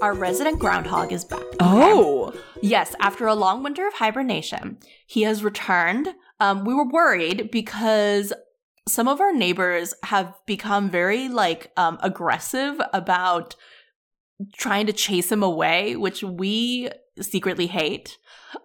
Our 0.00 0.14
resident 0.14 0.60
groundhog 0.60 1.12
is 1.12 1.24
back. 1.24 1.42
Oh. 1.58 2.32
Yes, 2.62 2.94
after 3.00 3.26
a 3.26 3.34
long 3.34 3.64
winter 3.64 3.86
of 3.86 3.94
hibernation, 3.94 4.78
he 5.06 5.22
has 5.22 5.42
returned. 5.42 6.14
Um, 6.38 6.64
we 6.64 6.72
were 6.72 6.88
worried 6.88 7.50
because 7.50 8.32
some 8.88 9.08
of 9.08 9.20
our 9.20 9.32
neighbors 9.32 9.94
have 10.04 10.34
become 10.46 10.88
very 10.88 11.28
like 11.28 11.72
um, 11.76 11.98
aggressive 12.00 12.80
about 12.92 13.56
trying 14.56 14.86
to 14.86 14.92
chase 14.92 15.32
him 15.32 15.42
away, 15.42 15.96
which 15.96 16.22
we 16.22 16.90
secretly 17.22 17.66
hate. 17.66 18.18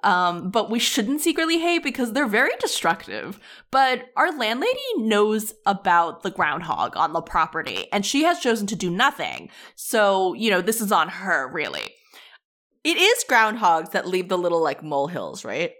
Um, 0.03 0.49
but 0.49 0.69
we 0.69 0.79
shouldn't 0.79 1.21
secretly 1.21 1.59
hate 1.59 1.83
because 1.83 2.13
they're 2.13 2.27
very 2.27 2.53
destructive. 2.59 3.39
But 3.71 4.05
our 4.15 4.31
landlady 4.37 4.79
knows 4.97 5.53
about 5.65 6.23
the 6.23 6.31
groundhog 6.31 6.95
on 6.95 7.13
the 7.13 7.21
property 7.21 7.87
and 7.91 8.05
she 8.05 8.23
has 8.23 8.39
chosen 8.39 8.67
to 8.67 8.75
do 8.75 8.89
nothing. 8.89 9.49
So, 9.75 10.33
you 10.33 10.49
know, 10.49 10.61
this 10.61 10.81
is 10.81 10.91
on 10.91 11.09
her, 11.09 11.49
really. 11.51 11.93
It 12.83 12.97
is 12.97 13.25
groundhogs 13.29 13.91
that 13.91 14.07
leave 14.07 14.29
the 14.29 14.37
little 14.37 14.61
like 14.61 14.83
molehills, 14.83 15.45
right? 15.45 15.71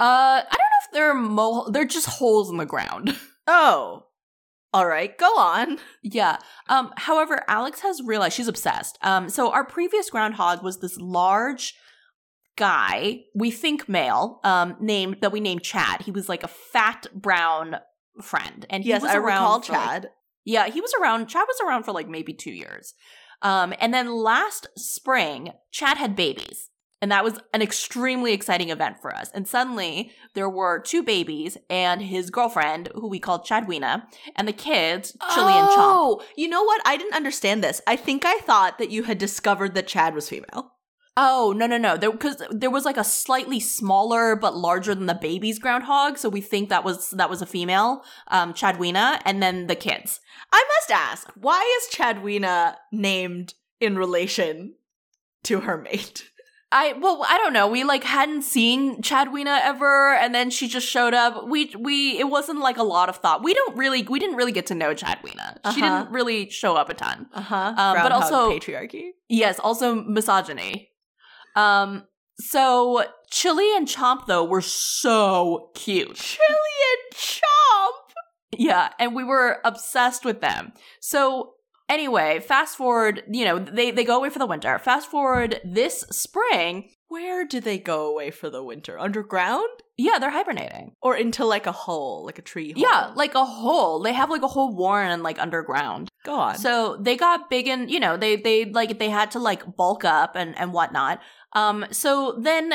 Uh, 0.00 0.42
I 0.42 0.50
don't 0.50 0.58
know 0.58 0.84
if 0.86 0.92
they're 0.92 1.14
mole, 1.14 1.70
they're 1.70 1.84
just 1.84 2.06
holes 2.06 2.50
in 2.50 2.56
the 2.56 2.66
ground. 2.66 3.16
Oh. 3.44 4.04
All 4.72 4.86
right, 4.86 5.16
go 5.18 5.26
on. 5.36 5.78
Yeah. 6.02 6.38
Um, 6.68 6.92
however, 6.96 7.44
Alex 7.46 7.80
has 7.80 8.00
realized 8.02 8.34
she's 8.36 8.48
obsessed. 8.48 8.98
Um, 9.02 9.28
so 9.28 9.50
our 9.52 9.64
previous 9.66 10.08
groundhog 10.08 10.62
was 10.62 10.80
this 10.80 10.96
large 10.98 11.74
guy, 12.56 13.20
we 13.34 13.50
think 13.50 13.88
male, 13.88 14.40
um, 14.44 14.76
named 14.80 15.18
that 15.20 15.32
we 15.32 15.40
named 15.40 15.62
Chad. 15.62 16.02
He 16.02 16.10
was 16.10 16.28
like 16.28 16.42
a 16.42 16.48
fat 16.48 17.06
brown 17.14 17.76
friend. 18.22 18.66
And 18.70 18.82
he 18.82 18.90
yes, 18.90 19.02
was 19.02 19.10
I 19.10 19.16
around 19.16 19.42
recall 19.42 19.60
for, 19.62 19.72
like- 19.72 19.82
Chad. 20.02 20.10
yeah, 20.44 20.66
he 20.68 20.80
was 20.80 20.92
around 21.00 21.28
Chad 21.28 21.44
was 21.46 21.60
around 21.66 21.84
for 21.84 21.92
like 21.92 22.08
maybe 22.08 22.32
two 22.32 22.50
years. 22.52 22.94
Um, 23.42 23.74
and 23.80 23.92
then 23.92 24.12
last 24.14 24.68
spring, 24.76 25.52
Chad 25.70 25.96
had 25.98 26.14
babies. 26.14 26.68
And 27.02 27.10
that 27.10 27.24
was 27.24 27.40
an 27.52 27.62
extremely 27.62 28.32
exciting 28.32 28.70
event 28.70 29.02
for 29.02 29.14
us. 29.14 29.28
And 29.34 29.46
suddenly 29.46 30.12
there 30.34 30.48
were 30.48 30.78
two 30.78 31.02
babies 31.02 31.58
and 31.68 32.00
his 32.00 32.30
girlfriend, 32.30 32.90
who 32.94 33.08
we 33.08 33.18
called 33.18 33.44
Chadwina, 33.44 34.04
and 34.36 34.46
the 34.46 34.52
kids, 34.52 35.16
Chili 35.34 35.52
and 35.52 35.66
Chomp. 35.68 35.76
Oh, 35.76 36.22
you 36.36 36.48
know 36.48 36.62
what? 36.62 36.80
I 36.86 36.96
didn't 36.96 37.16
understand 37.16 37.62
this. 37.62 37.82
I 37.88 37.96
think 37.96 38.24
I 38.24 38.38
thought 38.38 38.78
that 38.78 38.90
you 38.90 39.02
had 39.02 39.18
discovered 39.18 39.74
that 39.74 39.88
Chad 39.88 40.14
was 40.14 40.28
female. 40.28 40.74
Oh 41.14 41.52
no 41.54 41.66
no 41.66 41.76
no! 41.76 41.98
There 41.98 42.10
because 42.10 42.42
there 42.50 42.70
was 42.70 42.86
like 42.86 42.96
a 42.96 43.04
slightly 43.04 43.60
smaller 43.60 44.34
but 44.34 44.56
larger 44.56 44.94
than 44.94 45.04
the 45.04 45.14
baby's 45.14 45.58
groundhog, 45.58 46.16
so 46.16 46.30
we 46.30 46.40
think 46.40 46.70
that 46.70 46.84
was 46.84 47.10
that 47.10 47.28
was 47.28 47.42
a 47.42 47.46
female, 47.46 48.02
um, 48.28 48.54
Chadwina, 48.54 49.20
and 49.26 49.42
then 49.42 49.66
the 49.66 49.74
kids. 49.74 50.20
I 50.50 50.64
must 50.78 50.90
ask, 50.90 51.28
why 51.34 51.60
is 51.80 51.94
Chadwina 51.94 52.76
named 52.90 53.52
in 53.78 53.98
relation 53.98 54.76
to 55.42 55.60
her 55.60 55.76
mate? 55.76 56.30
I 56.72 56.94
well 56.94 57.24
I 57.28 57.38
don't 57.38 57.52
know. 57.52 57.68
We 57.68 57.84
like 57.84 58.02
hadn't 58.02 58.42
seen 58.42 59.02
Chadwina 59.02 59.60
ever, 59.62 60.14
and 60.14 60.34
then 60.34 60.50
she 60.50 60.66
just 60.68 60.86
showed 60.88 61.14
up. 61.14 61.46
We 61.48 61.72
we 61.78 62.18
it 62.18 62.28
wasn't 62.28 62.60
like 62.60 62.78
a 62.78 62.82
lot 62.82 63.08
of 63.08 63.16
thought. 63.16 63.44
We 63.44 63.54
don't 63.54 63.76
really 63.76 64.02
we 64.02 64.18
didn't 64.18 64.36
really 64.36 64.52
get 64.52 64.66
to 64.66 64.74
know 64.74 64.94
Chadwina. 64.94 65.58
She 65.74 65.82
Uh-huh. 65.82 65.98
didn't 66.04 66.12
really 66.12 66.50
show 66.50 66.74
up 66.76 66.88
a 66.88 66.94
ton. 66.94 67.26
Uh 67.32 67.40
huh. 67.42 67.74
Um, 67.76 67.96
but 68.02 68.10
also- 68.12 68.50
patriarchy. 68.50 69.10
Yes, 69.28 69.58
also 69.58 69.94
misogyny. 69.94 70.90
Um, 71.54 72.04
so 72.38 73.04
Chili 73.30 73.76
and 73.76 73.86
Chomp 73.86 74.26
though 74.26 74.44
were 74.44 74.62
so 74.62 75.70
cute. 75.74 76.16
Chili 76.16 76.48
and 76.48 77.16
Chomp. 77.18 78.14
Yeah, 78.58 78.90
and 78.98 79.14
we 79.14 79.24
were 79.24 79.58
obsessed 79.64 80.24
with 80.24 80.40
them. 80.40 80.72
So 81.00 81.54
anyway, 81.92 82.40
fast 82.40 82.76
forward, 82.76 83.22
you 83.30 83.44
know, 83.44 83.58
they 83.58 83.90
they 83.90 84.04
go 84.04 84.16
away 84.16 84.30
for 84.30 84.38
the 84.38 84.46
winter. 84.46 84.78
Fast 84.78 85.10
forward 85.10 85.60
this 85.64 86.00
spring, 86.10 86.90
Where 87.08 87.44
do 87.46 87.60
they 87.60 87.78
go 87.78 88.10
away 88.10 88.30
for 88.30 88.48
the 88.50 88.62
winter? 88.64 88.98
Underground 88.98 89.68
yeah, 89.98 90.18
they're 90.18 90.30
hibernating. 90.30 90.96
or 91.02 91.16
into 91.16 91.44
like 91.44 91.66
a 91.66 91.72
hole, 91.72 92.24
like 92.24 92.38
a 92.38 92.42
tree 92.42 92.72
hole? 92.72 92.82
Yeah, 92.82 93.12
like 93.14 93.34
a 93.34 93.44
hole. 93.44 94.00
They 94.00 94.12
have 94.14 94.30
like 94.30 94.42
a 94.42 94.48
whole 94.48 94.74
warren 94.74 95.22
like 95.22 95.38
underground. 95.38 96.08
go 96.24 96.34
on. 96.34 96.58
So 96.58 96.96
they 97.00 97.16
got 97.16 97.50
big 97.50 97.68
and 97.68 97.90
you 97.90 98.00
know, 98.00 98.16
they 98.16 98.36
they 98.36 98.64
like 98.64 98.98
they 98.98 99.10
had 99.10 99.30
to 99.32 99.38
like 99.38 99.76
bulk 99.76 100.04
up 100.04 100.34
and 100.34 100.56
and 100.58 100.72
whatnot. 100.72 101.20
Um 101.52 101.84
so 101.90 102.38
then 102.40 102.72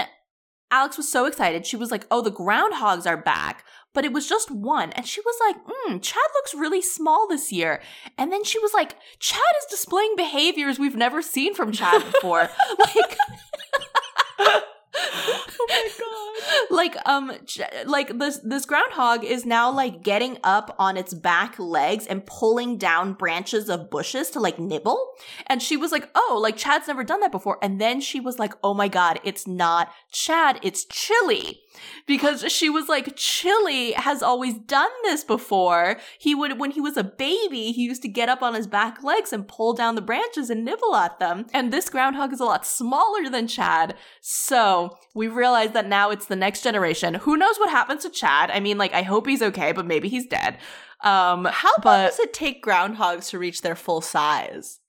Alex 0.70 0.98
was 0.98 1.12
so 1.12 1.26
excited. 1.26 1.66
She 1.66 1.78
was 1.78 1.92
like, 1.92 2.06
"Oh, 2.12 2.22
the 2.22 2.32
groundhogs 2.32 3.08
are 3.08 3.16
back." 3.18 3.64
But 3.98 4.06
it 4.06 4.14
was 4.14 4.30
just 4.30 4.52
one. 4.52 4.92
And 4.92 5.08
she 5.08 5.22
was 5.22 5.36
like, 5.40 5.56
mm, 5.66 6.00
Chad 6.04 6.22
looks 6.36 6.54
really 6.54 6.84
small 6.84 7.28
this 7.28 7.52
year. 7.52 7.82
And 8.16 8.32
then 8.32 8.44
she 8.44 8.60
was 8.60 8.72
like, 8.72 8.96
Chad 9.18 9.42
is 9.58 9.66
displaying 9.72 10.14
behaviors 10.16 10.78
we've 10.78 10.96
never 10.96 11.24
seen 11.24 11.56
from 11.56 11.72
Chad 11.72 12.06
before. 12.06 12.42
like, 12.78 13.18
oh 14.38 14.56
my 15.68 15.90
god. 15.98 16.08
like 16.70 16.96
um 17.06 17.32
like 17.86 18.18
this 18.20 18.40
this 18.44 18.66
groundhog 18.66 19.24
is 19.24 19.46
now 19.46 19.72
like 19.72 20.04
getting 20.04 20.38
up 20.44 20.76
on 20.80 20.98
its 20.98 21.14
back 21.14 21.58
legs 21.60 22.06
and 22.08 22.26
pulling 22.26 22.78
down 22.78 23.14
branches 23.14 23.70
of 23.70 23.90
bushes 23.90 24.30
to 24.30 24.40
like 24.40 24.60
nibble 24.60 25.12
and 25.48 25.62
she 25.62 25.78
was 25.78 25.92
like 25.92 26.10
oh 26.16 26.40
like 26.42 26.58
chad's 26.58 26.88
never 26.88 27.04
done 27.04 27.20
that 27.20 27.32
before 27.32 27.58
and 27.62 27.80
then 27.82 28.00
she 28.00 28.20
was 28.20 28.40
like 28.40 28.54
oh 28.64 28.74
my 28.74 28.88
god 28.88 29.20
it's 29.24 29.48
not 29.48 29.92
chad 30.12 30.60
it's 30.62 30.86
chili 30.86 31.62
because 32.06 32.52
she 32.52 32.70
was 32.70 32.88
like 32.88 33.16
chili 33.16 33.92
has 33.94 34.24
always 34.24 34.56
done 34.56 34.90
this 35.04 35.24
before 35.24 35.98
he 36.20 36.34
would 36.34 36.60
when 36.60 36.72
he 36.72 36.82
was 36.82 36.98
a 36.98 37.04
baby 37.04 37.72
he 37.72 37.84
used 37.84 38.02
to 38.02 38.08
get 38.08 38.30
up 38.30 38.42
on 38.42 38.54
his 38.54 38.68
back 38.68 39.04
legs 39.04 39.34
and 39.34 39.48
pull 39.48 39.74
down 39.74 39.96
the 39.96 40.02
branches 40.02 40.50
and 40.50 40.64
nibble 40.64 40.96
at 40.96 41.20
them 41.20 41.46
and 41.54 41.72
this 41.72 41.90
groundhog 41.90 42.34
is 42.34 42.40
a 42.40 42.46
lot 42.46 42.66
smaller 42.66 43.30
than 43.30 43.48
chad 43.48 43.96
so 44.22 44.98
we 45.14 45.28
realized 45.28 45.74
that 45.74 45.88
now 45.88 46.12
it's 46.12 46.28
the 46.28 46.36
next 46.36 46.64
generation. 46.64 47.16
Who 47.16 47.38
knows 47.38 47.58
what 47.58 47.70
happens 47.70 48.04
to 48.04 48.10
Chad? 48.10 48.52
I 48.52 48.60
mean, 48.60 48.78
like, 48.78 48.94
I 48.94 49.02
hope 49.02 49.28
he's 49.28 49.42
okay, 49.42 49.72
but 49.72 49.86
maybe 49.86 50.10
he's 50.10 50.28
dead. 50.28 50.58
Um, 51.04 51.46
How 51.46 51.72
long 51.84 52.06
does 52.06 52.20
it 52.20 52.34
take 52.34 52.64
groundhogs 52.64 53.30
to 53.30 53.40
reach 53.40 53.62
their 53.62 53.76
full 53.76 54.02
size? 54.02 54.80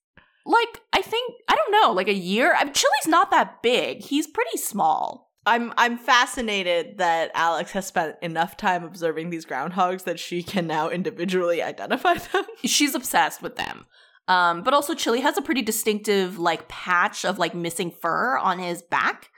like, 0.49 0.81
I 0.95 1.03
think 1.03 1.35
I 1.47 1.55
don't 1.55 1.73
know, 1.73 1.93
like 1.93 2.09
a 2.09 2.15
year. 2.15 2.55
I 2.59 2.65
mean, 2.65 2.73
Chili's 2.73 3.07
not 3.07 3.31
that 3.31 3.63
big. 3.63 4.03
He's 4.03 4.27
pretty 4.27 4.57
small. 4.57 5.28
I'm 5.47 5.73
I'm 5.77 5.97
fascinated 5.99 6.99
that 6.99 7.31
Alex 7.35 7.71
has 7.73 7.87
spent 7.87 8.17
enough 8.23 8.57
time 8.57 8.85
observing 8.85 9.31
these 9.31 9.47
groundhogs 9.47 10.05
that 10.05 10.19
she 10.19 10.43
can 10.43 10.67
now 10.67 10.91
individually 10.91 11.63
identify 11.63 12.15
them. 12.33 12.45
She's 12.65 12.95
obsessed 12.95 13.41
with 13.43 13.57
them. 13.57 13.87
Um, 14.27 14.63
but 14.63 14.75
also 14.75 14.95
Chili 14.95 15.21
has 15.21 15.39
a 15.39 15.43
pretty 15.43 15.63
distinctive 15.63 16.39
like 16.39 16.69
patch 16.69 17.25
of 17.25 17.39
like 17.39 17.55
missing 17.55 17.91
fur 17.91 18.37
on 18.37 18.59
his 18.59 18.83
back. 18.83 19.31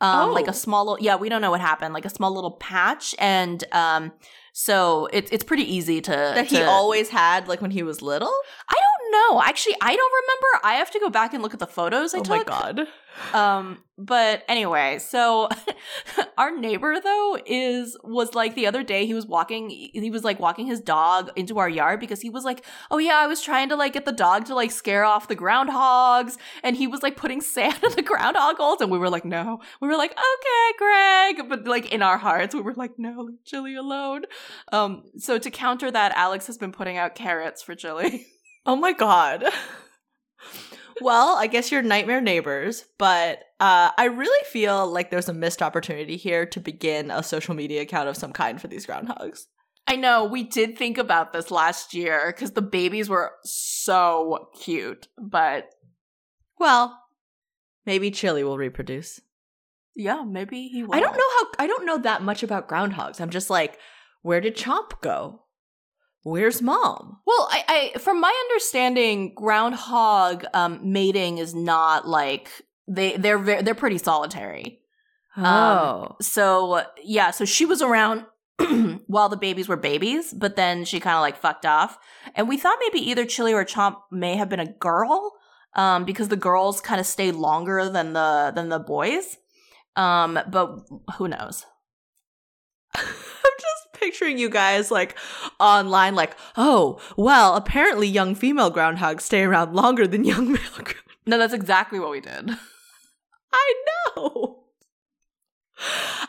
Um, 0.00 0.28
Oh. 0.30 0.32
like 0.34 0.48
a 0.48 0.52
small 0.52 0.84
little 0.86 1.02
yeah, 1.02 1.16
we 1.16 1.28
don't 1.30 1.40
know 1.40 1.50
what 1.52 1.60
happened, 1.62 1.94
like 1.94 2.04
a 2.04 2.10
small 2.10 2.34
little 2.34 2.50
patch, 2.58 3.14
and 3.18 3.64
um, 3.72 4.12
so 4.52 5.08
it's 5.12 5.30
it's 5.30 5.44
pretty 5.44 5.62
easy 5.72 6.00
to 6.02 6.10
that 6.10 6.46
he 6.46 6.60
always 6.60 7.08
had 7.08 7.48
like 7.48 7.62
when 7.62 7.70
he 7.70 7.82
was 7.82 8.02
little. 8.02 8.32
I 8.68 8.74
don't 8.74 8.93
know. 9.14 9.42
Actually, 9.42 9.76
I 9.80 9.94
don't 9.96 10.12
remember. 10.22 10.66
I 10.66 10.74
have 10.74 10.90
to 10.92 11.00
go 11.00 11.10
back 11.10 11.34
and 11.34 11.42
look 11.42 11.54
at 11.54 11.60
the 11.60 11.66
photos 11.66 12.14
I 12.14 12.18
oh 12.18 12.22
took. 12.22 12.36
my 12.36 12.44
god. 12.44 12.86
Um, 13.32 13.78
but 13.96 14.42
anyway, 14.48 14.98
so 14.98 15.48
our 16.38 16.56
neighbor 16.56 16.96
though 17.00 17.38
is 17.46 17.96
was 18.02 18.34
like 18.34 18.56
the 18.56 18.66
other 18.66 18.82
day 18.82 19.06
he 19.06 19.14
was 19.14 19.24
walking 19.26 19.70
he 19.70 20.10
was 20.10 20.24
like 20.24 20.40
walking 20.40 20.66
his 20.66 20.80
dog 20.80 21.30
into 21.36 21.58
our 21.58 21.68
yard 21.68 22.00
because 22.00 22.20
he 22.20 22.28
was 22.28 22.44
like, 22.44 22.64
"Oh 22.90 22.98
yeah, 22.98 23.16
I 23.18 23.28
was 23.28 23.40
trying 23.40 23.68
to 23.68 23.76
like 23.76 23.92
get 23.92 24.04
the 24.04 24.12
dog 24.12 24.46
to 24.46 24.54
like 24.54 24.72
scare 24.72 25.04
off 25.04 25.28
the 25.28 25.36
groundhogs." 25.36 26.36
And 26.64 26.76
he 26.76 26.88
was 26.88 27.02
like 27.04 27.16
putting 27.16 27.40
sand 27.40 27.78
in 27.84 27.92
the 27.92 28.02
groundhog 28.02 28.56
holes 28.56 28.80
and 28.80 28.90
we 28.90 28.98
were 28.98 29.10
like, 29.10 29.24
"No." 29.24 29.60
We 29.80 29.86
were 29.88 29.96
like, 29.96 30.12
"Okay, 30.12 30.72
Greg." 30.78 31.48
But 31.48 31.68
like 31.68 31.92
in 31.92 32.02
our 32.02 32.18
hearts, 32.18 32.54
we 32.54 32.62
were 32.62 32.74
like, 32.74 32.98
"No, 32.98 33.20
leave 33.20 33.44
Chili 33.44 33.76
alone." 33.76 34.22
Um, 34.72 35.04
so 35.18 35.38
to 35.38 35.50
counter 35.50 35.90
that, 35.90 36.12
Alex 36.16 36.48
has 36.48 36.58
been 36.58 36.72
putting 36.72 36.96
out 36.96 37.14
carrots 37.14 37.62
for 37.62 37.76
Chili. 37.76 38.26
Oh 38.66 38.76
my 38.76 38.92
god. 38.92 39.44
well, 41.00 41.36
I 41.36 41.46
guess 41.46 41.70
you're 41.70 41.82
nightmare 41.82 42.20
neighbors, 42.20 42.84
but 42.98 43.38
uh, 43.60 43.90
I 43.96 44.06
really 44.06 44.44
feel 44.46 44.86
like 44.86 45.10
there's 45.10 45.28
a 45.28 45.34
missed 45.34 45.62
opportunity 45.62 46.16
here 46.16 46.46
to 46.46 46.60
begin 46.60 47.10
a 47.10 47.22
social 47.22 47.54
media 47.54 47.82
account 47.82 48.08
of 48.08 48.16
some 48.16 48.32
kind 48.32 48.60
for 48.60 48.68
these 48.68 48.86
groundhogs. 48.86 49.42
I 49.86 49.96
know 49.96 50.24
we 50.24 50.44
did 50.44 50.78
think 50.78 50.96
about 50.96 51.32
this 51.32 51.50
last 51.50 51.92
year 51.92 52.32
because 52.34 52.52
the 52.52 52.62
babies 52.62 53.08
were 53.08 53.32
so 53.44 54.48
cute, 54.58 55.08
but 55.18 55.68
Well, 56.58 56.98
maybe 57.84 58.10
Chili 58.10 58.44
will 58.44 58.56
reproduce. 58.56 59.20
yeah, 59.94 60.24
maybe 60.26 60.68
he. 60.68 60.82
Will. 60.84 60.94
I 60.94 61.00
don't 61.00 61.16
know 61.16 61.30
how 61.38 61.46
I 61.58 61.66
don't 61.66 61.84
know 61.84 61.98
that 61.98 62.22
much 62.22 62.42
about 62.42 62.68
groundhogs. 62.68 63.20
I'm 63.20 63.28
just 63.30 63.50
like, 63.50 63.78
where 64.22 64.40
did 64.40 64.56
Chomp 64.56 65.00
go? 65.02 65.42
Where's 66.24 66.60
mom? 66.60 67.20
Well, 67.26 67.48
I, 67.50 67.92
I 67.94 67.98
from 67.98 68.20
my 68.20 68.32
understanding, 68.50 69.32
groundhog 69.34 70.44
um, 70.52 70.80
mating 70.92 71.38
is 71.38 71.54
not 71.54 72.08
like 72.08 72.50
they 72.88 73.16
they're 73.16 73.62
they're 73.62 73.74
pretty 73.74 73.98
solitary. 73.98 74.80
Oh. 75.36 76.16
So 76.20 76.82
yeah, 77.02 77.30
so 77.30 77.44
she 77.44 77.66
was 77.66 77.80
around 77.82 78.24
while 79.06 79.28
the 79.28 79.36
babies 79.36 79.68
were 79.68 79.76
babies, 79.76 80.32
but 80.32 80.56
then 80.56 80.84
she 80.84 80.98
kind 81.00 81.16
of 81.16 81.20
like 81.20 81.36
fucked 81.36 81.66
off, 81.66 81.98
and 82.34 82.48
we 82.48 82.56
thought 82.56 82.78
maybe 82.80 83.04
either 83.10 83.24
Chili 83.26 83.52
or 83.52 83.64
Chomp 83.64 83.96
may 84.10 84.36
have 84.36 84.48
been 84.48 84.60
a 84.60 84.72
girl. 84.72 85.32
um, 85.76 86.04
because 86.04 86.28
the 86.28 86.36
girls 86.36 86.80
kind 86.80 87.00
of 87.00 87.06
stay 87.06 87.32
longer 87.32 87.88
than 87.88 88.12
the 88.12 88.52
than 88.54 88.68
the 88.68 88.78
boys. 88.78 89.38
Um, 89.96 90.38
but 90.50 90.80
who 91.18 91.28
knows? 91.28 91.66
I'm 92.94 93.04
just 93.04 93.83
picturing 94.04 94.38
you 94.38 94.48
guys 94.50 94.90
like 94.90 95.16
online, 95.58 96.14
like, 96.14 96.36
oh, 96.56 97.00
well, 97.16 97.54
apparently 97.56 98.06
young 98.06 98.34
female 98.34 98.70
groundhogs 98.70 99.22
stay 99.22 99.42
around 99.42 99.74
longer 99.74 100.06
than 100.06 100.24
young 100.24 100.52
male. 100.52 100.60
ground- 100.76 100.96
No, 101.26 101.38
that's 101.38 101.54
exactly 101.54 101.98
what 101.98 102.10
we 102.10 102.20
did. 102.20 102.50
I 103.52 103.74
know. 104.16 104.60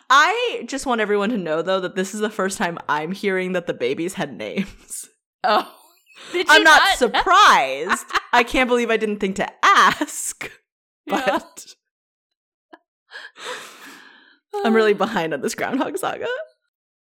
I 0.10 0.64
just 0.68 0.86
want 0.86 1.02
everyone 1.02 1.30
to 1.30 1.38
know 1.38 1.62
though 1.62 1.80
that 1.80 1.96
this 1.96 2.14
is 2.16 2.20
the 2.20 2.30
first 2.32 2.58
time 2.58 2.78
I'm 2.90 3.12
hearing 3.12 3.54
that 3.54 3.68
the 3.68 3.74
babies 3.74 4.14
had 4.16 4.36
names. 4.38 5.08
Oh, 5.48 5.72
did 6.32 6.48
I'm 6.50 6.60
you 6.62 6.64
not 6.64 6.98
surprised. 6.98 8.06
I 8.34 8.42
can't 8.44 8.68
believe 8.68 8.90
I 8.90 8.98
didn't 8.98 9.20
think 9.20 9.36
to 9.36 9.48
ask. 9.64 10.50
Yeah. 11.06 11.22
But 11.24 11.66
I'm 14.64 14.74
really 14.76 14.96
behind 14.96 15.36
on 15.36 15.42
this 15.42 15.54
Groundhog 15.54 15.98
Saga. 16.00 16.26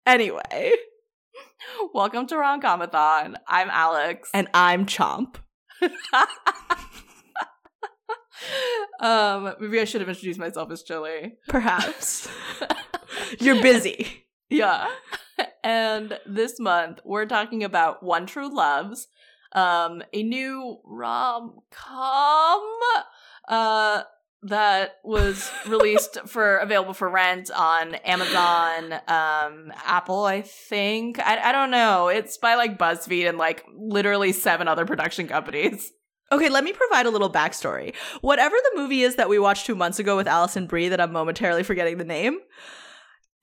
Anyway, 0.05 0.71
Welcome 1.93 2.25
to 2.27 2.37
Rom-Comathon. 2.37 3.35
I'm 3.47 3.69
Alex. 3.69 4.29
and 4.33 4.47
I'm 4.53 4.85
Chomp. 4.87 5.35
um, 8.99 9.53
maybe 9.59 9.79
I 9.79 9.85
should 9.85 10.01
have 10.01 10.09
introduced 10.09 10.39
myself 10.39 10.71
as 10.71 10.81
Chili. 10.83 11.33
Perhaps. 11.47 12.27
You're 13.39 13.61
busy. 13.61 14.25
Yeah. 14.49 14.87
And 15.63 16.17
this 16.25 16.59
month 16.59 16.99
we're 17.05 17.27
talking 17.27 17.63
about 17.63 18.01
One 18.03 18.25
True 18.25 18.53
Loves, 18.53 19.07
um, 19.53 20.01
a 20.13 20.23
new 20.23 20.79
rom 20.83 21.59
com 21.71 22.79
uh 23.47 24.01
that 24.43 24.95
was 25.03 25.51
released 25.67 26.17
for 26.27 26.57
available 26.57 26.93
for 26.93 27.09
rent 27.09 27.51
on 27.51 27.95
Amazon, 27.95 28.93
um, 29.07 29.71
Apple, 29.85 30.25
I 30.25 30.41
think. 30.41 31.19
I, 31.19 31.49
I 31.49 31.51
don't 31.51 31.71
know. 31.71 32.07
It's 32.07 32.37
by 32.37 32.55
like 32.55 32.77
BuzzFeed 32.77 33.27
and 33.27 33.37
like 33.37 33.63
literally 33.75 34.31
seven 34.31 34.67
other 34.67 34.85
production 34.85 35.27
companies. 35.27 35.91
Okay, 36.31 36.49
let 36.49 36.63
me 36.63 36.71
provide 36.71 37.05
a 37.05 37.09
little 37.09 37.31
backstory. 37.31 37.93
Whatever 38.21 38.55
the 38.55 38.81
movie 38.81 39.01
is 39.01 39.15
that 39.15 39.27
we 39.27 39.37
watched 39.37 39.65
two 39.65 39.75
months 39.75 39.99
ago 39.99 40.15
with 40.15 40.27
Alison 40.27 40.65
Brie 40.65 40.87
that 40.89 41.01
I'm 41.01 41.11
momentarily 41.11 41.63
forgetting 41.63 41.97
the 41.97 42.05
name. 42.05 42.39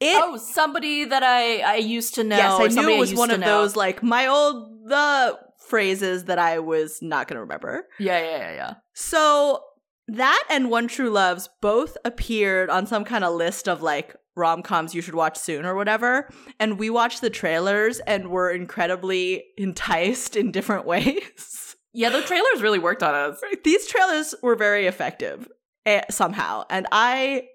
It 0.00 0.16
oh, 0.16 0.36
somebody 0.36 1.04
that 1.04 1.22
I 1.22 1.58
I 1.58 1.76
used 1.76 2.14
to 2.14 2.24
know. 2.24 2.36
yes, 2.36 2.60
I 2.60 2.66
knew 2.68 2.88
it 2.88 2.98
was 2.98 3.14
one 3.14 3.30
of 3.30 3.40
know. 3.40 3.62
those 3.62 3.74
like 3.74 4.02
my 4.02 4.28
old 4.28 4.88
the 4.88 5.38
phrases 5.58 6.24
that 6.24 6.38
I 6.38 6.60
was 6.60 7.00
not 7.02 7.28
gonna 7.28 7.40
remember. 7.40 7.86
Yeah, 7.98 8.20
yeah, 8.20 8.38
yeah, 8.38 8.54
yeah. 8.54 8.74
So 8.94 9.60
that 10.08 10.44
and 10.50 10.70
One 10.70 10.88
True 10.88 11.10
Loves 11.10 11.48
both 11.60 11.96
appeared 12.04 12.70
on 12.70 12.86
some 12.86 13.04
kind 13.04 13.24
of 13.24 13.34
list 13.34 13.68
of 13.68 13.82
like 13.82 14.16
rom 14.34 14.62
coms 14.62 14.94
you 14.94 15.02
should 15.02 15.14
watch 15.14 15.36
soon 15.36 15.66
or 15.66 15.74
whatever. 15.74 16.30
And 16.58 16.78
we 16.78 16.90
watched 16.90 17.20
the 17.20 17.30
trailers 17.30 18.00
and 18.00 18.28
were 18.28 18.50
incredibly 18.50 19.44
enticed 19.58 20.36
in 20.36 20.50
different 20.50 20.86
ways. 20.86 21.76
Yeah, 21.92 22.10
the 22.10 22.22
trailers 22.22 22.62
really 22.62 22.78
worked 22.78 23.02
on 23.02 23.14
us. 23.14 23.40
These 23.64 23.86
trailers 23.86 24.34
were 24.42 24.56
very 24.56 24.86
effective 24.86 25.48
eh, 25.84 26.02
somehow. 26.10 26.64
And 26.70 26.86
I 26.92 27.48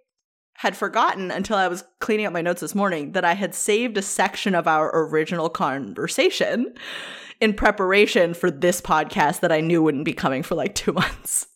had 0.55 0.77
forgotten 0.77 1.31
until 1.31 1.57
I 1.57 1.67
was 1.67 1.83
cleaning 1.99 2.25
up 2.25 2.33
my 2.33 2.41
notes 2.41 2.61
this 2.61 2.75
morning 2.75 3.13
that 3.13 3.25
I 3.25 3.33
had 3.33 3.55
saved 3.55 3.97
a 3.97 4.01
section 4.01 4.53
of 4.53 4.67
our 4.67 4.91
original 5.07 5.49
conversation 5.49 6.73
in 7.41 7.53
preparation 7.53 8.33
for 8.33 8.51
this 8.51 8.79
podcast 8.79 9.39
that 9.39 9.51
I 9.51 9.61
knew 9.61 9.81
wouldn't 9.81 10.05
be 10.05 10.13
coming 10.13 10.43
for 10.43 10.55
like 10.55 10.75
two 10.75 10.93
months. 10.93 11.47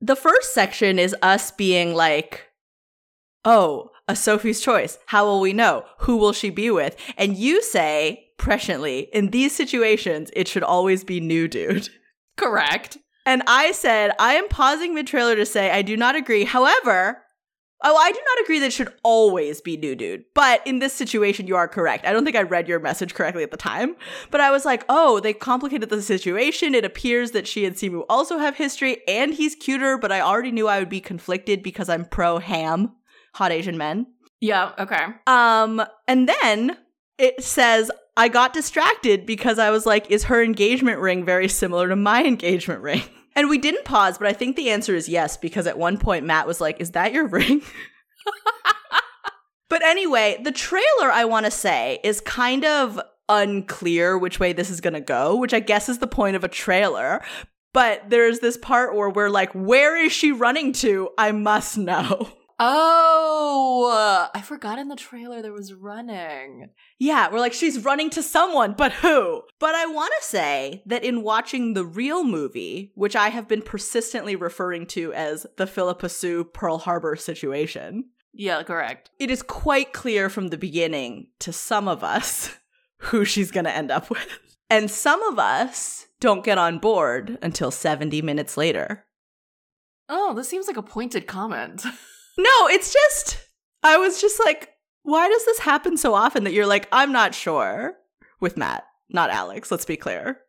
The 0.00 0.16
first 0.16 0.52
section 0.52 0.98
is 0.98 1.14
us 1.22 1.50
being 1.50 1.94
like, 1.94 2.50
oh, 3.44 3.90
a 4.08 4.14
Sophie's 4.14 4.60
choice. 4.60 4.98
How 5.06 5.24
will 5.24 5.40
we 5.40 5.52
know? 5.52 5.84
Who 6.00 6.16
will 6.16 6.32
she 6.32 6.50
be 6.50 6.70
with? 6.70 6.96
And 7.16 7.36
you 7.36 7.62
say, 7.62 8.28
presciently, 8.38 9.08
in 9.12 9.30
these 9.30 9.54
situations, 9.54 10.30
it 10.34 10.48
should 10.48 10.62
always 10.62 11.04
be 11.04 11.20
new 11.20 11.48
dude. 11.48 11.88
Correct. 12.36 12.98
And 13.24 13.42
I 13.46 13.72
said, 13.72 14.12
I 14.18 14.34
am 14.34 14.48
pausing 14.48 14.94
mid 14.94 15.06
trailer 15.06 15.34
to 15.34 15.46
say 15.46 15.70
I 15.70 15.82
do 15.82 15.96
not 15.96 16.14
agree. 16.14 16.44
However, 16.44 17.22
oh, 17.82 17.96
I 17.96 18.10
do 18.10 18.18
not 18.18 18.44
agree 18.44 18.58
that 18.60 18.66
it 18.66 18.72
should 18.72 18.92
always 19.02 19.60
be 19.60 19.76
new 19.76 19.94
dude. 19.94 20.24
But 20.34 20.66
in 20.66 20.78
this 20.78 20.92
situation, 20.92 21.46
you 21.46 21.56
are 21.56 21.68
correct. 21.68 22.06
I 22.06 22.12
don't 22.12 22.24
think 22.24 22.36
I 22.36 22.42
read 22.42 22.68
your 22.68 22.80
message 22.80 23.14
correctly 23.14 23.42
at 23.42 23.50
the 23.50 23.56
time. 23.56 23.96
But 24.30 24.40
I 24.40 24.50
was 24.50 24.64
like, 24.64 24.84
oh, 24.88 25.20
they 25.20 25.32
complicated 25.32 25.90
the 25.90 26.02
situation. 26.02 26.74
It 26.74 26.84
appears 26.84 27.32
that 27.32 27.46
she 27.46 27.64
and 27.64 27.76
Simu 27.76 28.04
also 28.08 28.38
have 28.38 28.56
history 28.56 29.02
and 29.06 29.34
he's 29.34 29.54
cuter, 29.54 29.98
but 29.98 30.12
I 30.12 30.20
already 30.20 30.52
knew 30.52 30.68
I 30.68 30.78
would 30.78 30.88
be 30.88 31.00
conflicted 31.00 31.62
because 31.62 31.88
I'm 31.88 32.04
pro 32.04 32.38
ham, 32.38 32.92
hot 33.34 33.52
Asian 33.52 33.76
men. 33.76 34.06
Yeah, 34.40 34.72
okay. 34.78 35.06
Um, 35.26 35.82
and 36.06 36.28
then 36.28 36.76
it 37.18 37.42
says 37.42 37.90
I 38.16 38.28
got 38.28 38.52
distracted 38.52 39.26
because 39.26 39.58
I 39.58 39.70
was 39.70 39.86
like, 39.86 40.10
is 40.10 40.24
her 40.24 40.42
engagement 40.42 41.00
ring 41.00 41.24
very 41.24 41.48
similar 41.48 41.88
to 41.88 41.96
my 41.96 42.24
engagement 42.24 42.80
ring? 42.80 43.02
And 43.36 43.50
we 43.50 43.58
didn't 43.58 43.84
pause, 43.84 44.16
but 44.16 44.26
I 44.26 44.32
think 44.32 44.56
the 44.56 44.70
answer 44.70 44.94
is 44.94 45.10
yes, 45.10 45.36
because 45.36 45.66
at 45.66 45.78
one 45.78 45.98
point 45.98 46.24
Matt 46.24 46.46
was 46.46 46.60
like, 46.60 46.80
Is 46.80 46.92
that 46.92 47.12
your 47.12 47.26
ring? 47.28 47.60
but 49.68 49.84
anyway, 49.84 50.40
the 50.42 50.52
trailer, 50.52 51.12
I 51.12 51.26
want 51.26 51.44
to 51.44 51.50
say, 51.52 52.00
is 52.02 52.20
kind 52.22 52.64
of 52.64 52.98
unclear 53.28 54.16
which 54.16 54.40
way 54.40 54.52
this 54.54 54.70
is 54.70 54.80
going 54.80 54.94
to 54.94 55.00
go, 55.00 55.36
which 55.36 55.52
I 55.52 55.60
guess 55.60 55.88
is 55.88 55.98
the 55.98 56.06
point 56.06 56.34
of 56.36 56.44
a 56.44 56.48
trailer. 56.48 57.22
But 57.74 58.08
there's 58.08 58.38
this 58.38 58.56
part 58.56 58.94
where 58.96 59.10
we're 59.10 59.28
like, 59.28 59.52
Where 59.52 60.02
is 60.02 60.12
she 60.12 60.32
running 60.32 60.72
to? 60.74 61.10
I 61.18 61.32
must 61.32 61.76
know. 61.76 62.30
Oh, 62.58 64.28
I 64.34 64.40
forgot 64.40 64.78
in 64.78 64.88
the 64.88 64.96
trailer 64.96 65.42
there 65.42 65.52
was 65.52 65.74
running. 65.74 66.70
Yeah, 66.98 67.30
we're 67.30 67.38
like, 67.40 67.52
she's 67.52 67.84
running 67.84 68.10
to 68.10 68.22
someone, 68.22 68.74
but 68.76 68.92
who? 68.92 69.42
But 69.60 69.74
I 69.74 69.86
want 69.86 70.12
to 70.20 70.26
say 70.26 70.82
that 70.86 71.04
in 71.04 71.22
watching 71.22 71.74
the 71.74 71.84
real 71.84 72.24
movie, 72.24 72.92
which 72.94 73.14
I 73.16 73.28
have 73.28 73.46
been 73.48 73.62
persistently 73.62 74.36
referring 74.36 74.86
to 74.88 75.12
as 75.12 75.46
the 75.56 75.66
Phillipa 75.66 76.08
Soo 76.08 76.44
Pearl 76.44 76.78
Harbor 76.78 77.14
situation, 77.16 78.06
Yeah, 78.32 78.62
correct. 78.62 79.10
it 79.18 79.30
is 79.30 79.42
quite 79.42 79.92
clear 79.92 80.28
from 80.30 80.48
the 80.48 80.58
beginning 80.58 81.28
to 81.40 81.52
some 81.52 81.88
of 81.88 82.02
us 82.02 82.56
who 82.98 83.24
she's 83.24 83.50
going 83.50 83.64
to 83.66 83.76
end 83.76 83.90
up 83.90 84.08
with. 84.10 84.38
And 84.70 84.90
some 84.90 85.22
of 85.24 85.38
us 85.38 86.06
don't 86.20 86.44
get 86.44 86.58
on 86.58 86.78
board 86.78 87.38
until 87.42 87.70
70 87.70 88.20
minutes 88.22 88.56
later. 88.56 89.04
Oh, 90.08 90.34
this 90.34 90.48
seems 90.48 90.66
like 90.66 90.76
a 90.76 90.82
pointed 90.82 91.26
comment. 91.26 91.84
No, 92.38 92.68
it's 92.68 92.92
just, 92.92 93.38
I 93.82 93.96
was 93.96 94.20
just 94.20 94.38
like, 94.44 94.70
why 95.02 95.28
does 95.28 95.44
this 95.44 95.60
happen 95.60 95.96
so 95.96 96.14
often 96.14 96.44
that 96.44 96.52
you're 96.52 96.66
like, 96.66 96.88
I'm 96.92 97.12
not 97.12 97.34
sure 97.34 97.94
with 98.40 98.56
Matt, 98.56 98.84
not 99.08 99.30
Alex, 99.30 99.70
let's 99.70 99.84
be 99.84 99.96
clear. 99.96 100.40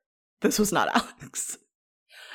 This 0.42 0.60
was 0.60 0.72
not 0.72 0.90
Alex. 1.22 1.58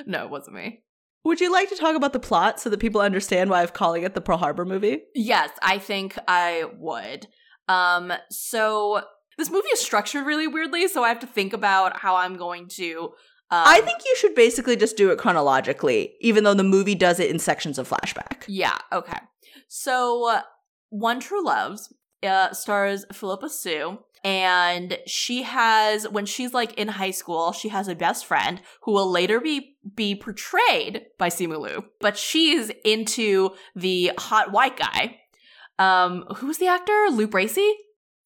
no, 0.07 0.25
it 0.25 0.31
wasn't 0.31 0.57
me. 0.57 0.83
Would 1.25 1.41
you 1.41 1.53
like 1.53 1.69
to 1.69 1.77
talk 1.77 1.95
about 1.95 2.13
the 2.13 2.19
plot 2.19 2.59
so 2.61 2.69
that 2.71 2.81
people 2.81 3.01
understand 3.01 3.49
why 3.49 3.63
I'm 3.63 3.69
calling 3.69 4.03
it 4.03 4.15
the 4.15 4.21
Pearl 4.21 4.39
Harbor 4.39 4.65
movie? 4.65 5.03
Yes, 5.15 5.51
I 5.63 5.79
think 5.79 6.19
I 6.27 6.65
would. 6.79 7.29
Um, 7.69 8.13
so 8.31 9.03
this 9.39 9.51
movie 9.51 9.69
is 9.69 9.81
structured 9.81 10.27
really 10.27 10.49
weirdly, 10.49 10.89
so 10.89 11.05
I 11.05 11.09
have 11.09 11.21
to 11.21 11.29
think 11.29 11.53
about 11.53 11.97
how 11.99 12.17
I'm 12.17 12.37
going 12.37 12.69
to. 12.71 13.11
Um, 13.53 13.65
I 13.67 13.83
think 13.83 13.99
you 14.03 14.17
should 14.17 14.35
basically 14.35 14.77
just 14.77 14.97
do 14.97 15.11
it 15.11 15.19
chronologically, 15.19 16.15
even 16.23 16.43
though 16.43 16.55
the 16.55 16.65
movie 16.65 16.95
does 16.95 17.21
it 17.21 17.31
in 17.31 17.39
sections 17.39 17.79
of 17.79 17.87
flashback. 17.87 18.45
Yeah, 18.49 18.79
okay. 18.91 19.19
So, 19.69 20.27
uh, 20.31 20.43
One 20.89 21.21
True 21.21 21.45
Loves 21.45 21.93
uh, 22.23 22.55
stars 22.55 23.05
Phillipa 23.13 23.51
Soo, 23.51 23.99
and 24.25 24.97
she 25.07 25.43
has, 25.43 26.09
when 26.09 26.25
she's 26.25 26.55
like 26.55 26.73
in 26.79 26.89
high 26.89 27.11
school, 27.11 27.53
she 27.53 27.69
has 27.69 27.89
a 27.89 27.95
best 27.95 28.25
friend 28.25 28.63
who 28.85 28.93
will 28.93 29.11
later 29.11 29.39
be 29.39 29.77
be 29.95 30.15
portrayed 30.15 31.07
by 31.19 31.29
Simu 31.29 31.61
Liu, 31.61 31.85
but 32.01 32.17
she's 32.17 32.71
into 32.87 33.51
the 33.77 34.13
hot 34.17 34.51
white 34.51 34.79
guy. 34.79 35.19
Um, 35.79 36.25
who 36.37 36.47
was 36.47 36.57
the 36.57 36.69
actor? 36.69 37.09
Luke 37.11 37.33
Bracey. 37.33 37.71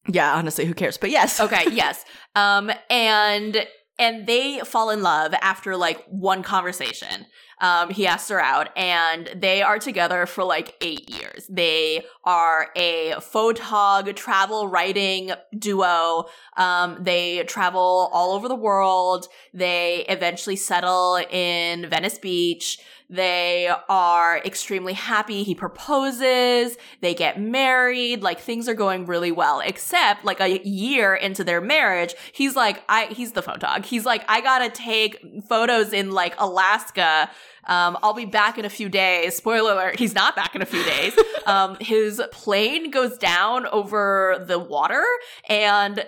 Yeah, 0.06 0.36
honestly, 0.36 0.66
who 0.66 0.74
cares? 0.74 0.98
But 0.98 1.10
yes. 1.10 1.40
Okay, 1.40 1.64
yes. 1.72 2.04
Um, 2.36 2.70
and 2.88 3.66
and 3.98 4.26
they 4.26 4.60
fall 4.60 4.90
in 4.90 5.02
love 5.02 5.34
after 5.40 5.76
like 5.76 6.04
one 6.06 6.42
conversation. 6.42 7.26
Um, 7.58 7.88
he 7.88 8.06
asks 8.06 8.28
her 8.28 8.40
out, 8.40 8.68
and 8.76 9.30
they 9.34 9.62
are 9.62 9.78
together 9.78 10.26
for 10.26 10.44
like 10.44 10.74
eight 10.82 11.08
years. 11.08 11.46
They 11.48 12.04
are 12.24 12.68
a 12.76 13.14
photog 13.16 14.14
travel 14.14 14.68
writing 14.68 15.32
duo. 15.58 16.26
Um, 16.58 16.98
they 17.00 17.44
travel 17.44 18.10
all 18.12 18.32
over 18.32 18.46
the 18.48 18.54
world. 18.54 19.28
They 19.54 20.04
eventually 20.08 20.56
settle 20.56 21.16
in 21.30 21.88
Venice 21.88 22.18
Beach. 22.18 22.78
They 23.08 23.70
are 23.88 24.38
extremely 24.38 24.94
happy. 24.94 25.42
He 25.44 25.54
proposes. 25.54 26.76
They 27.00 27.14
get 27.14 27.40
married. 27.40 28.22
Like 28.22 28.40
things 28.40 28.68
are 28.68 28.74
going 28.74 29.06
really 29.06 29.30
well. 29.30 29.60
Except 29.60 30.24
like 30.24 30.40
a 30.40 30.58
year 30.66 31.14
into 31.14 31.44
their 31.44 31.60
marriage, 31.60 32.14
he's 32.32 32.56
like, 32.56 32.82
I, 32.88 33.06
he's 33.06 33.32
the 33.32 33.42
photog. 33.42 33.84
He's 33.84 34.04
like, 34.04 34.24
I 34.28 34.40
gotta 34.40 34.70
take 34.70 35.24
photos 35.48 35.92
in 35.92 36.10
like 36.10 36.34
Alaska. 36.38 37.30
Um, 37.66 37.98
I'll 38.02 38.14
be 38.14 38.26
back 38.26 38.58
in 38.58 38.64
a 38.64 38.70
few 38.70 38.88
days. 38.88 39.36
Spoiler 39.36 39.72
alert, 39.72 39.98
he's 39.98 40.14
not 40.14 40.36
back 40.36 40.54
in 40.54 40.62
a 40.62 40.66
few 40.66 40.84
days. 40.84 41.14
Um, 41.46 41.76
his 41.80 42.20
plane 42.32 42.90
goes 42.90 43.18
down 43.18 43.66
over 43.66 44.44
the 44.48 44.58
water 44.58 45.04
and 45.48 46.04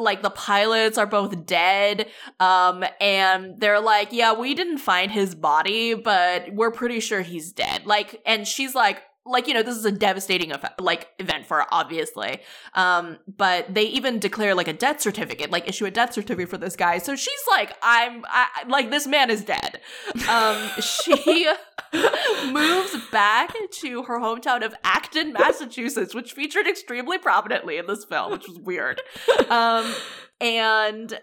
like 0.00 0.22
the 0.22 0.30
pilots 0.30 0.98
are 0.98 1.06
both 1.06 1.46
dead 1.46 2.08
um 2.40 2.84
and 3.00 3.60
they're 3.60 3.80
like 3.80 4.12
yeah 4.12 4.32
we 4.32 4.54
didn't 4.54 4.78
find 4.78 5.10
his 5.10 5.34
body 5.34 5.94
but 5.94 6.52
we're 6.52 6.70
pretty 6.70 7.00
sure 7.00 7.22
he's 7.22 7.52
dead. 7.52 7.86
Like 7.86 8.20
and 8.24 8.46
she's 8.46 8.74
like 8.74 9.02
like 9.28 9.46
you 9.46 9.54
know 9.54 9.62
this 9.62 9.76
is 9.76 9.84
a 9.84 9.92
devastating 9.92 10.52
effect, 10.52 10.80
like 10.80 11.08
event 11.18 11.46
for 11.46 11.58
her, 11.58 11.66
obviously. 11.70 12.40
Um 12.74 13.18
but 13.26 13.72
they 13.72 13.84
even 13.84 14.18
declare 14.18 14.54
like 14.54 14.68
a 14.68 14.72
death 14.72 15.00
certificate 15.00 15.50
like 15.50 15.68
issue 15.68 15.84
a 15.86 15.90
death 15.90 16.14
certificate 16.14 16.48
for 16.48 16.58
this 16.58 16.76
guy. 16.76 16.98
So 16.98 17.14
she's 17.14 17.40
like 17.50 17.76
i'm 17.82 18.24
I, 18.28 18.46
like 18.68 18.90
this 18.90 19.06
man 19.06 19.30
is 19.30 19.44
dead. 19.44 19.80
Um 20.28 20.68
she 20.80 21.48
moves 22.52 22.96
back 23.12 23.54
to 23.70 24.02
her 24.04 24.18
hometown 24.18 24.64
of 24.64 24.74
acton 24.84 25.32
massachusetts 25.32 26.14
which 26.14 26.32
featured 26.32 26.66
extremely 26.66 27.18
prominently 27.18 27.76
in 27.78 27.86
this 27.86 28.04
film 28.04 28.32
which 28.32 28.48
was 28.48 28.58
weird. 28.58 29.00
Um 29.48 29.94
and 30.40 31.18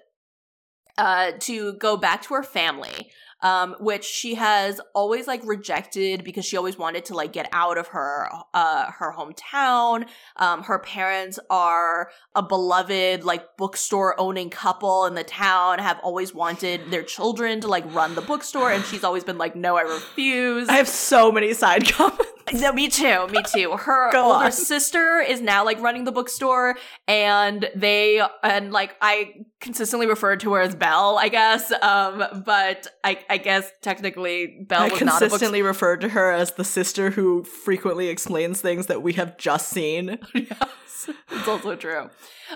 uh 0.97 1.31
to 1.39 1.73
go 1.73 1.97
back 1.97 2.21
to 2.23 2.33
her 2.35 2.43
family 2.43 3.09
um, 3.41 3.75
which 3.79 4.03
she 4.03 4.35
has 4.35 4.81
always 4.93 5.27
like 5.27 5.45
rejected 5.45 6.23
because 6.23 6.45
she 6.45 6.57
always 6.57 6.77
wanted 6.77 7.05
to 7.05 7.13
like 7.13 7.33
get 7.33 7.47
out 7.51 7.77
of 7.77 7.87
her 7.87 8.29
uh 8.53 8.91
her 8.91 9.13
hometown. 9.13 10.07
Um, 10.37 10.63
her 10.63 10.79
parents 10.79 11.39
are 11.49 12.09
a 12.33 12.41
beloved 12.41 13.23
like 13.23 13.57
bookstore 13.57 14.19
owning 14.19 14.49
couple 14.49 15.05
in 15.05 15.15
the 15.15 15.23
town, 15.23 15.79
have 15.79 15.99
always 16.03 16.33
wanted 16.33 16.91
their 16.91 17.03
children 17.03 17.61
to 17.61 17.67
like 17.67 17.91
run 17.93 18.15
the 18.15 18.21
bookstore, 18.21 18.71
and 18.71 18.83
she's 18.85 19.03
always 19.03 19.23
been 19.23 19.37
like, 19.37 19.55
no, 19.55 19.77
I 19.77 19.81
refuse. 19.81 20.69
I 20.69 20.77
have 20.77 20.87
so 20.87 21.31
many 21.31 21.53
side 21.53 21.87
comments. 21.91 22.34
No, 22.53 22.71
me 22.71 22.89
too. 22.89 23.27
Me 23.27 23.41
too. 23.43 23.75
Her 23.75 24.11
Go 24.13 24.33
older 24.33 24.45
on. 24.45 24.51
sister 24.51 25.19
is 25.19 25.41
now 25.41 25.65
like 25.65 25.81
running 25.81 26.03
the 26.03 26.11
bookstore, 26.11 26.75
and 27.07 27.69
they 27.75 28.21
and 28.43 28.71
like 28.71 28.95
I 29.01 29.33
consistently 29.59 30.05
referred 30.07 30.41
to 30.41 30.53
her 30.53 30.61
as 30.61 30.75
Belle, 30.75 31.17
I 31.17 31.29
guess. 31.29 31.71
Um, 31.81 32.43
but 32.45 32.87
I 33.03 33.19
I 33.29 33.37
guess 33.37 33.69
technically 33.81 34.59
Belle 34.67 34.83
I 34.83 34.89
was 34.89 35.01
not 35.01 35.19
consistently 35.19 35.61
referred 35.61 36.01
to 36.01 36.09
her 36.09 36.31
as 36.31 36.51
the 36.51 36.63
sister 36.63 37.09
who 37.09 37.43
frequently 37.43 38.09
explains 38.09 38.61
things 38.61 38.85
that 38.87 39.01
we 39.01 39.13
have 39.13 39.37
just 39.37 39.69
seen. 39.69 40.19
yes, 40.35 41.09
it's 41.31 41.47
also 41.47 41.75
true. 41.75 42.09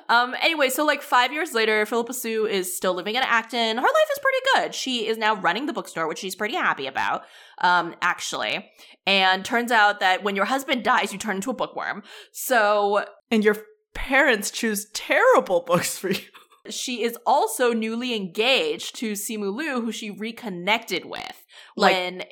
Um, 0.07 0.35
anyway, 0.41 0.69
so 0.69 0.85
like 0.85 1.01
five 1.01 1.33
years 1.33 1.53
later, 1.53 1.83
Phillipa 1.85 2.13
Soo 2.13 2.45
is 2.45 2.75
still 2.75 2.93
living 2.93 3.15
in 3.15 3.23
Acton. 3.23 3.77
Her 3.77 3.81
life 3.81 4.09
is 4.11 4.19
pretty 4.19 4.37
good. 4.53 4.75
She 4.75 5.07
is 5.07 5.17
now 5.17 5.35
running 5.35 5.65
the 5.65 5.73
bookstore, 5.73 6.07
which 6.07 6.19
she's 6.19 6.35
pretty 6.35 6.55
happy 6.55 6.85
about, 6.85 7.23
um, 7.61 7.95
actually. 8.01 8.69
And 9.05 9.43
turns 9.43 9.71
out 9.71 9.99
that 10.01 10.23
when 10.23 10.35
your 10.35 10.45
husband 10.45 10.83
dies, 10.83 11.11
you 11.13 11.19
turn 11.19 11.37
into 11.37 11.49
a 11.49 11.53
bookworm. 11.53 12.03
So 12.31 13.05
And 13.31 13.43
your 13.43 13.57
parents 13.93 14.51
choose 14.51 14.87
terrible 14.93 15.61
books 15.65 15.97
for 15.97 16.09
you. 16.11 16.21
she 16.69 17.01
is 17.03 17.17
also 17.25 17.73
newly 17.73 18.13
engaged 18.15 18.95
to 18.97 19.13
Simu 19.13 19.55
Liu, 19.55 19.81
who 19.81 19.91
she 19.91 20.11
reconnected 20.11 21.05
with 21.05 21.43
Like- 21.75 21.93
when 21.95 22.23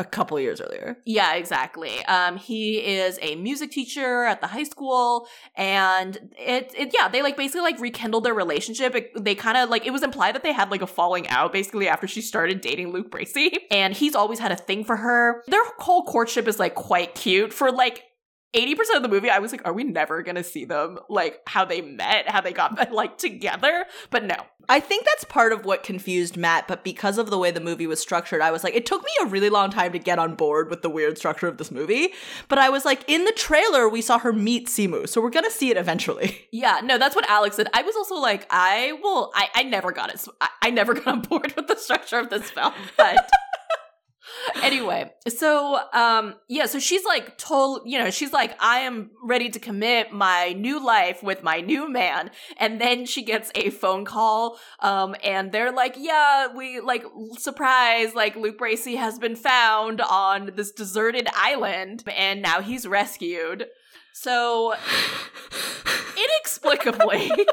A 0.00 0.04
couple 0.04 0.40
years 0.40 0.62
earlier. 0.62 0.96
Yeah, 1.04 1.34
exactly. 1.34 2.02
Um, 2.06 2.38
he 2.38 2.78
is 2.78 3.18
a 3.20 3.34
music 3.34 3.70
teacher 3.70 4.24
at 4.24 4.40
the 4.40 4.46
high 4.46 4.64
school, 4.64 5.28
and 5.54 6.16
it, 6.38 6.72
it 6.74 6.94
yeah, 6.94 7.08
they 7.08 7.20
like 7.20 7.36
basically 7.36 7.60
like 7.60 7.78
rekindled 7.78 8.24
their 8.24 8.32
relationship. 8.32 8.94
It, 8.94 9.12
they 9.22 9.34
kind 9.34 9.58
of 9.58 9.68
like 9.68 9.84
it 9.84 9.90
was 9.90 10.02
implied 10.02 10.34
that 10.36 10.42
they 10.42 10.54
had 10.54 10.70
like 10.70 10.80
a 10.80 10.86
falling 10.86 11.28
out 11.28 11.52
basically 11.52 11.86
after 11.86 12.06
she 12.06 12.22
started 12.22 12.62
dating 12.62 12.92
Luke 12.92 13.10
Bracey, 13.10 13.58
and 13.70 13.92
he's 13.92 14.14
always 14.14 14.38
had 14.38 14.52
a 14.52 14.56
thing 14.56 14.84
for 14.84 14.96
her. 14.96 15.44
Their 15.48 15.60
whole 15.80 16.04
courtship 16.04 16.48
is 16.48 16.58
like 16.58 16.74
quite 16.74 17.14
cute 17.14 17.52
for 17.52 17.70
like. 17.70 18.04
80% 18.54 18.96
of 18.96 19.02
the 19.02 19.08
movie, 19.08 19.30
I 19.30 19.38
was 19.38 19.52
like, 19.52 19.64
are 19.64 19.72
we 19.72 19.84
never 19.84 20.22
gonna 20.22 20.42
see 20.42 20.64
them, 20.64 20.98
like, 21.08 21.40
how 21.46 21.64
they 21.64 21.80
met, 21.80 22.28
how 22.28 22.40
they 22.40 22.52
got, 22.52 22.92
like, 22.92 23.16
together? 23.18 23.86
But 24.10 24.24
no. 24.24 24.36
I 24.68 24.78
think 24.78 25.04
that's 25.04 25.24
part 25.24 25.52
of 25.52 25.64
what 25.64 25.82
confused 25.82 26.36
Matt, 26.36 26.68
but 26.68 26.84
because 26.84 27.18
of 27.18 27.30
the 27.30 27.38
way 27.38 27.50
the 27.50 27.60
movie 27.60 27.86
was 27.86 27.98
structured, 27.98 28.40
I 28.40 28.50
was 28.50 28.62
like, 28.62 28.74
it 28.74 28.86
took 28.86 29.02
me 29.02 29.10
a 29.22 29.26
really 29.26 29.50
long 29.50 29.70
time 29.70 29.92
to 29.92 29.98
get 29.98 30.18
on 30.18 30.34
board 30.34 30.70
with 30.70 30.82
the 30.82 30.90
weird 30.90 31.18
structure 31.18 31.48
of 31.48 31.58
this 31.58 31.70
movie. 31.70 32.10
But 32.48 32.58
I 32.58 32.70
was 32.70 32.84
like, 32.84 33.02
in 33.08 33.24
the 33.24 33.32
trailer, 33.32 33.88
we 33.88 34.00
saw 34.00 34.18
her 34.18 34.32
meet 34.32 34.68
Simu, 34.68 35.08
so 35.08 35.20
we're 35.20 35.30
gonna 35.30 35.50
see 35.50 35.70
it 35.70 35.76
eventually. 35.76 36.38
Yeah, 36.52 36.80
no, 36.82 36.98
that's 36.98 37.14
what 37.16 37.28
Alex 37.28 37.56
said. 37.56 37.68
I 37.72 37.82
was 37.82 37.96
also 37.96 38.16
like, 38.16 38.46
I 38.50 38.98
will, 39.02 39.30
I, 39.34 39.48
I 39.54 39.62
never 39.62 39.92
got 39.92 40.12
it. 40.12 40.22
I, 40.40 40.48
I 40.62 40.70
never 40.70 40.94
got 40.94 41.06
on 41.06 41.20
board 41.22 41.52
with 41.56 41.68
the 41.68 41.76
structure 41.76 42.18
of 42.18 42.28
this 42.28 42.50
film, 42.50 42.74
but. 42.96 43.30
Anyway, 44.62 45.10
so 45.28 45.80
um 45.92 46.34
yeah, 46.48 46.66
so 46.66 46.78
she's 46.78 47.04
like 47.04 47.38
told, 47.38 47.82
you 47.84 47.98
know, 47.98 48.10
she's 48.10 48.32
like 48.32 48.56
I 48.60 48.80
am 48.80 49.10
ready 49.22 49.48
to 49.50 49.58
commit 49.58 50.12
my 50.12 50.54
new 50.56 50.84
life 50.84 51.22
with 51.22 51.42
my 51.42 51.60
new 51.60 51.90
man. 51.90 52.30
And 52.56 52.80
then 52.80 53.06
she 53.06 53.22
gets 53.22 53.50
a 53.54 53.70
phone 53.70 54.04
call 54.04 54.58
um 54.80 55.14
and 55.22 55.52
they're 55.52 55.72
like, 55.72 55.96
"Yeah, 55.98 56.48
we 56.54 56.80
like 56.80 57.04
surprise, 57.38 58.14
like 58.14 58.36
Luke 58.36 58.58
Bracey 58.58 58.96
has 58.96 59.18
been 59.18 59.36
found 59.36 60.00
on 60.00 60.52
this 60.56 60.72
deserted 60.72 61.28
island 61.34 62.04
and 62.14 62.42
now 62.42 62.60
he's 62.60 62.86
rescued." 62.86 63.66
So 64.12 64.74
inexplicably, 66.16 67.28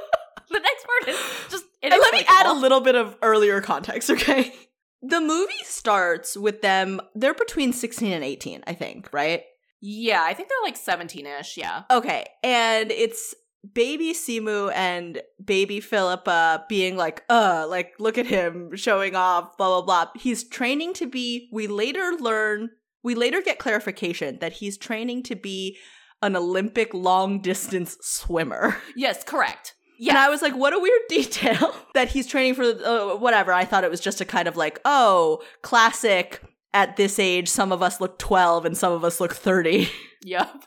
the 0.50 0.60
next 0.60 0.86
part 0.86 1.08
is 1.08 1.20
just 1.50 1.66
And 1.82 1.92
let 1.92 2.14
me 2.14 2.24
add 2.28 2.46
a 2.48 2.54
little 2.54 2.82
bit 2.82 2.96
of 2.96 3.16
earlier 3.22 3.62
context, 3.62 4.10
okay? 4.10 4.54
The 5.02 5.22
movie 5.22 5.64
starts 5.64 6.36
with 6.36 6.62
them, 6.62 7.02
they're 7.14 7.34
between 7.34 7.72
16 7.74 8.12
and 8.12 8.24
18, 8.24 8.64
I 8.66 8.74
think, 8.74 9.10
right? 9.14 9.44
Yeah, 9.80 10.24
I 10.24 10.34
think 10.34 10.50
they're 10.50 10.58
like 10.64 10.78
17-ish, 10.78 11.58
yeah. 11.58 11.84
Okay, 11.92 12.26
and 12.44 12.92
it's 12.92 13.36
baby 13.74 14.14
Simu 14.14 14.72
and 14.74 15.22
baby 15.44 15.80
Phillipa 15.80 16.66
being 16.68 16.98
like, 16.98 17.24
uh, 17.30 17.68
like, 17.70 17.94
look 18.00 18.18
at 18.18 18.26
him 18.26 18.76
showing 18.76 19.16
off, 19.16 19.58
blah, 19.58 19.82
blah, 19.82 20.06
blah. 20.06 20.12
He's 20.16 20.48
training 20.48 20.94
to 20.96 21.08
be, 21.08 21.50
we 21.52 21.68
later 21.68 22.14
learn, 22.20 22.70
we 23.04 23.14
later 23.14 23.42
get 23.42 23.60
clarification 23.60 24.40
that 24.40 24.54
he's 24.54 24.78
training 24.78 25.24
to 25.24 25.36
be 25.36 25.78
an 26.22 26.36
Olympic 26.36 26.94
long 26.94 27.42
distance 27.42 27.98
swimmer. 28.02 28.78
Yes, 28.96 29.24
correct. 29.24 29.76
And 30.00 30.18
I 30.18 30.30
was 30.30 30.42
like, 30.42 30.56
what 30.56 30.74
a 30.74 30.80
weird 30.80 31.02
detail 31.10 31.76
that 31.94 32.10
he's 32.10 32.28
training 32.28 32.56
for 32.56 32.64
uh, 32.64 33.16
whatever. 33.16 33.52
I 33.52 33.66
thought 33.66 33.84
it 33.84 33.92
was 33.92 34.00
just 34.00 34.22
a 34.22 34.26
kind 34.26 34.48
of 34.48 34.56
like, 34.56 34.80
oh, 34.86 35.42
classic. 35.62 36.42
At 36.74 36.96
this 36.96 37.18
age, 37.18 37.48
some 37.48 37.72
of 37.72 37.82
us 37.82 38.00
look 38.00 38.20
12 38.20 38.66
and 38.66 38.78
some 38.78 38.92
of 38.92 39.04
us 39.04 39.20
look 39.20 39.34
30. 39.34 39.90
Yep. 40.24 40.64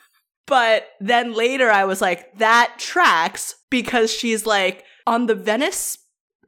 But 0.46 0.88
then 0.98 1.34
later 1.34 1.70
I 1.70 1.84
was 1.84 2.00
like, 2.00 2.36
that 2.38 2.74
tracks 2.78 3.54
because 3.70 4.12
she's 4.12 4.44
like 4.44 4.84
on 5.06 5.26
the 5.26 5.34
Venice. 5.36 5.98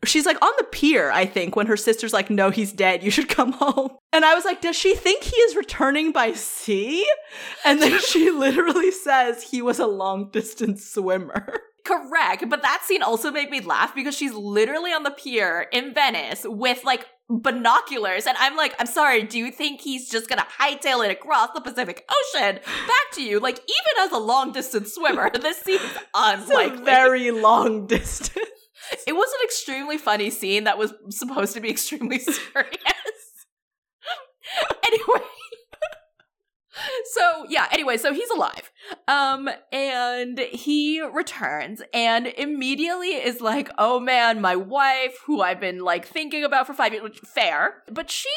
She's 0.04 0.26
like 0.26 0.42
on 0.42 0.52
the 0.58 0.64
pier, 0.64 1.12
I 1.12 1.26
think, 1.26 1.54
when 1.54 1.68
her 1.68 1.76
sister's 1.76 2.12
like, 2.12 2.28
no, 2.28 2.50
he's 2.50 2.72
dead. 2.72 3.04
You 3.04 3.12
should 3.12 3.28
come 3.36 3.52
home. 3.52 3.90
And 4.12 4.24
I 4.24 4.34
was 4.34 4.44
like, 4.44 4.60
does 4.60 4.74
she 4.74 4.96
think 4.96 5.22
he 5.22 5.36
is 5.36 5.54
returning 5.54 6.10
by 6.10 6.32
sea? 6.32 7.06
And 7.64 7.80
then 7.80 8.00
she 8.08 8.30
literally 8.32 8.90
says 8.90 9.44
he 9.44 9.62
was 9.62 9.78
a 9.78 9.86
long 9.86 10.30
distance 10.32 10.84
swimmer. 10.84 11.60
Correct. 11.92 12.48
But 12.48 12.62
that 12.62 12.82
scene 12.84 13.02
also 13.02 13.30
made 13.30 13.50
me 13.50 13.60
laugh 13.60 13.94
because 13.94 14.16
she's 14.16 14.32
literally 14.32 14.92
on 14.92 15.02
the 15.02 15.10
pier 15.10 15.66
in 15.72 15.92
Venice 15.92 16.42
with 16.46 16.84
like 16.84 17.06
binoculars. 17.28 18.26
And 18.26 18.36
I'm 18.38 18.56
like, 18.56 18.74
I'm 18.78 18.86
sorry, 18.86 19.22
do 19.24 19.38
you 19.38 19.50
think 19.50 19.80
he's 19.82 20.08
just 20.08 20.28
gonna 20.28 20.46
hightail 20.60 21.04
it 21.04 21.10
across 21.10 21.50
the 21.54 21.60
Pacific 21.60 22.08
Ocean 22.34 22.54
back 22.64 23.10
to 23.14 23.22
you? 23.22 23.40
Like, 23.40 23.58
even 23.58 24.04
as 24.06 24.12
a 24.12 24.18
long 24.18 24.52
distance 24.52 24.94
swimmer, 24.94 25.30
this 25.40 25.58
seems 25.60 25.82
It's 25.82 25.98
unlikely. 26.14 26.84
very 26.84 27.30
long 27.30 27.86
distance. 27.86 28.38
it 29.06 29.12
was 29.12 29.28
an 29.32 29.44
extremely 29.44 29.98
funny 29.98 30.30
scene 30.30 30.64
that 30.64 30.78
was 30.78 30.94
supposed 31.10 31.54
to 31.54 31.60
be 31.60 31.70
extremely 31.70 32.18
serious. 32.20 32.36
anyway. 34.86 35.26
So 37.12 37.44
yeah, 37.48 37.68
anyway, 37.70 37.96
so 37.96 38.12
he's 38.12 38.30
alive. 38.30 38.70
Um, 39.06 39.48
and 39.70 40.38
he 40.38 41.00
returns 41.02 41.82
and 41.92 42.26
immediately 42.26 43.08
is 43.08 43.40
like, 43.40 43.70
oh 43.78 44.00
man, 44.00 44.40
my 44.40 44.56
wife, 44.56 45.18
who 45.26 45.42
I've 45.42 45.60
been 45.60 45.80
like 45.80 46.06
thinking 46.06 46.44
about 46.44 46.66
for 46.66 46.74
five 46.74 46.92
years, 46.92 47.18
fair, 47.24 47.82
but 47.90 48.10
she 48.10 48.30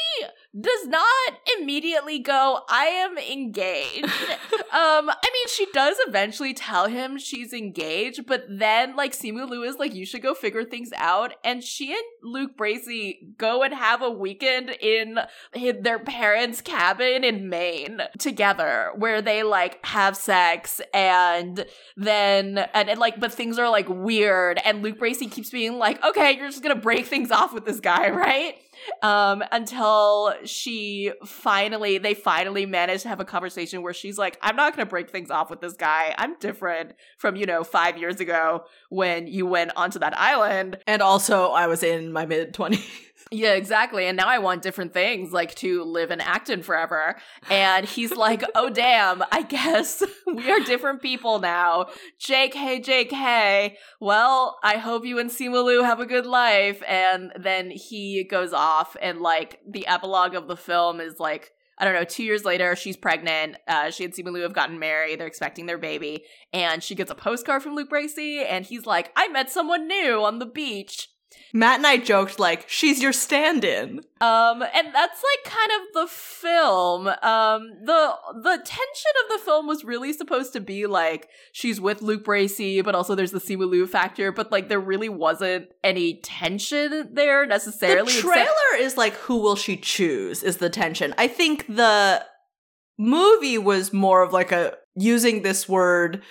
does 0.59 0.87
not 0.87 1.33
immediately 1.57 2.19
go, 2.19 2.61
I 2.69 2.85
am 2.85 3.17
engaged. 3.17 4.05
um, 4.53 5.09
I 5.09 5.29
mean, 5.33 5.47
she 5.49 5.65
does 5.73 5.97
eventually 6.07 6.53
tell 6.53 6.87
him 6.87 7.17
she's 7.17 7.51
engaged, 7.51 8.25
but 8.25 8.45
then 8.47 8.95
like 8.95 9.11
Simu 9.11 9.49
Liu 9.49 9.63
is 9.63 9.77
like, 9.77 9.93
you 9.93 10.05
should 10.05 10.21
go 10.21 10.33
figure 10.33 10.63
things 10.63 10.91
out. 10.95 11.33
And 11.43 11.61
she 11.61 11.91
and 11.91 12.03
Luke 12.23 12.57
Bracey 12.57 13.35
go 13.37 13.63
and 13.63 13.73
have 13.73 14.01
a 14.01 14.09
weekend 14.09 14.69
in 14.69 15.19
their 15.53 15.99
parents' 15.99 16.61
cabin 16.61 17.25
in 17.25 17.49
Maine 17.49 18.01
together 18.17 18.91
where 18.95 19.21
they 19.21 19.43
like 19.43 19.85
have 19.85 20.15
sex 20.15 20.79
and 20.93 21.65
then, 21.97 22.59
and, 22.73 22.89
and 22.89 22.99
like, 22.99 23.19
but 23.19 23.33
things 23.33 23.59
are 23.59 23.69
like 23.69 23.89
weird. 23.89 24.61
And 24.63 24.81
Luke 24.81 24.99
Bracey 24.99 25.29
keeps 25.29 25.49
being 25.49 25.77
like, 25.77 26.03
okay, 26.03 26.31
you're 26.37 26.47
just 26.47 26.63
gonna 26.63 26.75
break 26.75 27.07
things 27.07 27.29
off 27.29 27.53
with 27.53 27.65
this 27.65 27.81
guy, 27.81 28.09
right? 28.11 28.55
Um, 29.01 29.43
until 29.51 30.33
she 30.45 31.11
finally, 31.25 31.97
they 31.97 32.13
finally 32.13 32.65
managed 32.65 33.03
to 33.03 33.09
have 33.09 33.19
a 33.19 33.25
conversation 33.25 33.81
where 33.81 33.93
she's 33.93 34.17
like, 34.17 34.37
I'm 34.41 34.55
not 34.55 34.75
going 34.75 34.85
to 34.85 34.89
break 34.89 35.09
things 35.09 35.29
off 35.29 35.49
with 35.49 35.61
this 35.61 35.73
guy. 35.73 36.13
I'm 36.17 36.37
different 36.39 36.93
from, 37.17 37.35
you 37.35 37.45
know, 37.45 37.63
five 37.63 37.97
years 37.97 38.19
ago 38.19 38.65
when 38.89 39.27
you 39.27 39.45
went 39.45 39.71
onto 39.75 39.99
that 39.99 40.17
island. 40.17 40.77
And 40.87 41.01
also, 41.01 41.51
I 41.51 41.67
was 41.67 41.83
in 41.83 42.11
my 42.11 42.25
mid 42.25 42.53
20s. 42.53 42.83
Yeah, 43.35 43.55
exactly. 43.55 44.05
And 44.05 44.15
now 44.15 44.29
I 44.29 44.37
want 44.37 44.61
different 44.61 44.93
things, 44.93 45.33
like 45.33 45.55
to 45.55 45.83
live 45.83 46.09
in 46.09 46.21
Acton 46.21 46.63
forever. 46.63 47.17
And 47.49 47.85
he's 47.85 48.15
like, 48.15 48.45
oh, 48.55 48.69
damn, 48.69 49.21
I 49.29 49.41
guess 49.41 50.01
we 50.33 50.49
are 50.49 50.61
different 50.61 51.01
people 51.01 51.39
now. 51.39 51.87
JK, 52.21 52.85
JK. 52.85 53.73
Well, 53.99 54.57
I 54.63 54.77
hope 54.77 55.05
you 55.05 55.19
and 55.19 55.29
Simu 55.29 55.65
Liu 55.65 55.83
have 55.83 55.99
a 55.99 56.05
good 56.05 56.25
life. 56.25 56.81
And 56.87 57.33
then 57.37 57.71
he 57.71 58.23
goes 58.23 58.53
off, 58.53 58.95
and 59.01 59.19
like 59.19 59.59
the 59.69 59.85
epilogue 59.85 60.33
of 60.33 60.47
the 60.47 60.55
film 60.55 61.01
is 61.01 61.19
like, 61.19 61.51
I 61.77 61.83
don't 61.83 61.93
know, 61.93 62.05
two 62.05 62.23
years 62.23 62.45
later, 62.45 62.73
she's 62.77 62.95
pregnant. 62.95 63.57
Uh, 63.67 63.91
she 63.91 64.05
and 64.05 64.13
Simu 64.13 64.31
Liu 64.31 64.43
have 64.43 64.53
gotten 64.53 64.79
married. 64.79 65.19
They're 65.19 65.27
expecting 65.27 65.65
their 65.65 65.77
baby. 65.77 66.23
And 66.53 66.81
she 66.81 66.95
gets 66.95 67.11
a 67.11 67.15
postcard 67.15 67.63
from 67.63 67.75
Luke 67.75 67.89
Bracey, 67.89 68.45
and 68.49 68.65
he's 68.65 68.85
like, 68.85 69.11
I 69.17 69.27
met 69.27 69.51
someone 69.51 69.89
new 69.89 70.23
on 70.23 70.39
the 70.39 70.45
beach. 70.45 71.09
Matt 71.53 71.77
and 71.77 71.87
I 71.87 71.95
joked 71.95 72.37
like 72.37 72.65
she's 72.67 73.01
your 73.01 73.13
stand-in. 73.13 74.01
Um, 74.19 74.61
and 74.61 74.93
that's 74.93 75.23
like 75.23 75.53
kind 75.53 75.71
of 75.71 75.93
the 75.93 76.07
film. 76.07 77.07
Um, 77.07 77.71
the 77.83 78.13
the 78.43 78.57
tension 78.57 79.11
of 79.23 79.31
the 79.31 79.45
film 79.45 79.65
was 79.65 79.85
really 79.85 80.11
supposed 80.11 80.51
to 80.53 80.59
be 80.59 80.85
like 80.85 81.29
she's 81.53 81.79
with 81.79 82.01
Luke 82.01 82.25
Bracey, 82.25 82.83
but 82.83 82.93
also 82.93 83.15
there's 83.15 83.31
the 83.31 83.39
Simu 83.39 83.69
Liu 83.69 83.87
factor. 83.87 84.33
But 84.33 84.51
like 84.51 84.67
there 84.67 84.81
really 84.81 85.07
wasn't 85.09 85.69
any 85.81 86.19
tension 86.21 87.09
there 87.13 87.45
necessarily. 87.45 88.13
The 88.13 88.19
trailer 88.19 88.45
except- 88.73 88.81
is 88.81 88.97
like 88.97 89.13
who 89.13 89.37
will 89.37 89.55
she 89.55 89.77
choose 89.77 90.43
is 90.43 90.57
the 90.57 90.69
tension. 90.69 91.15
I 91.17 91.27
think 91.27 91.67
the 91.67 92.25
movie 92.97 93.57
was 93.57 93.93
more 93.93 94.21
of 94.23 94.33
like 94.33 94.51
a 94.51 94.75
using 94.95 95.41
this 95.41 95.67
word 95.67 96.21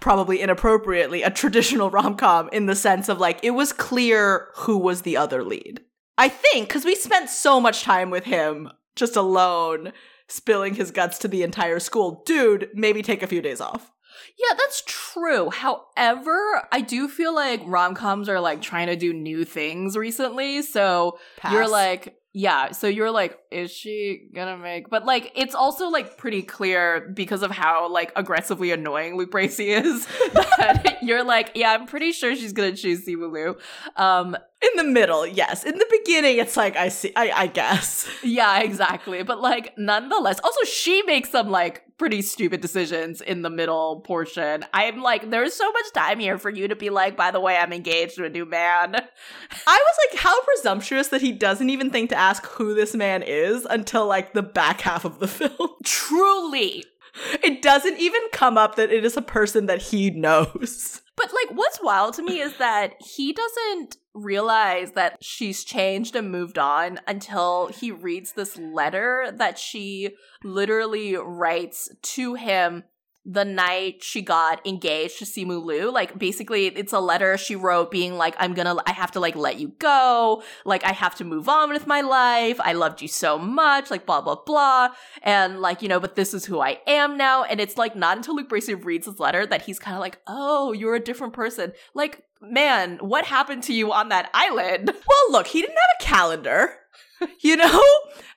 probably 0.00 0.40
inappropriately 0.40 1.22
a 1.22 1.30
traditional 1.30 1.90
rom-com 1.90 2.48
in 2.52 2.66
the 2.66 2.76
sense 2.76 3.08
of 3.08 3.18
like 3.18 3.38
it 3.42 3.50
was 3.50 3.72
clear 3.72 4.48
who 4.56 4.78
was 4.78 5.02
the 5.02 5.16
other 5.16 5.42
lead 5.42 5.80
i 6.18 6.28
think 6.28 6.68
because 6.68 6.84
we 6.84 6.94
spent 6.94 7.28
so 7.28 7.60
much 7.60 7.82
time 7.82 8.10
with 8.10 8.24
him 8.24 8.70
just 8.94 9.16
alone 9.16 9.92
spilling 10.28 10.74
his 10.74 10.90
guts 10.90 11.18
to 11.18 11.28
the 11.28 11.42
entire 11.42 11.80
school 11.80 12.22
dude 12.24 12.68
maybe 12.74 13.02
take 13.02 13.22
a 13.22 13.26
few 13.26 13.42
days 13.42 13.60
off 13.60 13.92
yeah, 14.38 14.54
that's 14.56 14.82
true. 14.86 15.50
However, 15.50 16.66
I 16.70 16.80
do 16.80 17.08
feel 17.08 17.34
like 17.34 17.60
rom 17.64 17.94
coms 17.94 18.28
are 18.28 18.40
like 18.40 18.62
trying 18.62 18.86
to 18.86 18.96
do 18.96 19.12
new 19.12 19.44
things 19.44 19.96
recently. 19.96 20.62
So 20.62 21.18
Pass. 21.36 21.52
you're 21.52 21.68
like, 21.68 22.16
yeah, 22.34 22.72
so 22.72 22.86
you're 22.86 23.10
like, 23.10 23.38
is 23.50 23.70
she 23.70 24.28
gonna 24.34 24.56
make? 24.56 24.88
But 24.88 25.04
like, 25.04 25.32
it's 25.34 25.54
also 25.54 25.88
like 25.88 26.16
pretty 26.16 26.42
clear 26.42 27.12
because 27.14 27.42
of 27.42 27.50
how 27.50 27.90
like 27.90 28.10
aggressively 28.16 28.70
annoying 28.70 29.16
Luke 29.18 29.30
Bracey 29.30 29.78
is 29.78 30.06
that 30.32 30.98
you're 31.02 31.24
like, 31.24 31.52
yeah, 31.54 31.72
I'm 31.72 31.86
pretty 31.86 32.12
sure 32.12 32.34
she's 32.34 32.54
gonna 32.54 32.74
choose 32.74 33.04
Simu 33.06 33.56
Um, 33.96 34.36
in 34.62 34.76
the 34.76 34.84
middle, 34.84 35.26
yes. 35.26 35.64
In 35.64 35.76
the 35.78 35.86
beginning, 35.90 36.38
it's 36.38 36.56
like 36.56 36.76
I 36.76 36.88
see, 36.88 37.12
I, 37.16 37.30
I 37.30 37.46
guess. 37.46 38.08
Yeah, 38.24 38.60
exactly. 38.60 39.22
But 39.24 39.40
like, 39.40 39.76
nonetheless, 39.76 40.38
also 40.42 40.62
she 40.64 41.02
makes 41.02 41.30
some 41.30 41.50
like 41.50 41.82
pretty 41.98 42.22
stupid 42.22 42.60
decisions 42.60 43.20
in 43.20 43.42
the 43.42 43.50
middle 43.50 44.00
portion. 44.00 44.64
I'm 44.72 45.02
like, 45.02 45.30
there's 45.30 45.54
so 45.54 45.70
much 45.70 45.92
time 45.92 46.18
here 46.20 46.38
for 46.38 46.50
you 46.50 46.68
to 46.68 46.76
be 46.76 46.88
like, 46.88 47.16
by 47.16 47.30
the 47.30 47.40
way, 47.40 47.56
I'm 47.56 47.72
engaged 47.72 48.16
to 48.16 48.24
a 48.24 48.28
new 48.28 48.46
man. 48.46 48.94
I 49.66 49.78
was 49.78 49.96
like, 50.10 50.20
how 50.20 50.40
presumptuous 50.44 51.08
that 51.08 51.20
he 51.20 51.32
doesn't 51.32 51.70
even 51.70 51.90
think 51.90 52.10
to 52.10 52.16
ask 52.16 52.46
who 52.46 52.74
this 52.74 52.94
man 52.94 53.22
is 53.22 53.66
until 53.68 54.06
like 54.06 54.34
the 54.34 54.42
back 54.42 54.80
half 54.82 55.04
of 55.04 55.18
the 55.18 55.28
film. 55.28 55.70
Truly. 55.84 56.84
It 57.42 57.60
doesn't 57.60 57.98
even 57.98 58.22
come 58.32 58.56
up 58.56 58.76
that 58.76 58.90
it 58.90 59.04
is 59.04 59.16
a 59.16 59.22
person 59.22 59.66
that 59.66 59.82
he 59.82 60.10
knows. 60.10 61.02
But 61.16 61.32
like 61.32 61.56
what's 61.56 61.78
wild 61.82 62.14
to 62.14 62.22
me 62.22 62.40
is 62.40 62.56
that 62.56 62.94
he 63.00 63.32
doesn't 63.32 63.96
realize 64.14 64.92
that 64.92 65.16
she's 65.20 65.64
changed 65.64 66.14
and 66.14 66.30
moved 66.30 66.58
on 66.58 67.00
until 67.06 67.68
he 67.68 67.90
reads 67.90 68.32
this 68.32 68.56
letter 68.58 69.32
that 69.34 69.58
she 69.58 70.10
literally 70.44 71.16
writes 71.16 71.88
to 72.02 72.34
him 72.34 72.84
the 73.24 73.44
night 73.44 74.02
she 74.02 74.20
got 74.20 74.66
engaged 74.66 75.18
to 75.18 75.24
Simu 75.24 75.64
Liu. 75.64 75.92
Like 75.92 76.18
basically 76.18 76.66
it's 76.66 76.92
a 76.92 76.98
letter 76.98 77.36
she 77.36 77.54
wrote 77.54 77.90
being 77.90 78.16
like, 78.16 78.34
I'm 78.38 78.52
gonna 78.52 78.76
I 78.86 78.92
have 78.92 79.12
to 79.12 79.20
like 79.20 79.36
let 79.36 79.60
you 79.60 79.68
go. 79.78 80.42
Like 80.64 80.84
I 80.84 80.92
have 80.92 81.14
to 81.16 81.24
move 81.24 81.48
on 81.48 81.70
with 81.70 81.86
my 81.86 82.00
life. 82.00 82.58
I 82.60 82.72
loved 82.72 83.00
you 83.00 83.08
so 83.08 83.38
much, 83.38 83.90
like 83.90 84.06
blah 84.06 84.20
blah 84.20 84.36
blah. 84.44 84.90
And 85.22 85.60
like, 85.60 85.82
you 85.82 85.88
know, 85.88 86.00
but 86.00 86.16
this 86.16 86.34
is 86.34 86.44
who 86.44 86.60
I 86.60 86.80
am 86.86 87.16
now. 87.16 87.44
And 87.44 87.60
it's 87.60 87.78
like 87.78 87.94
not 87.94 88.16
until 88.16 88.34
Luke 88.34 88.48
Bracey 88.48 88.82
reads 88.82 89.06
his 89.06 89.20
letter 89.20 89.46
that 89.46 89.62
he's 89.62 89.78
kind 89.78 89.96
of 89.96 90.00
like, 90.00 90.18
oh, 90.26 90.72
you're 90.72 90.96
a 90.96 91.00
different 91.00 91.32
person. 91.32 91.72
Like, 91.94 92.24
man, 92.40 92.98
what 93.00 93.24
happened 93.24 93.62
to 93.64 93.72
you 93.72 93.92
on 93.92 94.08
that 94.08 94.30
island? 94.34 94.90
Well, 95.12 95.32
look, 95.32 95.46
he 95.48 95.60
didn't 95.60 95.76
have 95.76 96.00
a 96.00 96.04
calendar. 96.04 96.70
you 97.40 97.56
know? 97.56 97.82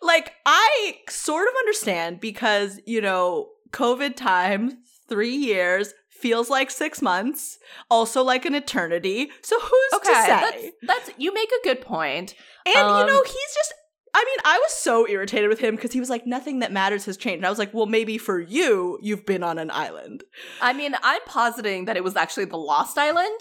Like, 0.01 0.33
I 0.45 0.97
sort 1.09 1.47
of 1.47 1.53
understand 1.59 2.19
because, 2.19 2.79
you 2.85 3.01
know, 3.01 3.49
COVID 3.71 4.15
time, 4.15 4.79
three 5.07 5.35
years, 5.35 5.93
feels 6.09 6.49
like 6.49 6.71
six 6.71 7.01
months, 7.01 7.57
also 7.89 8.23
like 8.23 8.45
an 8.45 8.55
eternity. 8.55 9.29
So 9.41 9.59
who's 9.59 9.93
okay, 9.95 10.09
to 10.09 10.21
say? 10.21 10.27
That's, 10.27 10.65
that's 11.07 11.19
you 11.19 11.33
make 11.33 11.49
a 11.49 11.67
good 11.67 11.81
point. 11.81 12.35
And 12.65 12.77
um, 12.77 12.99
you 12.99 13.05
know, 13.05 13.19
um, 13.19 13.25
he's 13.25 13.53
just 13.53 13.73
I 14.15 14.23
mean, 14.23 14.37
I 14.45 14.57
was 14.59 14.71
so 14.71 15.05
irritated 15.09 15.49
with 15.49 15.59
him 15.59 15.75
because 15.75 15.91
he 15.91 15.99
was 15.99 16.09
like, 16.09 16.25
nothing 16.25 16.59
that 16.59 16.71
matters 16.71 17.03
has 17.03 17.17
changed. 17.17 17.39
And 17.39 17.45
I 17.45 17.49
was 17.49 17.59
like, 17.59 17.73
well, 17.73 17.85
maybe 17.85 18.17
for 18.17 18.39
you, 18.39 18.97
you've 19.01 19.25
been 19.25 19.43
on 19.43 19.59
an 19.59 19.69
island. 19.69 20.23
I 20.61 20.71
mean, 20.71 20.95
I'm 21.03 21.19
positing 21.25 21.83
that 21.85 21.97
it 21.97 22.03
was 22.03 22.15
actually 22.15 22.45
the 22.45 22.57
Lost 22.57 22.97
Island. 22.97 23.39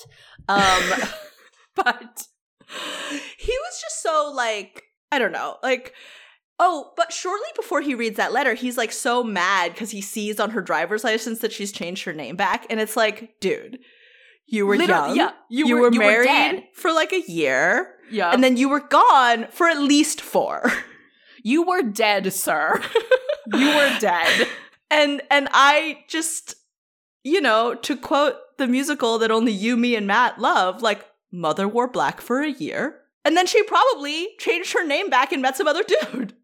Um, 0.49 0.83
but 1.77 2.27
he 3.39 3.53
was 3.53 3.81
just 3.81 4.03
so 4.03 4.33
like, 4.35 4.83
I 5.13 5.21
don't 5.21 5.31
know, 5.31 5.59
like 5.63 5.95
Oh, 6.67 6.93
but 6.97 7.13
shortly 7.13 7.49
before 7.55 7.83
he 7.83 7.95
reads 7.95 8.17
that 8.17 8.33
letter, 8.33 8.55
he's 8.55 8.79
like 8.79 8.91
so 8.91 9.23
mad 9.23 9.73
because 9.73 9.91
he 9.91 10.01
sees 10.01 10.41
on 10.41 10.51
her 10.51 10.63
driver's 10.63 11.05
license 11.05 11.41
that 11.41 11.53
she's 11.53 11.71
changed 11.71 12.05
her 12.05 12.15
name 12.15 12.37
back. 12.37 12.65
And 12.71 12.81
it's 12.81 12.97
like, 12.97 13.39
dude, 13.39 13.81
you 14.47 14.67
were 14.67 14.75
young. 14.77 15.15
Yeah, 15.15 15.33
you, 15.51 15.67
you 15.67 15.75
were, 15.75 15.83
were, 15.83 15.93
you 15.93 15.99
married 15.99 16.55
were 16.55 16.63
for 16.73 16.91
like 16.91 17.13
a 17.13 17.21
year. 17.31 17.97
Yeah. 18.11 18.31
And 18.31 18.43
then 18.43 18.57
you 18.57 18.71
were 18.71 18.81
gone 18.81 19.49
for 19.51 19.69
at 19.69 19.79
least 19.79 20.21
four. 20.21 20.73
You 21.47 21.63
were 21.63 21.83
dead, 21.83 22.33
sir. 22.33 22.81
you 23.53 23.67
were 23.67 23.99
dead. 24.01 24.49
And 24.91 25.21
and 25.31 25.47
I 25.53 25.99
just, 26.09 26.55
you 27.23 27.43
know, 27.43 27.75
to 27.75 27.99
quote 27.99 28.37
the 28.57 28.67
musical 28.67 29.19
that 29.19 29.31
only 29.31 29.53
you, 29.53 29.77
me, 29.77 29.95
and 29.95 30.07
Matt 30.07 30.41
love, 30.41 30.81
like, 30.81 31.05
mother 31.31 31.69
wore 31.69 31.87
black 31.87 32.23
for 32.23 32.41
a 32.41 32.51
year. 32.51 32.99
And 33.27 33.37
then 33.37 33.47
she 33.47 33.63
probably 33.63 34.29
changed 34.39 34.73
her 34.73 34.87
name 34.87 35.11
back 35.11 35.33
and 35.33 35.43
met 35.43 35.59
some 35.59 35.69
other 35.69 35.83
dude. 35.83 36.35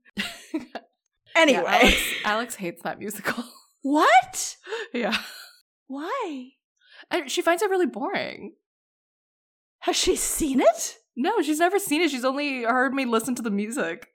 anyway, 1.36 1.62
yeah, 1.62 1.78
Alex, 1.78 2.14
Alex 2.24 2.54
hates 2.56 2.82
that 2.82 2.98
musical. 2.98 3.44
What? 3.82 4.56
Yeah. 4.92 5.16
Why? 5.86 6.50
And 7.10 7.30
she 7.30 7.40
finds 7.40 7.62
it 7.62 7.70
really 7.70 7.86
boring. 7.86 8.52
Has 9.78 9.96
she 9.96 10.16
seen 10.16 10.60
it? 10.60 10.96
No, 11.16 11.40
she's 11.40 11.60
never 11.60 11.78
seen 11.78 12.02
it. 12.02 12.10
She's 12.10 12.26
only 12.26 12.64
heard 12.64 12.92
me 12.92 13.06
listen 13.06 13.34
to 13.36 13.42
the 13.42 13.50
music. 13.50 14.08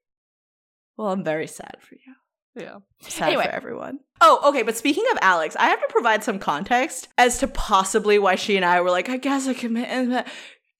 Well, 0.97 1.07
I'm 1.07 1.23
very 1.23 1.47
sad 1.47 1.77
for 1.79 1.95
you. 1.95 2.13
Yeah. 2.55 2.77
Sad 3.01 3.29
anyway. 3.29 3.45
for 3.45 3.49
everyone. 3.49 3.99
Oh, 4.21 4.39
okay. 4.49 4.61
But 4.61 4.77
speaking 4.77 5.03
of 5.11 5.17
Alex, 5.21 5.55
I 5.59 5.67
have 5.69 5.81
to 5.81 5.87
provide 5.89 6.23
some 6.23 6.39
context 6.39 7.09
as 7.17 7.39
to 7.39 7.47
possibly 7.47 8.17
why 8.19 8.35
she 8.35 8.55
and 8.55 8.63
I 8.65 8.81
were 8.81 8.91
like, 8.91 9.09
I 9.09 9.17
guess 9.17 9.47
I 9.47 9.53
commit. 9.53 9.89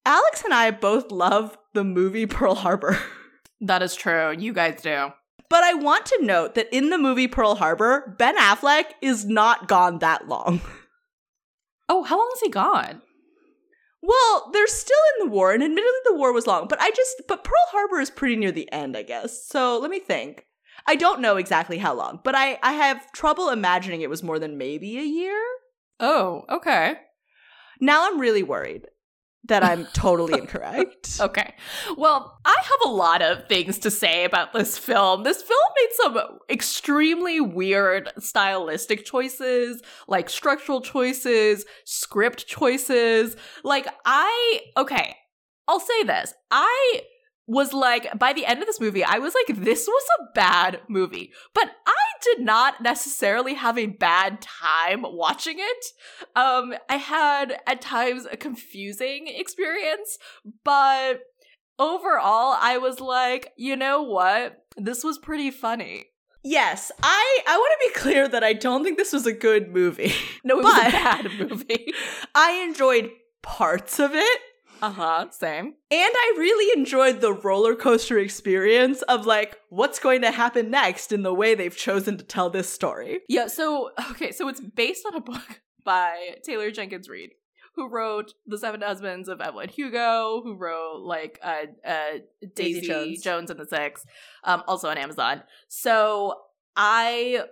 Alex 0.05 0.43
and 0.43 0.53
I 0.53 0.71
both 0.71 1.11
love 1.11 1.57
the 1.73 1.83
movie 1.83 2.25
Pearl 2.25 2.55
Harbor. 2.55 2.99
That 3.61 3.81
is 3.81 3.95
true. 3.95 4.35
You 4.37 4.51
guys 4.51 4.81
do. 4.81 5.11
But 5.49 5.63
I 5.63 5.73
want 5.73 6.05
to 6.07 6.19
note 6.21 6.55
that 6.55 6.73
in 6.75 6.89
the 6.89 6.97
movie 6.97 7.27
Pearl 7.27 7.55
Harbor, 7.55 8.15
Ben 8.17 8.37
Affleck 8.37 8.85
is 9.01 9.25
not 9.25 9.67
gone 9.67 9.99
that 9.99 10.27
long. 10.27 10.61
Oh, 11.87 12.01
how 12.01 12.17
long 12.17 12.31
is 12.33 12.41
he 12.41 12.49
gone? 12.49 13.03
Well, 14.01 14.49
they're 14.51 14.65
still 14.65 14.97
in 15.13 15.27
the 15.27 15.31
war, 15.31 15.51
and 15.51 15.61
admittedly 15.61 15.99
the 16.05 16.15
war 16.15 16.33
was 16.33 16.47
long, 16.47 16.67
but 16.67 16.81
I 16.81 16.89
just 16.89 17.21
but 17.27 17.43
Pearl 17.43 17.53
Harbor 17.69 17.99
is 17.99 18.09
pretty 18.09 18.35
near 18.35 18.51
the 18.51 18.71
end, 18.71 18.97
I 18.97 19.03
guess. 19.03 19.45
So 19.47 19.77
let 19.77 19.91
me 19.91 19.99
think. 19.99 20.47
I 20.87 20.95
don't 20.95 21.21
know 21.21 21.37
exactly 21.37 21.77
how 21.77 21.93
long, 21.93 22.21
but 22.23 22.35
I, 22.35 22.59
I 22.61 22.73
have 22.73 23.11
trouble 23.11 23.49
imagining 23.49 24.01
it 24.01 24.09
was 24.09 24.23
more 24.23 24.39
than 24.39 24.57
maybe 24.57 24.97
a 24.97 25.03
year. 25.03 25.39
Oh, 25.99 26.45
okay. 26.49 26.95
Now 27.79 28.07
I'm 28.07 28.19
really 28.19 28.43
worried 28.43 28.87
that 29.47 29.63
I'm 29.63 29.85
totally 29.93 30.39
incorrect. 30.39 30.93
Okay. 31.25 31.53
Well, 31.97 32.39
I 32.43 32.55
have 32.61 32.91
a 32.91 32.93
lot 32.93 33.21
of 33.21 33.47
things 33.47 33.79
to 33.79 33.91
say 33.91 34.25
about 34.25 34.51
this 34.53 34.77
film. 34.77 35.23
This 35.23 35.41
film 35.41 35.59
made 35.77 35.89
some 35.93 36.39
extremely 36.49 37.39
weird 37.39 38.11
stylistic 38.19 39.05
choices, 39.05 39.81
like 40.07 40.29
structural 40.29 40.81
choices, 40.81 41.65
script 41.85 42.47
choices. 42.47 43.37
Like, 43.63 43.87
I, 44.05 44.61
okay, 44.75 45.15
I'll 45.67 45.79
say 45.79 46.03
this. 46.03 46.33
I 46.51 47.01
was 47.47 47.73
like, 47.73 48.17
by 48.17 48.33
the 48.33 48.45
end 48.45 48.61
of 48.61 48.65
this 48.65 48.79
movie, 48.79 49.03
I 49.03 49.19
was 49.19 49.33
like, 49.35 49.57
this 49.57 49.87
was 49.87 50.03
a 50.19 50.33
bad 50.33 50.81
movie. 50.87 51.31
But 51.53 51.71
I 51.85 51.91
did 52.23 52.39
not 52.43 52.81
necessarily 52.81 53.53
have 53.53 53.77
a 53.77 53.85
bad 53.85 54.41
time 54.41 55.03
watching 55.03 55.57
it. 55.59 55.85
Um, 56.35 56.73
I 56.89 56.97
had 56.97 57.57
at 57.67 57.81
times 57.81 58.25
a 58.31 58.37
confusing 58.37 59.27
experience, 59.27 60.17
but 60.63 61.21
overall, 61.77 62.57
I 62.59 62.77
was 62.77 62.99
like, 62.99 63.53
you 63.57 63.75
know 63.75 64.01
what? 64.01 64.63
This 64.77 65.03
was 65.03 65.19
pretty 65.19 65.51
funny. 65.51 66.05
Yes, 66.43 66.91
I 67.01 67.39
I 67.47 67.57
want 67.57 67.81
to 67.81 67.89
be 67.89 67.99
clear 67.99 68.27
that 68.27 68.43
I 68.43 68.53
don't 68.53 68.83
think 68.83 68.99
this 68.99 69.13
was 69.13 69.25
a 69.25 69.33
good 69.33 69.69
movie. 69.69 70.13
No, 70.43 70.59
it 70.59 70.63
was 70.63 70.77
a 70.77 70.91
bad 70.91 71.31
movie. 71.39 71.91
I 72.35 72.63
enjoyed 72.67 73.09
parts 73.41 73.99
of 73.99 74.11
it. 74.13 74.39
Uh 74.81 74.91
huh. 74.91 75.27
Same. 75.31 75.65
And 75.65 75.73
I 75.91 76.35
really 76.37 76.79
enjoyed 76.79 77.21
the 77.21 77.33
roller 77.33 77.75
coaster 77.75 78.19
experience 78.19 79.01
of 79.03 79.25
like 79.25 79.57
what's 79.69 79.99
going 79.99 80.21
to 80.21 80.31
happen 80.31 80.69
next 80.69 81.11
in 81.11 81.23
the 81.23 81.33
way 81.33 81.55
they've 81.55 81.75
chosen 81.75 82.17
to 82.17 82.23
tell 82.23 82.49
this 82.49 82.69
story. 82.69 83.21
Yeah. 83.27 83.47
So 83.47 83.91
okay. 84.11 84.31
So 84.31 84.47
it's 84.47 84.61
based 84.61 85.05
on 85.05 85.15
a 85.15 85.21
book 85.21 85.61
by 85.83 86.35
Taylor 86.43 86.71
Jenkins 86.71 87.07
Reid, 87.09 87.31
who 87.75 87.89
wrote 87.89 88.33
The 88.45 88.57
Seven 88.57 88.81
Husbands 88.81 89.29
of 89.29 89.41
Evelyn 89.41 89.69
Hugo, 89.69 90.41
who 90.43 90.55
wrote 90.55 91.01
like 91.03 91.39
uh, 91.43 91.65
uh, 91.87 92.19
Daisy, 92.55 92.81
Daisy 92.81 92.87
Jones. 92.87 93.21
Jones. 93.21 93.51
and 93.51 93.59
the 93.59 93.65
Six, 93.65 94.05
um, 94.43 94.63
also 94.67 94.89
on 94.89 94.97
Amazon. 94.97 95.43
So 95.67 96.35
I. 96.75 97.45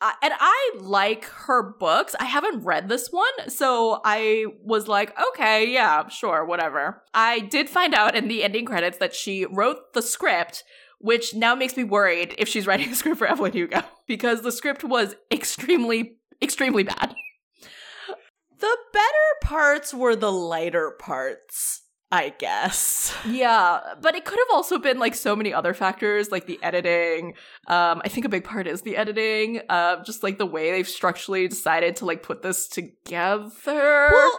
I 0.00 0.14
and 0.22 0.32
I 0.38 0.70
like 0.80 1.24
her 1.24 1.62
books. 1.62 2.14
I 2.18 2.24
haven't 2.24 2.64
read 2.64 2.88
this 2.88 3.08
one, 3.10 3.48
so 3.48 4.00
I 4.04 4.46
was 4.62 4.88
like, 4.88 5.14
okay, 5.30 5.70
yeah, 5.70 6.08
sure, 6.08 6.44
whatever. 6.44 7.02
I 7.12 7.40
did 7.40 7.68
find 7.68 7.94
out 7.94 8.16
in 8.16 8.28
the 8.28 8.42
ending 8.42 8.64
credits 8.64 8.98
that 8.98 9.14
she 9.14 9.44
wrote 9.44 9.92
the 9.92 10.02
script, 10.02 10.64
which 10.98 11.34
now 11.34 11.54
makes 11.54 11.76
me 11.76 11.84
worried 11.84 12.34
if 12.38 12.48
she's 12.48 12.66
writing 12.68 12.90
a 12.90 12.94
script 12.94 13.18
for 13.18 13.26
Evelyn 13.26 13.52
Hugo 13.52 13.82
because 14.06 14.42
the 14.42 14.52
script 14.52 14.84
was 14.84 15.16
extremely, 15.30 16.16
extremely 16.42 16.82
bad. 16.82 17.14
The 18.58 18.76
better 18.92 19.04
parts 19.42 19.94
were 19.94 20.14
the 20.14 20.32
lighter 20.32 20.92
parts, 20.98 21.82
I 22.12 22.30
guess. 22.38 23.14
Yeah, 23.30 23.80
but 24.00 24.14
it 24.14 24.24
could 24.24 24.38
have 24.38 24.48
also 24.52 24.78
been 24.78 24.98
like 24.98 25.14
so 25.14 25.36
many 25.36 25.52
other 25.52 25.72
factors, 25.74 26.30
like 26.30 26.46
the 26.46 26.58
editing. 26.62 27.34
Um, 27.68 28.02
I 28.04 28.08
think 28.08 28.26
a 28.26 28.28
big 28.28 28.44
part 28.44 28.66
is 28.66 28.82
the 28.82 28.96
editing. 28.96 29.60
Uh, 29.68 30.02
just 30.02 30.22
like 30.22 30.38
the 30.38 30.46
way 30.46 30.72
they've 30.72 30.88
structurally 30.88 31.46
decided 31.46 31.96
to 31.96 32.06
like 32.06 32.22
put 32.22 32.42
this 32.42 32.66
together. 32.66 33.50
Well, 33.66 34.38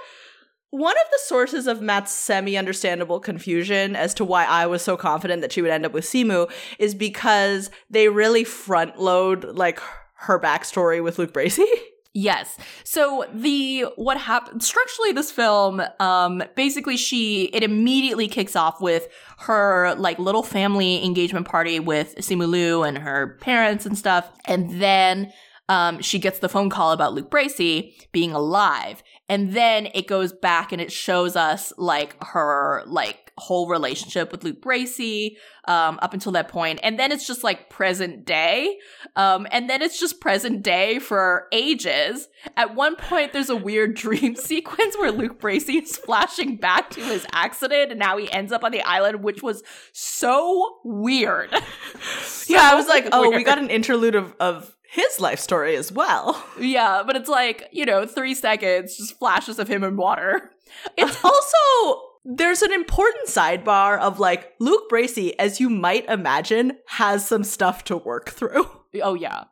one 0.71 0.95
of 0.95 1.11
the 1.11 1.19
sources 1.25 1.67
of 1.67 1.81
Matt's 1.81 2.11
semi 2.11 2.57
understandable 2.57 3.19
confusion 3.19 3.95
as 3.95 4.13
to 4.15 4.25
why 4.25 4.45
I 4.45 4.65
was 4.65 4.81
so 4.81 4.97
confident 4.97 5.41
that 5.41 5.51
she 5.51 5.61
would 5.61 5.71
end 5.71 5.85
up 5.85 5.93
with 5.93 6.05
Simu 6.05 6.51
is 6.79 6.95
because 6.95 7.69
they 7.89 8.09
really 8.09 8.43
front 8.43 8.99
load 8.99 9.43
like 9.43 9.79
her 10.15 10.39
backstory 10.39 11.03
with 11.03 11.19
Luke 11.19 11.33
Bracey. 11.33 11.65
Yes. 12.13 12.57
So 12.83 13.25
the 13.33 13.85
what 13.95 14.17
happened 14.17 14.63
structurally 14.63 15.13
this 15.13 15.31
film 15.31 15.81
um 16.01 16.43
basically 16.55 16.97
she 16.97 17.45
it 17.53 17.63
immediately 17.63 18.27
kicks 18.27 18.55
off 18.55 18.81
with 18.81 19.07
her 19.39 19.95
like 19.95 20.19
little 20.19 20.43
family 20.43 21.05
engagement 21.05 21.47
party 21.47 21.79
with 21.79 22.15
Simu 22.17 22.49
Liu 22.49 22.83
and 22.83 22.97
her 22.97 23.37
parents 23.39 23.85
and 23.85 23.97
stuff 23.97 24.29
and 24.45 24.81
then 24.81 25.31
um 25.69 26.01
she 26.01 26.19
gets 26.19 26.39
the 26.39 26.49
phone 26.49 26.69
call 26.69 26.91
about 26.91 27.13
Luke 27.13 27.31
Bracey 27.31 27.93
being 28.11 28.33
alive 28.33 29.01
and 29.29 29.53
then 29.53 29.87
it 29.93 30.07
goes 30.07 30.33
back 30.33 30.73
and 30.73 30.81
it 30.81 30.91
shows 30.91 31.37
us 31.37 31.71
like 31.77 32.21
her 32.21 32.83
like 32.87 33.30
whole 33.41 33.67
relationship 33.67 34.31
with 34.31 34.43
Luke 34.43 34.61
Bracey 34.61 35.37
um, 35.65 35.99
up 36.01 36.13
until 36.13 36.31
that 36.33 36.47
point, 36.47 36.79
and 36.83 36.97
then 36.97 37.11
it's 37.11 37.27
just 37.27 37.43
like 37.43 37.69
present 37.69 38.25
day, 38.25 38.77
um, 39.15 39.47
and 39.51 39.69
then 39.69 39.81
it's 39.81 39.99
just 39.99 40.21
present 40.21 40.63
day 40.63 40.99
for 40.99 41.47
ages. 41.51 42.27
At 42.55 42.75
one 42.75 42.95
point, 42.95 43.33
there's 43.33 43.49
a 43.49 43.55
weird 43.55 43.95
dream 43.95 44.35
sequence 44.37 44.97
where 44.97 45.11
Luke 45.11 45.39
Bracey 45.39 45.81
is 45.81 45.97
flashing 45.97 46.57
back 46.57 46.89
to 46.91 47.01
his 47.01 47.25
accident, 47.33 47.91
and 47.91 47.99
now 47.99 48.17
he 48.17 48.31
ends 48.31 48.51
up 48.51 48.63
on 48.63 48.71
the 48.71 48.81
island, 48.81 49.23
which 49.23 49.43
was 49.43 49.63
so 49.91 50.79
weird. 50.83 51.53
So 52.23 52.53
yeah, 52.53 52.71
I 52.71 52.75
was 52.75 52.87
like, 52.87 53.09
oh, 53.11 53.29
we 53.29 53.43
got 53.43 53.59
an 53.59 53.69
interlude 53.69 54.15
of, 54.15 54.33
of 54.39 54.75
his 54.91 55.21
life 55.21 55.39
story 55.39 55.75
as 55.75 55.91
well. 55.91 56.43
Yeah, 56.59 57.03
but 57.05 57.15
it's 57.15 57.29
like, 57.29 57.67
you 57.71 57.85
know, 57.85 58.05
three 58.05 58.35
seconds, 58.35 58.95
just 58.95 59.17
flashes 59.17 59.57
of 59.57 59.67
him 59.67 59.83
in 59.83 59.97
water. 59.97 60.51
It's 60.97 61.23
also 61.23 62.01
there's 62.23 62.61
an 62.61 62.71
important 62.71 63.27
sidebar 63.27 63.99
of 63.99 64.19
like 64.19 64.53
Luke 64.59 64.89
Bracey, 64.91 65.33
as 65.39 65.59
you 65.59 65.69
might 65.69 66.07
imagine, 66.07 66.73
has 66.87 67.27
some 67.27 67.43
stuff 67.43 67.83
to 67.85 67.97
work 67.97 68.29
through. 68.29 68.65
Oh 69.01 69.13
yeah. 69.13 69.45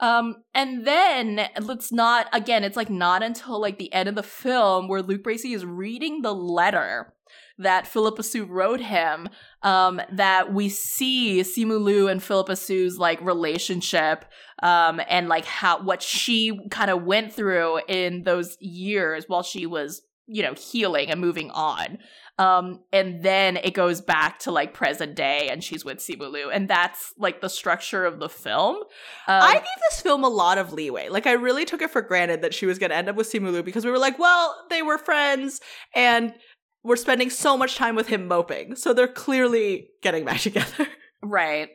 Um, 0.00 0.36
and 0.54 0.86
then 0.86 1.50
let's 1.60 1.92
not 1.92 2.28
again, 2.32 2.64
it's 2.64 2.78
like 2.78 2.88
not 2.88 3.22
until 3.22 3.60
like 3.60 3.76
the 3.78 3.92
end 3.92 4.08
of 4.08 4.14
the 4.14 4.22
film 4.22 4.88
where 4.88 5.02
Luke 5.02 5.22
Bracey 5.22 5.54
is 5.54 5.66
reading 5.66 6.22
the 6.22 6.34
letter 6.34 7.12
that 7.58 7.86
Phillipa 7.86 8.22
Soo 8.22 8.44
wrote 8.44 8.80
him, 8.80 9.28
um, 9.62 10.00
that 10.12 10.52
we 10.52 10.68
see 10.68 11.40
Simu 11.40 11.80
Liu 11.80 12.08
and 12.08 12.22
Phillipa 12.22 12.56
Soo's 12.56 12.98
like 12.98 13.20
relationship, 13.20 14.24
um, 14.62 15.00
and 15.08 15.28
like 15.28 15.44
how 15.44 15.82
what 15.82 16.02
she 16.02 16.58
kind 16.70 16.90
of 16.90 17.04
went 17.04 17.32
through 17.32 17.80
in 17.88 18.22
those 18.22 18.56
years 18.60 19.24
while 19.28 19.42
she 19.42 19.66
was, 19.66 20.02
you 20.26 20.42
know, 20.42 20.54
healing 20.54 21.10
and 21.10 21.20
moving 21.20 21.50
on. 21.50 21.98
Um, 22.38 22.80
and 22.92 23.22
then 23.22 23.56
it 23.56 23.72
goes 23.72 24.00
back 24.00 24.40
to 24.40 24.50
like 24.50 24.74
present 24.74 25.14
day 25.14 25.48
and 25.50 25.64
she's 25.64 25.84
with 25.84 25.98
Simu 25.98 26.30
Liu. 26.30 26.50
And 26.50 26.68
that's 26.68 27.14
like 27.16 27.40
the 27.40 27.48
structure 27.48 28.04
of 28.04 28.18
the 28.18 28.28
film. 28.28 28.76
Um, 28.76 28.82
I 29.26 29.54
gave 29.54 29.62
this 29.90 30.02
film 30.02 30.22
a 30.22 30.28
lot 30.28 30.58
of 30.58 30.72
leeway. 30.72 31.08
Like 31.08 31.26
I 31.26 31.32
really 31.32 31.64
took 31.64 31.80
it 31.80 31.90
for 31.90 32.02
granted 32.02 32.42
that 32.42 32.52
she 32.52 32.66
was 32.66 32.78
going 32.78 32.90
to 32.90 32.96
end 32.96 33.08
up 33.08 33.16
with 33.16 33.30
Simu 33.32 33.52
Liu 33.52 33.62
because 33.62 33.84
we 33.84 33.90
were 33.90 33.98
like, 33.98 34.18
well, 34.18 34.54
they 34.68 34.82
were 34.82 34.98
friends 34.98 35.60
and 35.94 36.34
we're 36.82 36.96
spending 36.96 37.30
so 37.30 37.56
much 37.56 37.76
time 37.76 37.94
with 37.96 38.08
him 38.08 38.28
moping. 38.28 38.76
So 38.76 38.92
they're 38.92 39.08
clearly 39.08 39.88
getting 40.02 40.24
back 40.24 40.40
together. 40.42 40.88
right. 41.22 41.70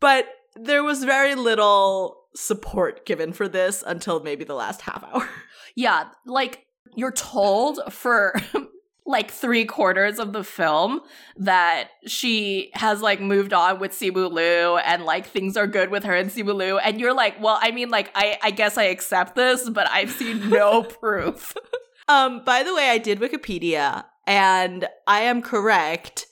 But 0.00 0.26
there 0.54 0.84
was 0.84 1.02
very 1.04 1.34
little 1.34 2.18
support 2.34 3.06
given 3.06 3.32
for 3.32 3.48
this 3.48 3.82
until 3.86 4.20
maybe 4.20 4.44
the 4.44 4.54
last 4.54 4.82
half 4.82 5.04
hour. 5.04 5.28
Yeah, 5.74 6.08
like 6.26 6.66
you're 6.94 7.12
told 7.12 7.80
for 7.90 8.34
like 9.08 9.30
three 9.30 9.64
quarters 9.64 10.18
of 10.18 10.34
the 10.34 10.44
film 10.44 11.00
that 11.38 11.88
she 12.06 12.70
has 12.74 13.00
like 13.00 13.20
moved 13.20 13.54
on 13.54 13.80
with 13.80 13.92
Simu 13.92 14.30
Liu 14.30 14.76
and 14.76 15.04
like 15.04 15.26
things 15.26 15.56
are 15.56 15.66
good 15.66 15.90
with 15.90 16.04
her 16.04 16.14
and 16.14 16.30
Simu 16.30 16.54
Liu. 16.54 16.78
And 16.78 17.00
you're 17.00 17.14
like, 17.14 17.40
well, 17.40 17.58
I 17.60 17.70
mean, 17.70 17.88
like, 17.88 18.10
I, 18.14 18.38
I 18.42 18.50
guess 18.50 18.76
I 18.76 18.84
accept 18.84 19.34
this, 19.34 19.68
but 19.70 19.88
I've 19.90 20.10
seen 20.10 20.50
no 20.50 20.82
proof. 21.00 21.54
Um, 22.10 22.42
by 22.42 22.62
the 22.62 22.74
way, 22.74 22.88
I 22.88 22.96
did 22.96 23.20
Wikipedia 23.20 24.02
and 24.26 24.88
I 25.06 25.20
am 25.20 25.42
correct. 25.42 26.24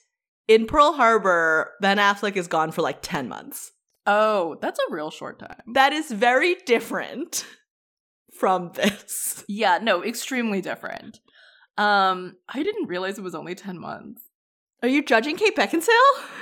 In 0.48 0.64
Pearl 0.64 0.94
Harbor, 0.94 1.72
Ben 1.82 1.98
Affleck 1.98 2.36
is 2.36 2.48
gone 2.48 2.72
for 2.72 2.80
like 2.80 3.02
10 3.02 3.28
months. 3.28 3.72
Oh, 4.06 4.56
that's 4.62 4.78
a 4.78 4.90
real 4.90 5.10
short 5.10 5.38
time. 5.38 5.60
That 5.74 5.92
is 5.92 6.10
very 6.10 6.54
different 6.64 7.44
from 8.38 8.72
this. 8.74 9.44
Yeah, 9.48 9.78
no, 9.82 10.04
extremely 10.04 10.60
different. 10.60 11.20
Um, 11.78 12.36
I 12.48 12.62
didn't 12.62 12.86
realize 12.88 13.18
it 13.18 13.22
was 13.22 13.34
only 13.34 13.54
10 13.54 13.78
months. 13.78 14.22
Are 14.82 14.88
you 14.88 15.02
judging 15.02 15.36
Kate 15.36 15.56
Beckinsale? 15.56 15.88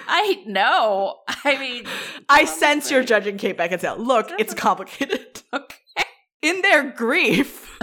I 0.07 0.43
know. 0.47 1.21
I 1.45 1.57
mean, 1.59 1.87
I 2.29 2.45
sense 2.45 2.91
you're 2.91 3.05
judging 3.05 3.39
Kate 3.39 3.57
Beckinsale. 3.57 3.99
Look, 3.99 4.31
it's 4.39 4.55
complicated. 4.55 5.43
okay. 5.53 6.05
In 6.43 6.61
their 6.63 6.91
grief. 6.91 7.79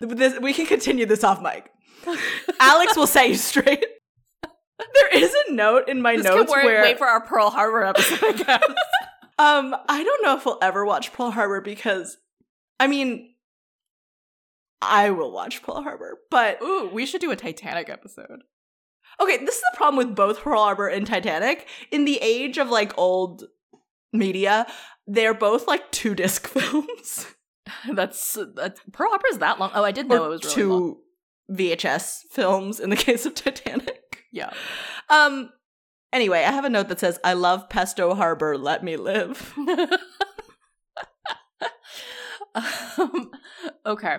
this, 0.00 0.38
we 0.40 0.52
can 0.52 0.66
continue 0.66 1.06
this 1.06 1.24
off 1.24 1.40
mic. 1.40 1.70
Alex 2.60 2.96
will 2.96 3.06
set 3.06 3.28
you 3.28 3.36
straight. 3.36 3.84
There 4.42 5.22
is 5.22 5.34
a 5.48 5.52
note 5.52 5.88
in 5.88 6.02
my 6.02 6.16
This 6.16 6.24
notes 6.24 6.50
where 6.52 6.82
wait 6.82 6.98
for 6.98 7.06
our 7.06 7.24
Pearl 7.24 7.50
Harbor 7.50 7.84
episode, 7.84 8.22
I 8.22 8.32
guess. 8.32 8.64
Um 9.38 9.74
I 9.88 10.02
don't 10.02 10.22
know 10.22 10.36
if 10.36 10.44
we'll 10.46 10.58
ever 10.62 10.84
watch 10.84 11.12
Pearl 11.12 11.30
Harbor 11.30 11.60
because 11.60 12.16
I 12.80 12.86
mean 12.86 13.34
I 14.82 15.10
will 15.10 15.32
watch 15.32 15.62
Pearl 15.62 15.82
Harbor, 15.82 16.18
but 16.30 16.60
Ooh, 16.62 16.90
we 16.92 17.06
should 17.06 17.20
do 17.20 17.30
a 17.30 17.36
Titanic 17.36 17.88
episode. 17.88 18.42
okay, 19.20 19.38
this 19.38 19.56
is 19.56 19.62
the 19.72 19.76
problem 19.76 19.96
with 19.96 20.14
both 20.14 20.40
Pearl 20.40 20.62
Harbor 20.62 20.86
and 20.88 21.06
Titanic. 21.06 21.66
In 21.90 22.04
the 22.04 22.18
age 22.20 22.58
of 22.58 22.68
like 22.68 22.96
old 22.98 23.44
media, 24.12 24.66
they're 25.06 25.34
both 25.34 25.66
like 25.66 25.90
two 25.92 26.14
disc 26.14 26.46
films. 26.48 27.26
That's 27.92 28.36
that's 28.54 28.80
Pearl 28.92 29.08
Harbor's 29.10 29.38
that 29.38 29.58
long. 29.58 29.70
Oh, 29.74 29.82
I 29.82 29.92
did 29.92 30.08
know 30.08 30.24
or 30.24 30.26
it 30.26 30.30
was 30.30 30.44
really 30.44 30.54
two 30.54 30.70
long. 30.72 30.96
VHS 31.52 32.20
films 32.30 32.78
in 32.80 32.90
the 32.90 32.96
case 33.06 33.24
of 33.26 33.34
Titanic. 33.34 34.24
Yeah. 34.32 34.52
Um 35.08 35.50
anyway, 36.16 36.44
I 36.44 36.50
have 36.50 36.64
a 36.64 36.70
note 36.70 36.88
that 36.88 36.98
says 36.98 37.20
I 37.22 37.34
love 37.34 37.68
Pesto 37.68 38.14
Harbor, 38.14 38.58
let 38.58 38.82
me 38.82 38.96
live. 38.96 39.54
um, 42.54 43.30
okay. 43.84 44.16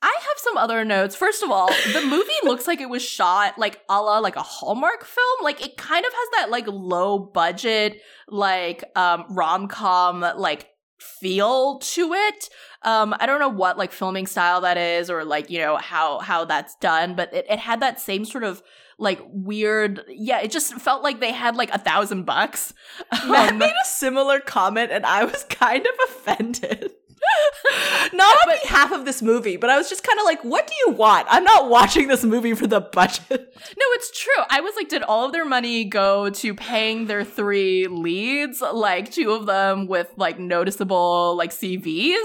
I 0.00 0.16
have 0.20 0.38
some 0.38 0.56
other 0.56 0.84
notes. 0.84 1.16
First 1.16 1.42
of 1.42 1.50
all, 1.50 1.68
the 1.92 2.02
movie 2.04 2.30
looks 2.44 2.66
like 2.66 2.80
it 2.80 2.90
was 2.90 3.02
shot 3.02 3.58
like 3.58 3.80
a 3.88 4.00
la 4.00 4.18
like 4.18 4.36
a 4.36 4.42
Hallmark 4.42 5.04
film. 5.04 5.38
Like 5.42 5.64
it 5.64 5.76
kind 5.76 6.04
of 6.04 6.12
has 6.12 6.28
that 6.36 6.50
like 6.50 6.66
low 6.68 7.18
budget, 7.18 8.00
like 8.28 8.84
um 8.96 9.24
rom 9.30 9.68
com 9.68 10.20
like 10.20 10.68
feel 10.98 11.78
to 11.78 12.12
it. 12.12 12.48
Um, 12.82 13.14
I 13.18 13.26
don't 13.26 13.40
know 13.40 13.48
what 13.48 13.78
like 13.78 13.92
filming 13.92 14.26
style 14.26 14.60
that 14.62 14.76
is 14.76 15.10
or 15.10 15.24
like, 15.24 15.50
you 15.50 15.58
know, 15.58 15.76
how 15.76 16.20
how 16.20 16.44
that's 16.44 16.74
done, 16.76 17.14
but 17.14 17.32
it, 17.32 17.46
it 17.48 17.58
had 17.58 17.80
that 17.80 18.00
same 18.00 18.24
sort 18.24 18.44
of 18.44 18.62
like 18.98 19.20
weird 19.28 20.04
yeah, 20.08 20.40
it 20.40 20.50
just 20.50 20.74
felt 20.74 21.02
like 21.02 21.20
they 21.20 21.32
had 21.32 21.56
like 21.56 21.70
a 21.72 21.78
thousand 21.78 22.24
bucks. 22.24 22.74
Matt 23.26 23.56
made 23.56 23.70
a 23.70 23.86
similar 23.86 24.40
comment 24.40 24.90
and 24.92 25.06
I 25.06 25.24
was 25.24 25.44
kind 25.44 25.86
of 25.86 25.92
offended. 26.10 26.92
Not 28.12 28.36
on 28.36 28.36
But- 28.46 28.62
behalf 28.62 28.92
of 28.92 29.04
this 29.04 29.22
movie, 29.22 29.56
but 29.56 29.70
I 29.70 29.76
was 29.78 29.88
just 29.88 30.02
kind 30.04 30.18
of 30.18 30.24
like, 30.24 30.42
what 30.44 30.66
do 30.66 30.74
you 30.86 30.92
want? 30.92 31.26
I'm 31.30 31.44
not 31.44 31.68
watching 31.68 32.08
this 32.08 32.24
movie 32.24 32.54
for 32.54 32.66
the 32.66 32.80
budget. 32.80 33.28
No, 33.30 33.84
it's 33.94 34.10
true. 34.18 34.44
I 34.50 34.60
was 34.60 34.74
like, 34.76 34.88
did 34.88 35.02
all 35.02 35.26
of 35.26 35.32
their 35.32 35.44
money 35.44 35.84
go 35.84 36.30
to 36.30 36.54
paying 36.54 37.06
their 37.06 37.24
three 37.24 37.86
leads? 37.86 38.60
Like 38.60 39.10
two 39.12 39.32
of 39.32 39.46
them 39.46 39.86
with 39.86 40.08
like 40.16 40.38
noticeable 40.38 41.36
like 41.36 41.50
CVs. 41.50 42.16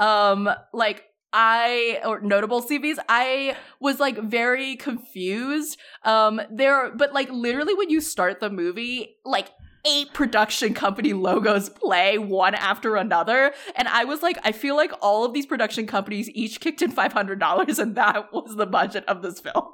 Um, 0.00 0.48
like 0.72 1.04
I 1.32 2.00
or 2.04 2.20
notable 2.20 2.62
CVs. 2.62 2.96
I 3.08 3.56
was 3.80 3.98
like 4.00 4.18
very 4.18 4.76
confused. 4.76 5.78
Um, 6.04 6.40
there, 6.50 6.94
but 6.94 7.12
like 7.12 7.30
literally 7.30 7.74
when 7.74 7.88
you 7.90 8.00
start 8.00 8.40
the 8.40 8.50
movie, 8.50 9.16
like 9.24 9.50
eight 9.84 10.12
production 10.12 10.74
company 10.74 11.12
logos 11.12 11.68
play 11.68 12.18
one 12.18 12.54
after 12.54 12.96
another. 12.96 13.52
And 13.74 13.88
I 13.88 14.04
was 14.04 14.22
like, 14.22 14.38
I 14.44 14.52
feel 14.52 14.76
like 14.76 14.92
all 15.00 15.24
of 15.24 15.32
these 15.32 15.46
production 15.46 15.86
companies 15.86 16.30
each 16.30 16.60
kicked 16.60 16.82
in 16.82 16.92
$500 16.92 17.78
and 17.78 17.94
that 17.96 18.32
was 18.32 18.56
the 18.56 18.66
budget 18.66 19.04
of 19.06 19.22
this 19.22 19.40
film. 19.40 19.64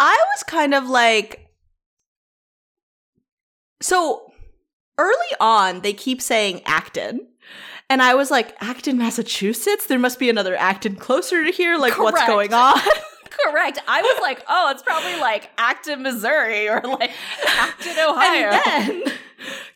I 0.00 0.16
was 0.34 0.42
kind 0.44 0.74
of 0.74 0.88
like, 0.88 1.48
so 3.80 4.32
early 4.98 5.14
on, 5.40 5.80
they 5.80 5.92
keep 5.92 6.22
saying 6.22 6.62
Acton. 6.64 7.26
And 7.90 8.02
I 8.02 8.14
was 8.14 8.30
like, 8.30 8.54
Acton, 8.60 8.98
Massachusetts? 8.98 9.86
There 9.86 9.98
must 9.98 10.18
be 10.18 10.28
another 10.28 10.54
Acton 10.56 10.96
closer 10.96 11.42
to 11.42 11.50
here. 11.50 11.78
Like, 11.78 11.98
what's 11.98 12.24
going 12.26 12.52
on? 12.52 12.78
Correct. 13.46 13.78
I 13.86 14.02
was 14.02 14.18
like, 14.22 14.42
oh, 14.48 14.70
it's 14.70 14.82
probably 14.82 15.18
like 15.20 15.50
Acton, 15.58 16.02
Missouri 16.02 16.68
or 16.68 16.80
like 16.82 17.10
Acton, 17.46 17.96
Ohio. 17.98 18.50
And 18.66 19.02
then 19.06 19.12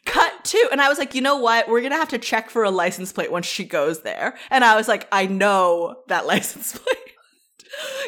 cut 0.04 0.44
to, 0.46 0.68
and 0.72 0.80
I 0.80 0.88
was 0.88 0.98
like, 0.98 1.14
you 1.14 1.20
know 1.22 1.36
what? 1.36 1.68
We're 1.68 1.80
gonna 1.82 1.96
have 1.96 2.08
to 2.10 2.18
check 2.18 2.50
for 2.50 2.64
a 2.64 2.70
license 2.70 3.12
plate 3.12 3.30
once 3.30 3.46
she 3.46 3.64
goes 3.64 4.02
there. 4.02 4.36
And 4.50 4.64
I 4.64 4.76
was 4.76 4.88
like, 4.88 5.06
I 5.12 5.26
know 5.26 5.96
that 6.08 6.26
license 6.26 6.76
plate. 6.78 6.96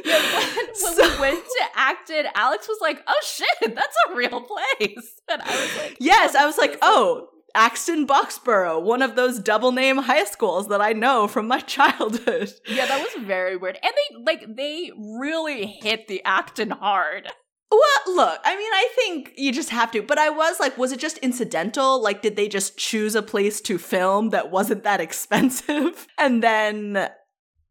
yeah, 0.04 0.20
when, 0.20 0.56
when 0.66 0.74
So- 0.74 1.02
we 1.14 1.20
went 1.20 1.44
to 1.44 1.62
Acton, 1.76 2.26
Alex 2.34 2.68
was 2.68 2.78
like, 2.80 3.02
oh 3.06 3.20
shit, 3.24 3.74
that's 3.74 3.96
a 4.10 4.14
real 4.14 4.40
place. 4.40 5.20
And 5.30 5.40
I 5.40 5.50
was 5.50 5.76
like, 5.78 5.96
Yes, 6.00 6.34
I 6.34 6.44
was 6.46 6.58
like, 6.58 6.76
oh, 6.82 7.28
Acton 7.54 8.06
Boxborough, 8.06 8.82
one 8.82 9.02
of 9.02 9.14
those 9.14 9.38
double 9.38 9.70
name 9.72 9.98
high 9.98 10.24
schools 10.24 10.68
that 10.68 10.80
I 10.80 10.92
know 10.92 11.28
from 11.28 11.46
my 11.46 11.60
childhood. 11.76 12.52
yeah, 12.66 12.86
that 12.86 13.00
was 13.00 13.24
very 13.24 13.56
weird. 13.56 13.78
And 13.82 13.92
they 13.92 14.16
like 14.24 14.56
they 14.56 14.90
really 14.96 15.66
hit 15.66 16.08
the 16.08 16.22
Acton 16.24 16.70
hard. 16.70 17.28
Well, 17.70 18.14
look, 18.16 18.40
I 18.44 18.56
mean, 18.56 18.70
I 18.72 18.88
think 18.94 19.32
you 19.36 19.50
just 19.52 19.70
have 19.70 19.90
to. 19.92 20.02
But 20.02 20.18
I 20.18 20.30
was 20.30 20.60
like, 20.60 20.78
was 20.78 20.92
it 20.92 21.00
just 21.00 21.18
incidental? 21.18 22.00
Like, 22.00 22.22
did 22.22 22.36
they 22.36 22.46
just 22.46 22.76
choose 22.78 23.14
a 23.16 23.22
place 23.22 23.60
to 23.62 23.78
film 23.78 24.30
that 24.30 24.50
wasn't 24.50 24.84
that 24.84 25.00
expensive? 25.00 26.06
And 26.18 26.42
then 26.42 26.96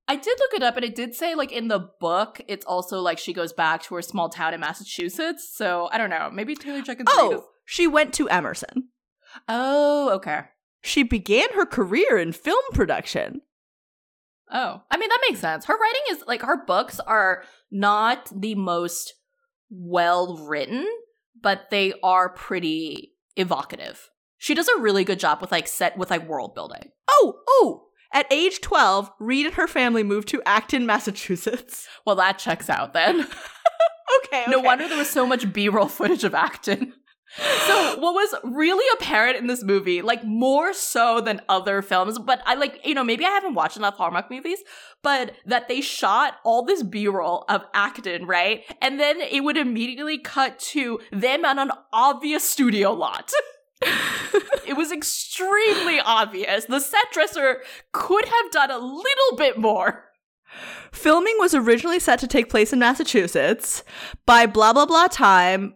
I 0.07 0.15
did 0.17 0.37
look 0.39 0.53
it 0.53 0.63
up 0.63 0.75
and 0.75 0.83
it 0.85 0.95
did 0.95 1.15
say 1.15 1.33
like 1.35 1.51
in 1.51 1.69
the 1.69 1.89
book, 1.99 2.41
it's 2.47 2.65
also 2.65 2.99
like 2.99 3.17
she 3.17 3.33
goes 3.33 3.53
back 3.53 3.81
to 3.83 3.95
her 3.95 4.01
small 4.01 4.29
town 4.29 4.53
in 4.53 4.59
Massachusetts. 4.59 5.49
So 5.55 5.87
I 5.91 5.97
don't 5.97 6.09
know. 6.09 6.29
Maybe 6.31 6.55
Taylor 6.55 6.81
Jenkins 6.81 7.09
oh, 7.11 7.31
is- 7.31 7.37
Oh, 7.39 7.45
she 7.65 7.87
went 7.87 8.13
to 8.15 8.27
Emerson. 8.29 8.89
Oh, 9.47 10.09
okay. 10.13 10.41
She 10.81 11.03
began 11.03 11.53
her 11.53 11.65
career 11.65 12.17
in 12.17 12.33
film 12.33 12.63
production. 12.73 13.41
Oh, 14.51 14.81
I 14.91 14.97
mean, 14.97 15.09
that 15.09 15.21
makes 15.27 15.39
sense. 15.39 15.65
Her 15.65 15.77
writing 15.77 16.01
is 16.11 16.23
like 16.27 16.41
her 16.41 16.65
books 16.65 16.99
are 16.99 17.43
not 17.71 18.29
the 18.35 18.55
most 18.55 19.13
well 19.69 20.37
written, 20.37 20.87
but 21.41 21.69
they 21.71 21.93
are 22.03 22.29
pretty 22.29 23.13
evocative. 23.35 24.09
She 24.37 24.53
does 24.53 24.67
a 24.67 24.79
really 24.79 25.03
good 25.03 25.19
job 25.19 25.41
with 25.41 25.51
like 25.51 25.67
set 25.67 25.97
with 25.97 26.11
like 26.11 26.27
world 26.27 26.53
building. 26.53 26.91
Oh, 27.09 27.39
oh. 27.47 27.85
At 28.15 28.31
age 28.31 28.61
12, 28.61 29.09
Reid 29.19 29.47
and 29.47 29.55
her 29.55 29.67
family 29.67 30.03
moved 30.03 30.27
to 30.27 30.43
Acton, 30.45 30.85
Massachusetts. 30.85 31.87
Well, 32.05 32.15
that 32.17 32.37
checks 32.37 32.69
out 32.69 32.93
then. 32.93 33.25
Okay, 34.25 34.43
No 34.49 34.59
wonder 34.59 34.87
there 34.87 34.97
was 34.97 35.09
so 35.09 35.25
much 35.25 35.51
B 35.51 35.69
roll 35.69 35.87
footage 35.87 36.23
of 36.23 36.35
Acton. 36.35 36.93
So, 37.35 37.99
what 37.99 38.13
was 38.13 38.35
really 38.43 38.85
apparent 38.93 39.37
in 39.37 39.47
this 39.47 39.63
movie, 39.63 40.03
like 40.03 40.23
more 40.23 40.71
so 40.71 41.19
than 41.19 41.41
other 41.49 41.81
films, 41.81 42.19
but 42.19 42.41
I 42.45 42.53
like, 42.53 42.79
you 42.85 42.93
know, 42.93 43.03
maybe 43.03 43.25
I 43.25 43.29
haven't 43.29 43.55
watched 43.55 43.75
enough 43.75 43.95
Hallmark 43.95 44.29
movies, 44.29 44.59
but 45.01 45.33
that 45.45 45.67
they 45.67 45.81
shot 45.81 46.35
all 46.43 46.63
this 46.63 46.83
B 46.83 47.07
roll 47.07 47.45
of 47.49 47.65
Acton, 47.73 48.27
right? 48.27 48.63
And 48.81 48.99
then 48.99 49.19
it 49.19 49.43
would 49.43 49.57
immediately 49.57 50.19
cut 50.19 50.59
to 50.59 50.99
them 51.11 51.43
on 51.43 51.57
an 51.57 51.71
obvious 51.91 52.47
studio 52.47 52.91
lot. 52.91 53.31
it 54.67 54.77
was 54.77 54.91
extremely 54.91 55.99
obvious. 55.99 56.65
The 56.65 56.79
set 56.79 57.11
dresser 57.11 57.63
could 57.91 58.25
have 58.25 58.51
done 58.51 58.69
a 58.69 58.77
little 58.77 59.37
bit 59.37 59.57
more. 59.57 60.05
Filming 60.91 61.35
was 61.39 61.55
originally 61.55 61.99
set 61.99 62.19
to 62.19 62.27
take 62.27 62.49
place 62.49 62.71
in 62.71 62.77
Massachusetts. 62.77 63.83
By 64.27 64.45
blah 64.45 64.71
blah 64.73 64.85
blah 64.85 65.07
time, 65.07 65.73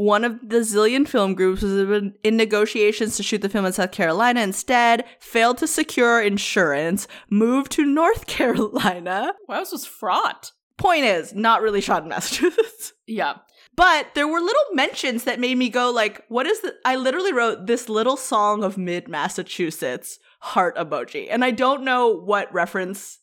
one 0.00 0.24
of 0.24 0.40
the 0.40 0.60
zillion 0.60 1.06
film 1.06 1.34
groups 1.34 1.60
was 1.60 1.74
in- 1.74 2.14
negotiations 2.24 3.18
to 3.18 3.22
shoot 3.22 3.42
the 3.42 3.50
film 3.50 3.66
in 3.66 3.72
South 3.74 3.92
Carolina 3.92 4.40
instead, 4.40 5.04
failed 5.18 5.58
to 5.58 5.66
secure 5.66 6.22
insurance, 6.22 7.06
moved 7.28 7.70
to 7.72 7.84
North 7.84 8.26
Carolina. 8.26 9.34
Wow, 9.46 9.60
this 9.60 9.72
was 9.72 9.84
fraught. 9.84 10.52
Point 10.78 11.04
is, 11.04 11.34
not 11.34 11.60
really 11.60 11.82
shot 11.82 12.02
in 12.02 12.08
Massachusetts. 12.08 12.94
Yeah. 13.06 13.38
But 13.74 14.14
there 14.14 14.28
were 14.28 14.38
little 14.38 14.62
mentions 14.72 15.24
that 15.24 15.40
made 15.40 15.58
me 15.58 15.68
go 15.68 15.90
like, 15.90 16.24
what 16.28 16.46
is 16.46 16.60
the 16.60 16.76
I 16.84 16.94
literally 16.94 17.32
wrote 17.32 17.66
this 17.66 17.88
little 17.88 18.16
song 18.16 18.62
of 18.62 18.78
mid 18.78 19.08
Massachusetts 19.08 20.20
heart 20.38 20.76
emoji. 20.76 21.26
And 21.28 21.44
I 21.44 21.50
don't 21.50 21.82
know 21.82 22.08
what 22.08 22.52
reference 22.54 23.18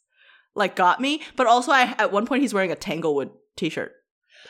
like 0.55 0.75
got 0.75 0.99
me, 0.99 1.21
but 1.37 1.47
also 1.47 1.71
I 1.71 1.95
at 1.97 2.11
one 2.11 2.25
point 2.25 2.41
he's 2.41 2.53
wearing 2.53 2.71
a 2.71 2.75
Tanglewood 2.75 3.29
t-shirt. 3.55 3.93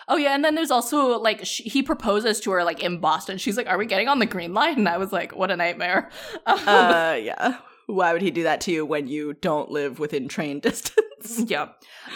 Oh 0.07 0.15
yeah, 0.17 0.33
and 0.35 0.43
then 0.45 0.55
there's 0.55 0.71
also 0.71 1.19
like 1.19 1.45
sh- 1.45 1.61
he 1.65 1.83
proposes 1.83 2.39
to 2.41 2.51
her 2.51 2.63
like 2.63 2.81
in 2.81 2.99
Boston. 2.99 3.37
She's 3.37 3.57
like, 3.57 3.67
"Are 3.67 3.77
we 3.77 3.85
getting 3.85 4.07
on 4.07 4.19
the 4.19 4.25
green 4.25 4.53
line?" 4.53 4.75
And 4.77 4.87
I 4.89 4.97
was 4.97 5.11
like, 5.11 5.35
"What 5.35 5.51
a 5.51 5.55
nightmare." 5.57 6.09
Um, 6.45 6.59
Uh 6.67 7.17
yeah. 7.21 7.57
Why 7.87 8.11
would 8.13 8.21
he 8.21 8.31
do 8.31 8.43
that 8.43 8.61
to 8.61 8.71
you 8.71 8.85
when 8.85 9.07
you 9.07 9.33
don't 9.33 9.69
live 9.71 9.99
within 9.99 10.27
train 10.27 10.59
distance? 10.61 11.43
yeah. 11.47 11.69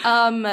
Um 0.04 0.46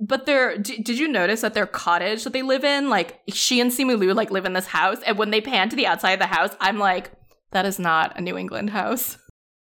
but 0.00 0.26
their 0.26 0.58
d- 0.58 0.82
did 0.82 0.98
you 0.98 1.06
notice 1.06 1.40
that 1.42 1.54
their 1.54 1.66
cottage 1.66 2.24
that 2.24 2.32
they 2.32 2.42
live 2.42 2.64
in, 2.64 2.88
like 2.90 3.20
she 3.28 3.60
and 3.60 3.70
Simu 3.70 3.96
Liu 3.98 4.12
like 4.14 4.30
live 4.32 4.44
in 4.44 4.52
this 4.54 4.66
house, 4.66 4.98
and 5.06 5.16
when 5.18 5.30
they 5.30 5.40
pan 5.40 5.68
to 5.68 5.76
the 5.76 5.86
outside 5.86 6.12
of 6.14 6.18
the 6.18 6.26
house, 6.26 6.50
I'm 6.60 6.78
like, 6.78 7.12
that 7.52 7.64
is 7.64 7.78
not 7.78 8.18
a 8.18 8.20
New 8.20 8.36
England 8.36 8.70
house. 8.70 9.18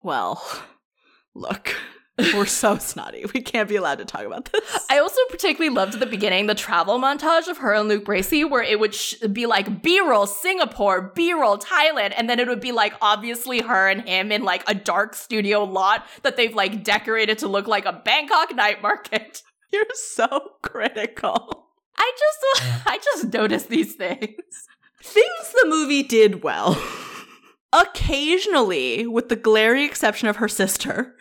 well, 0.03 0.43
look. 1.35 1.75
We're 2.35 2.47
so 2.47 2.79
snotty. 2.79 3.25
We 3.33 3.41
can't 3.41 3.69
be 3.69 3.77
allowed 3.77 3.99
to 3.99 4.05
talk 4.05 4.23
about 4.23 4.47
this. 4.47 4.87
I 4.91 4.99
also 4.99 5.21
particularly 5.31 5.75
loved 5.75 5.95
at 5.95 6.01
the 6.01 6.07
beginning 6.07 6.47
the 6.47 6.55
travel 6.55 6.99
montage 6.99 7.47
of 7.47 7.59
her 7.59 7.73
and 7.73 7.89
Luke 7.89 8.05
Bracey, 8.05 8.49
where 8.49 8.63
it 8.63 8.81
would 8.81 8.95
sh- 8.95 9.15
be 9.33 9.47
like 9.47 9.83
B 9.83 10.01
roll 10.01 10.27
Singapore, 10.27 11.13
B 11.15 11.33
roll 11.33 11.59
Thailand, 11.59 12.15
and 12.17 12.29
then 12.29 12.41
it 12.41 12.49
would 12.49 12.61
be 12.61 12.73
like 12.73 12.95
obviously 13.01 13.61
her 13.61 13.89
and 13.89 14.09
him 14.09 14.33
in 14.33 14.43
like 14.43 14.69
a 14.69 14.75
dark 14.75 15.15
studio 15.15 15.63
lot 15.63 16.07
that 16.23 16.37
they've 16.37 16.55
like 16.55 16.83
decorated 16.83 17.39
to 17.39 17.49
look 17.49 17.69
like 17.69 17.85
a 17.85 17.93
Bangkok 18.05 18.55
night 18.55 18.83
market. 18.83 19.43
You're 19.73 19.85
so 19.95 20.53
critical. 20.63 21.69
I 21.97 22.13
just 22.19 22.83
I 22.87 22.99
just 22.99 23.33
noticed 23.33 23.69
these 23.69 23.95
things. 23.95 24.67
Things 25.03 25.55
the 25.63 25.67
movie 25.69 26.03
did 26.03 26.43
well. 26.43 26.83
Occasionally, 27.73 29.07
with 29.07 29.29
the 29.29 29.37
glaring 29.37 29.85
exception 29.85 30.29
of 30.29 30.37
her 30.37 30.49
sister, 30.49 31.15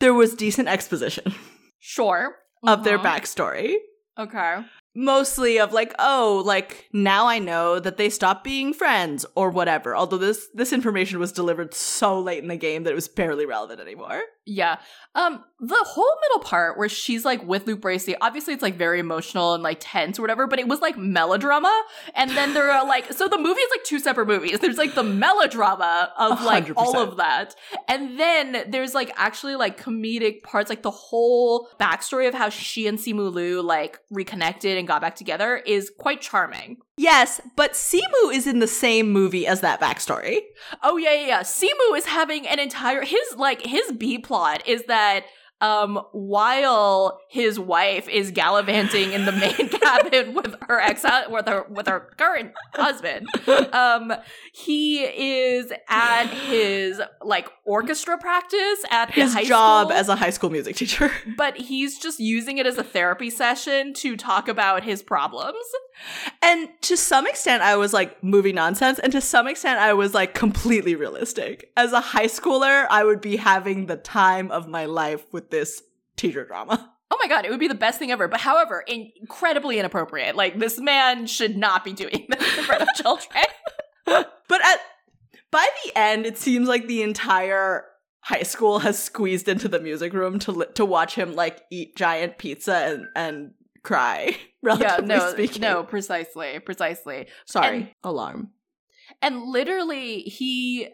there 0.00 0.14
was 0.14 0.34
decent 0.34 0.68
exposition 0.68 1.34
Sure. 1.80 2.36
of 2.66 2.84
their 2.84 2.98
Mhm. 2.98 3.04
backstory. 3.04 3.76
Okay. 4.18 4.64
Mostly 4.94 5.58
of 5.58 5.72
like, 5.72 5.94
oh, 5.98 6.42
like 6.44 6.88
now 6.92 7.26
I 7.26 7.38
know 7.38 7.80
that 7.80 7.96
they 7.96 8.08
stopped 8.10 8.44
being 8.44 8.72
friends 8.72 9.26
or 9.34 9.50
whatever. 9.50 9.96
Although 9.96 10.18
this 10.18 10.48
this 10.54 10.72
information 10.72 11.18
was 11.18 11.32
delivered 11.32 11.74
so 11.74 12.20
late 12.20 12.42
in 12.42 12.48
the 12.48 12.56
game 12.56 12.84
that 12.84 12.92
it 12.92 12.94
was 12.94 13.08
barely 13.08 13.46
relevant 13.46 13.80
anymore. 13.80 14.22
Yeah. 14.46 14.76
Um, 15.14 15.44
the 15.60 15.82
whole 15.86 16.16
middle 16.22 16.40
part 16.40 16.76
where 16.76 16.88
she's 16.88 17.24
like 17.24 17.46
with 17.46 17.66
Luke 17.66 17.80
Bracey, 17.80 18.14
obviously 18.20 18.52
it's 18.52 18.62
like 18.62 18.74
very 18.76 19.00
emotional 19.00 19.54
and 19.54 19.62
like 19.62 19.78
tense 19.80 20.18
or 20.18 20.22
whatever, 20.22 20.46
but 20.46 20.58
it 20.58 20.68
was 20.68 20.80
like 20.80 20.98
melodrama. 20.98 21.72
And 22.14 22.30
then 22.32 22.52
there 22.52 22.70
are 22.70 22.86
like 22.86 23.12
so 23.12 23.28
the 23.28 23.38
movie 23.38 23.60
is 23.60 23.70
like 23.74 23.84
two 23.84 23.98
separate 23.98 24.26
movies. 24.26 24.58
There's 24.60 24.76
like 24.76 24.94
the 24.94 25.02
melodrama 25.02 26.12
of 26.18 26.42
like 26.44 26.70
all 26.76 26.94
100%. 26.94 27.08
of 27.08 27.16
that. 27.16 27.56
And 27.88 28.18
then 28.18 28.64
there's 28.68 28.94
like 28.94 29.12
actually 29.16 29.56
like 29.56 29.80
comedic 29.80 30.42
parts, 30.42 30.68
like 30.68 30.82
the 30.82 30.90
whole 30.90 31.68
backstory 31.80 32.28
of 32.28 32.34
how 32.34 32.48
she 32.48 32.86
and 32.86 32.98
Simu 32.98 33.32
Liu 33.32 33.62
like 33.62 34.00
reconnected 34.10 34.76
and 34.84 34.88
got 34.88 35.00
back 35.00 35.16
together 35.16 35.56
is 35.56 35.90
quite 35.98 36.20
charming. 36.20 36.76
Yes, 36.98 37.40
but 37.56 37.72
Simu 37.72 38.32
is 38.32 38.46
in 38.46 38.58
the 38.58 38.66
same 38.66 39.10
movie 39.10 39.46
as 39.46 39.62
that 39.62 39.80
backstory. 39.80 40.40
Oh 40.82 40.98
yeah, 40.98 41.14
yeah, 41.14 41.26
yeah. 41.26 41.40
Simu 41.40 41.96
is 41.96 42.04
having 42.04 42.46
an 42.46 42.58
entire 42.58 43.02
his 43.02 43.36
like 43.36 43.64
his 43.64 43.92
B 43.92 44.18
plot 44.18 44.62
is 44.68 44.84
that 44.84 45.24
um 45.60 46.00
while 46.12 47.20
his 47.30 47.58
wife 47.58 48.08
is 48.08 48.30
gallivanting 48.32 49.12
in 49.12 49.24
the 49.24 49.32
main 49.32 49.68
cabin 49.80 50.34
with 50.34 50.54
her 50.68 50.80
ex 50.80 51.04
with 51.30 51.46
her 51.46 51.64
with 51.70 51.86
her 51.86 52.10
current 52.16 52.52
husband, 52.74 53.26
um 53.72 54.12
he 54.52 55.00
is 55.04 55.72
at 55.88 56.26
his 56.26 57.00
like 57.22 57.48
orchestra 57.64 58.18
practice 58.18 58.84
at 58.90 59.10
His 59.12 59.32
high 59.32 59.44
job 59.44 59.88
school, 59.88 59.98
as 59.98 60.08
a 60.08 60.16
high 60.16 60.30
school 60.30 60.50
music 60.50 60.76
teacher. 60.76 61.10
but 61.36 61.56
he's 61.56 61.98
just 61.98 62.20
using 62.20 62.58
it 62.58 62.66
as 62.66 62.78
a 62.78 62.84
therapy 62.84 63.30
session 63.30 63.94
to 63.94 64.16
talk 64.16 64.48
about 64.48 64.82
his 64.84 65.02
problems. 65.02 65.64
And 66.42 66.68
to 66.82 66.96
some 66.96 67.26
extent, 67.26 67.62
I 67.62 67.76
was 67.76 67.92
like 67.92 68.22
movie 68.22 68.52
nonsense. 68.52 68.98
And 68.98 69.12
to 69.12 69.20
some 69.20 69.46
extent, 69.46 69.80
I 69.80 69.92
was 69.92 70.14
like 70.14 70.34
completely 70.34 70.94
realistic. 70.94 71.70
As 71.76 71.92
a 71.92 72.00
high 72.00 72.26
schooler, 72.26 72.86
I 72.90 73.04
would 73.04 73.20
be 73.20 73.36
having 73.36 73.86
the 73.86 73.96
time 73.96 74.50
of 74.50 74.68
my 74.68 74.86
life 74.86 75.24
with 75.32 75.50
this 75.50 75.82
teacher 76.16 76.44
drama. 76.44 76.90
Oh 77.10 77.18
my 77.20 77.28
god, 77.28 77.44
it 77.44 77.50
would 77.50 77.60
be 77.60 77.68
the 77.68 77.74
best 77.74 77.98
thing 77.98 78.10
ever. 78.10 78.28
But 78.28 78.40
however, 78.40 78.84
incredibly 78.86 79.78
inappropriate. 79.78 80.34
Like 80.36 80.58
this 80.58 80.78
man 80.80 81.26
should 81.26 81.56
not 81.56 81.84
be 81.84 81.92
doing 81.92 82.26
this 82.28 82.58
in 82.58 82.64
front 82.64 82.82
of 82.82 82.88
children. 82.94 83.44
But 84.46 84.62
at 84.62 84.78
by 85.50 85.66
the 85.84 85.98
end, 85.98 86.26
it 86.26 86.36
seems 86.36 86.68
like 86.68 86.86
the 86.86 87.02
entire 87.02 87.84
high 88.20 88.42
school 88.42 88.80
has 88.80 89.02
squeezed 89.02 89.48
into 89.48 89.68
the 89.68 89.80
music 89.80 90.12
room 90.12 90.38
to 90.40 90.52
li- 90.52 90.66
to 90.74 90.84
watch 90.84 91.14
him 91.14 91.34
like 91.34 91.62
eat 91.70 91.96
giant 91.96 92.38
pizza 92.38 92.74
and 92.74 93.06
and 93.14 93.50
cry. 93.84 94.36
yeah, 94.62 94.68
Relatively 94.98 95.06
no, 95.06 95.30
speaking. 95.30 95.62
no, 95.62 95.84
precisely, 95.84 96.58
precisely. 96.58 97.26
sorry, 97.46 97.76
and- 97.76 97.88
alarm. 98.02 98.50
And 99.20 99.42
literally, 99.42 100.20
he 100.22 100.88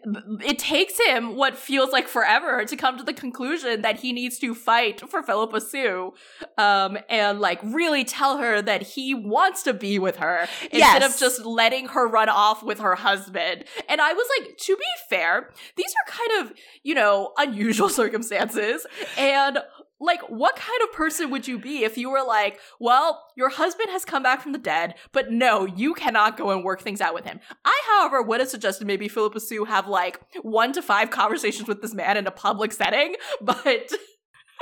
it 0.45 0.59
takes 0.59 0.99
him 1.07 1.37
what 1.37 1.55
feels 1.55 1.91
like 1.93 2.09
forever 2.09 2.65
to 2.65 2.75
come 2.75 2.97
to 2.97 3.03
the 3.03 3.13
conclusion 3.13 3.81
that 3.83 4.01
he 4.01 4.11
needs 4.11 4.37
to 4.39 4.53
fight 4.53 4.99
for 5.09 5.23
Phillipa 5.23 5.61
Soo, 5.61 6.11
um, 6.57 6.97
and 7.09 7.39
like 7.39 7.59
really 7.63 8.03
tell 8.03 8.37
her 8.37 8.61
that 8.61 8.81
he 8.83 9.15
wants 9.15 9.63
to 9.63 9.73
be 9.73 9.97
with 9.97 10.17
her 10.17 10.41
instead 10.63 10.77
Yes. 11.01 11.13
of 11.13 11.19
just 11.21 11.45
letting 11.45 11.87
her 11.87 12.05
run 12.05 12.27
off 12.27 12.61
with 12.63 12.79
her 12.79 12.95
husband. 12.95 13.63
And 13.87 14.01
I 14.01 14.11
was 14.11 14.27
like, 14.39 14.57
to 14.57 14.75
be 14.75 14.83
fair, 15.09 15.49
these 15.77 15.93
are 16.05 16.11
kind 16.11 16.45
of 16.45 16.57
you 16.83 16.93
know 16.93 17.31
unusual 17.37 17.87
circumstances, 18.01 18.85
and 19.17 19.59
like 20.01 20.21
what 20.29 20.55
kind 20.55 20.81
of 20.83 20.91
person 20.91 21.29
would 21.29 21.47
you 21.47 21.57
be 21.59 21.83
if 21.83 21.97
you 21.97 22.09
were 22.09 22.23
like 22.25 22.59
well 22.79 23.23
your 23.35 23.49
husband 23.49 23.89
has 23.89 24.03
come 24.03 24.23
back 24.23 24.41
from 24.41 24.51
the 24.51 24.57
dead 24.57 24.95
but 25.11 25.31
no 25.31 25.65
you 25.65 25.93
cannot 25.93 26.37
go 26.37 26.51
and 26.51 26.63
work 26.63 26.81
things 26.81 27.01
out 27.01 27.13
with 27.13 27.25
him. 27.25 27.39
I 27.63 27.81
however 27.89 28.21
would 28.21 28.39
have 28.39 28.49
suggested 28.49 28.87
maybe 28.87 29.07
phillipa 29.07 29.39
soo 29.39 29.65
have 29.65 29.87
like 29.87 30.19
one 30.41 30.73
to 30.73 30.81
five 30.81 31.09
conversations 31.11 31.67
with 31.67 31.81
this 31.81 31.93
man 31.93 32.17
in 32.17 32.27
a 32.27 32.31
public 32.31 32.71
setting 32.71 33.15
but 33.41 33.91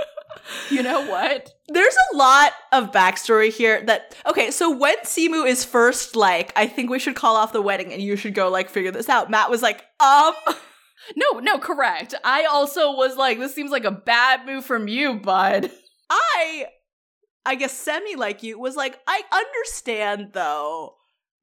you 0.69 0.83
know 0.83 1.05
what? 1.07 1.53
There's 1.67 1.95
a 2.11 2.15
lot 2.15 2.53
of 2.71 2.91
backstory 2.91 3.51
here 3.51 3.83
that 3.85 4.15
okay, 4.25 4.51
so 4.51 4.75
when 4.75 4.97
Simu 4.99 5.47
is 5.47 5.63
first 5.63 6.15
like, 6.15 6.51
I 6.55 6.67
think 6.67 6.89
we 6.89 6.99
should 6.99 7.15
call 7.15 7.35
off 7.35 7.53
the 7.53 7.61
wedding 7.61 7.93
and 7.93 8.01
you 8.01 8.15
should 8.15 8.33
go 8.33 8.49
like 8.49 8.69
figure 8.69 8.91
this 8.91 9.09
out, 9.09 9.29
Matt 9.29 9.49
was 9.49 9.61
like, 9.61 9.83
um 9.99 10.33
no 11.15 11.39
no 11.39 11.57
correct. 11.57 12.15
I 12.23 12.45
also 12.45 12.95
was 12.95 13.15
like 13.17 13.39
this 13.39 13.53
seems 13.55 13.71
like 13.71 13.85
a 13.85 13.91
bad 13.91 14.45
move 14.45 14.65
from 14.65 14.87
you 14.87 15.15
bud. 15.15 15.71
I 16.09 16.67
I 17.45 17.55
guess 17.55 17.73
semi 17.73 18.15
like 18.15 18.43
you 18.43 18.59
was 18.59 18.75
like, 18.75 18.99
I 19.07 19.21
understand 19.31 20.33
though 20.33 20.95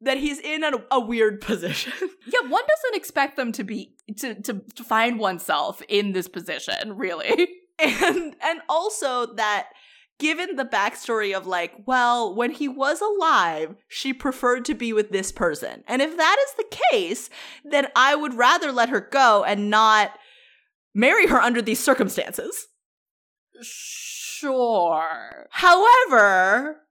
that 0.02 0.18
he's 0.18 0.38
in 0.38 0.62
a, 0.62 0.72
a 0.90 1.00
weird 1.00 1.40
position. 1.42 1.92
yeah 2.26 2.48
one 2.48 2.62
doesn't 2.62 2.96
expect 2.96 3.36
them 3.36 3.52
to 3.52 3.64
be 3.64 3.94
to, 4.18 4.34
to 4.42 4.62
to 4.74 4.84
find 4.84 5.18
oneself 5.18 5.82
in 5.88 6.12
this 6.12 6.28
position 6.28 6.96
really. 6.96 7.48
And 7.78 8.34
and 8.42 8.60
also 8.70 9.34
that 9.34 9.68
given 10.18 10.56
the 10.56 10.64
backstory 10.64 11.36
of 11.36 11.46
like 11.46 11.74
well 11.86 12.34
when 12.34 12.50
he 12.50 12.68
was 12.68 13.00
alive 13.00 13.74
she 13.88 14.12
preferred 14.12 14.64
to 14.64 14.74
be 14.74 14.92
with 14.92 15.10
this 15.10 15.32
person. 15.32 15.84
And 15.86 16.02
if 16.02 16.16
that 16.16 16.36
is 16.48 16.54
the 16.54 16.76
case 16.90 17.30
then 17.64 17.88
i 17.94 18.14
would 18.14 18.34
rather 18.34 18.72
let 18.72 18.88
her 18.88 19.00
go 19.00 19.44
and 19.44 19.70
not 19.70 20.12
marry 20.94 21.26
her 21.26 21.40
under 21.40 21.60
these 21.60 21.78
circumstances. 21.78 22.66
Sure. 23.62 25.46
However 25.50 26.85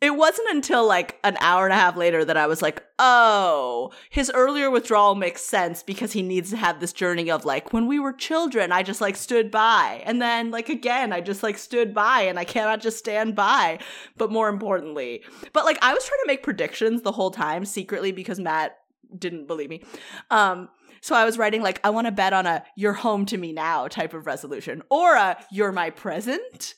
it 0.00 0.16
wasn't 0.16 0.48
until 0.50 0.86
like 0.86 1.18
an 1.24 1.36
hour 1.40 1.64
and 1.64 1.74
a 1.74 1.76
half 1.76 1.94
later 1.94 2.24
that 2.24 2.36
I 2.36 2.46
was 2.46 2.62
like, 2.62 2.82
oh, 2.98 3.92
his 4.08 4.30
earlier 4.34 4.70
withdrawal 4.70 5.14
makes 5.14 5.42
sense 5.42 5.82
because 5.82 6.12
he 6.12 6.22
needs 6.22 6.50
to 6.50 6.56
have 6.56 6.80
this 6.80 6.94
journey 6.94 7.30
of 7.30 7.44
like, 7.44 7.74
when 7.74 7.86
we 7.86 7.98
were 7.98 8.14
children, 8.14 8.72
I 8.72 8.82
just 8.82 9.02
like 9.02 9.14
stood 9.14 9.50
by. 9.50 10.02
And 10.06 10.20
then, 10.22 10.50
like, 10.50 10.70
again, 10.70 11.12
I 11.12 11.20
just 11.20 11.42
like 11.42 11.58
stood 11.58 11.92
by 11.92 12.22
and 12.22 12.38
I 12.38 12.44
cannot 12.44 12.80
just 12.80 12.96
stand 12.96 13.36
by. 13.36 13.78
But 14.16 14.32
more 14.32 14.48
importantly, 14.48 15.22
but 15.52 15.66
like, 15.66 15.78
I 15.82 15.92
was 15.92 16.04
trying 16.04 16.20
to 16.22 16.26
make 16.26 16.42
predictions 16.42 17.02
the 17.02 17.12
whole 17.12 17.30
time 17.30 17.66
secretly 17.66 18.10
because 18.10 18.40
Matt 18.40 18.78
didn't 19.16 19.46
believe 19.46 19.68
me. 19.68 19.82
Um, 20.30 20.70
so 21.02 21.14
I 21.14 21.26
was 21.26 21.36
writing 21.36 21.62
like, 21.62 21.78
I 21.84 21.90
want 21.90 22.06
to 22.06 22.12
bet 22.12 22.32
on 22.32 22.46
a 22.46 22.64
you're 22.74 22.94
home 22.94 23.26
to 23.26 23.36
me 23.36 23.52
now 23.52 23.86
type 23.88 24.14
of 24.14 24.26
resolution 24.26 24.82
or 24.90 25.14
a 25.14 25.36
you're 25.50 25.72
my 25.72 25.90
present. 25.90 26.74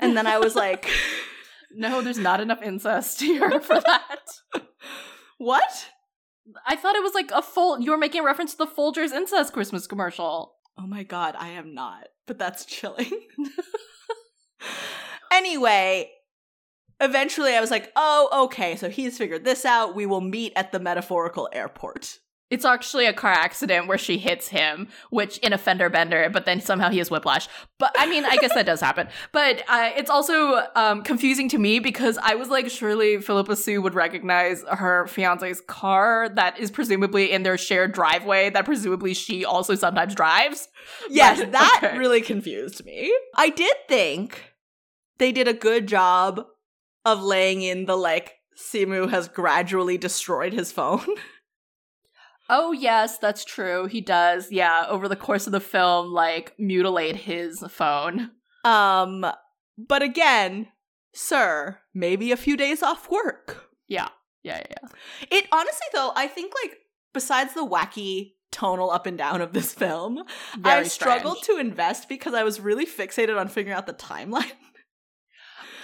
And 0.00 0.16
then 0.16 0.26
I 0.26 0.38
was 0.38 0.54
like, 0.54 0.90
No, 1.76 2.00
there's 2.00 2.18
not 2.18 2.40
enough 2.40 2.62
incest 2.62 3.20
here 3.20 3.60
for 3.60 3.80
that. 3.80 4.30
what? 5.38 5.90
I 6.66 6.76
thought 6.76 6.96
it 6.96 7.02
was 7.02 7.14
like 7.14 7.30
a 7.32 7.42
full. 7.42 7.80
You 7.80 7.90
were 7.90 7.98
making 7.98 8.22
a 8.22 8.24
reference 8.24 8.52
to 8.52 8.58
the 8.58 8.66
Folgers 8.66 9.12
incest 9.12 9.52
Christmas 9.52 9.86
commercial. 9.86 10.54
Oh 10.78 10.86
my 10.86 11.02
god, 11.02 11.34
I 11.38 11.48
am 11.48 11.74
not. 11.74 12.08
But 12.26 12.38
that's 12.38 12.64
chilling. 12.64 13.10
anyway, 15.32 16.10
eventually 17.00 17.54
I 17.54 17.60
was 17.60 17.70
like, 17.70 17.92
oh, 17.96 18.44
okay, 18.46 18.76
so 18.76 18.88
he's 18.88 19.18
figured 19.18 19.44
this 19.44 19.64
out. 19.64 19.94
We 19.94 20.06
will 20.06 20.20
meet 20.20 20.52
at 20.56 20.72
the 20.72 20.80
metaphorical 20.80 21.48
airport. 21.52 22.18
It's 22.48 22.64
actually 22.64 23.06
a 23.06 23.12
car 23.12 23.32
accident 23.32 23.88
where 23.88 23.98
she 23.98 24.18
hits 24.18 24.48
him, 24.48 24.86
which 25.10 25.38
in 25.38 25.52
a 25.52 25.58
fender 25.58 25.90
bender, 25.90 26.30
but 26.32 26.44
then 26.44 26.60
somehow 26.60 26.90
he 26.90 26.98
has 26.98 27.10
whiplash. 27.10 27.48
But 27.78 27.92
I 27.98 28.06
mean, 28.06 28.24
I 28.24 28.36
guess 28.36 28.54
that 28.54 28.66
does 28.66 28.80
happen. 28.80 29.08
But 29.32 29.64
uh, 29.68 29.90
it's 29.96 30.08
also 30.08 30.62
um, 30.76 31.02
confusing 31.02 31.48
to 31.50 31.58
me 31.58 31.80
because 31.80 32.18
I 32.22 32.36
was 32.36 32.48
like, 32.48 32.70
surely 32.70 33.20
Phillipa 33.20 33.56
Soo 33.56 33.82
would 33.82 33.94
recognize 33.94 34.62
her 34.70 35.06
fiance's 35.08 35.60
car 35.60 36.28
that 36.36 36.58
is 36.58 36.70
presumably 36.70 37.32
in 37.32 37.42
their 37.42 37.58
shared 37.58 37.92
driveway 37.92 38.50
that 38.50 38.64
presumably 38.64 39.12
she 39.12 39.44
also 39.44 39.74
sometimes 39.74 40.14
drives. 40.14 40.68
Yes, 41.10 41.40
But- 41.40 41.52
that 41.52 41.80
okay. 41.82 41.98
really 41.98 42.20
confused 42.22 42.84
me. 42.84 43.12
I 43.34 43.50
did 43.50 43.74
think 43.88 44.52
they 45.18 45.32
did 45.32 45.48
a 45.48 45.52
good 45.52 45.86
job 45.88 46.46
of 47.04 47.22
laying 47.22 47.62
in 47.62 47.86
the 47.86 47.96
like, 47.96 48.34
Simu 48.56 49.10
has 49.10 49.28
gradually 49.28 49.98
destroyed 49.98 50.52
his 50.52 50.70
phone. 50.72 51.04
Oh, 52.48 52.72
yes, 52.72 53.18
that's 53.18 53.44
true. 53.44 53.86
He 53.86 54.00
does, 54.00 54.52
yeah, 54.52 54.86
over 54.88 55.08
the 55.08 55.16
course 55.16 55.46
of 55.46 55.52
the 55.52 55.60
film, 55.60 56.12
like 56.12 56.54
mutilate 56.58 57.16
his 57.16 57.64
phone. 57.68 58.30
Um, 58.64 59.26
but 59.78 60.02
again, 60.02 60.68
sir, 61.14 61.78
maybe 61.94 62.32
a 62.32 62.36
few 62.36 62.56
days 62.56 62.82
off 62.82 63.10
work. 63.10 63.68
Yeah, 63.88 64.08
yeah, 64.42 64.62
yeah. 64.70 64.88
It 65.30 65.46
honestly 65.52 65.86
though, 65.92 66.12
I 66.14 66.26
think 66.26 66.52
like 66.62 66.78
besides 67.12 67.54
the 67.54 67.66
wacky 67.66 68.34
tonal 68.52 68.90
up 68.90 69.06
and 69.06 69.18
down 69.18 69.40
of 69.40 69.52
this 69.52 69.72
film, 69.74 70.22
I 70.64 70.82
struggled 70.84 71.38
strange. 71.38 71.60
to 71.60 71.66
invest 71.66 72.08
because 72.08 72.34
I 72.34 72.42
was 72.42 72.60
really 72.60 72.86
fixated 72.86 73.38
on 73.38 73.48
figuring 73.48 73.76
out 73.76 73.86
the 73.86 73.94
timeline. 73.94 74.50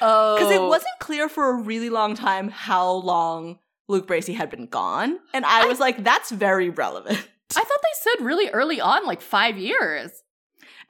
Oh, 0.05 0.35
because 0.35 0.51
it 0.53 0.61
wasn't 0.61 0.99
clear 0.99 1.29
for 1.29 1.51
a 1.51 1.63
really 1.63 1.89
long 1.89 2.17
time 2.17 2.49
how 2.49 2.91
long 2.91 3.61
Luke 3.89 4.07
Bracey 4.07 4.35
had 4.35 4.51
been 4.51 4.67
gone, 4.67 5.19
and 5.35 5.45
I, 5.45 5.65
I- 5.65 5.67
was 5.67 5.81
like, 5.81 6.03
that's 6.05 6.31
very 6.31 6.71
relevant. 6.71 7.17
I 7.55 7.61
thought 7.61 7.67
they 7.83 8.11
said 8.19 8.25
really 8.25 8.49
early 8.49 8.81
on, 8.81 9.05
like 9.07 9.21
five 9.21 9.59
years. 9.59 10.11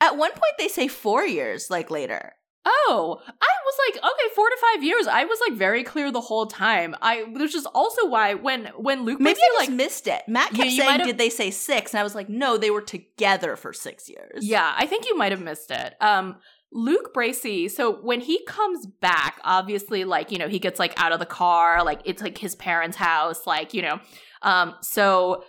At 0.01 0.17
one 0.17 0.31
point, 0.31 0.55
they 0.59 0.69
say 0.69 0.87
four 0.89 1.25
years, 1.27 1.71
like 1.71 1.91
later. 1.91 2.35
Oh, 2.65 3.21
I 3.27 3.49
was 3.65 3.75
like, 3.89 3.97
okay, 4.05 4.35
four 4.37 4.49
to 4.49 4.57
five 4.73 4.85
years. 4.85 5.09
I 5.09 5.25
was 5.25 5.41
like 5.49 5.59
very 5.59 5.83
clear 5.83 6.13
the 6.13 6.21
whole 6.21 6.47
time. 6.47 6.95
I, 7.03 7.25
which 7.25 7.57
is 7.57 7.67
also 7.67 8.07
why 8.07 8.35
when 8.35 8.67
when 8.77 9.05
Luke 9.05 9.19
Maybe 9.21 9.35
Bracey, 9.35 9.43
I 9.43 9.59
just 9.59 9.71
like, 9.71 9.77
missed 9.77 10.07
it. 10.07 10.23
Matt 10.29 10.53
kept 10.53 10.71
saying, 10.71 10.99
"Did 11.05 11.19
they 11.19 11.31
say 11.31 11.51
six? 11.51 11.93
And 11.93 11.99
I 11.99 12.05
was 12.05 12.15
like, 12.15 12.29
"No, 12.29 12.57
they 12.59 12.71
were 12.71 12.81
together 12.83 13.57
for 13.57 13.73
six 13.73 14.09
years." 14.09 14.47
Yeah, 14.47 14.73
I 14.77 14.87
think 14.87 15.07
you 15.07 15.17
might 15.17 15.33
have 15.33 15.41
missed 15.43 15.73
it. 15.73 15.95
Um, 16.01 16.37
Luke 16.73 17.13
Bracey, 17.15 17.71
so 17.71 17.93
when 18.01 18.21
he 18.21 18.43
comes 18.47 18.87
back, 18.87 19.41
obviously, 19.45 20.05
like, 20.05 20.31
you 20.31 20.39
know, 20.39 20.49
he 20.49 20.59
gets 20.59 20.79
like 20.79 20.95
out 21.01 21.13
of 21.13 21.19
the 21.19 21.27
car, 21.27 21.85
like 21.85 22.01
it's 22.05 22.23
like 22.23 22.39
his 22.39 22.55
parents' 22.55 22.97
house, 22.97 23.47
like, 23.47 23.75
you 23.75 23.83
know, 23.83 24.01
um, 24.43 24.75
so 24.81 25.45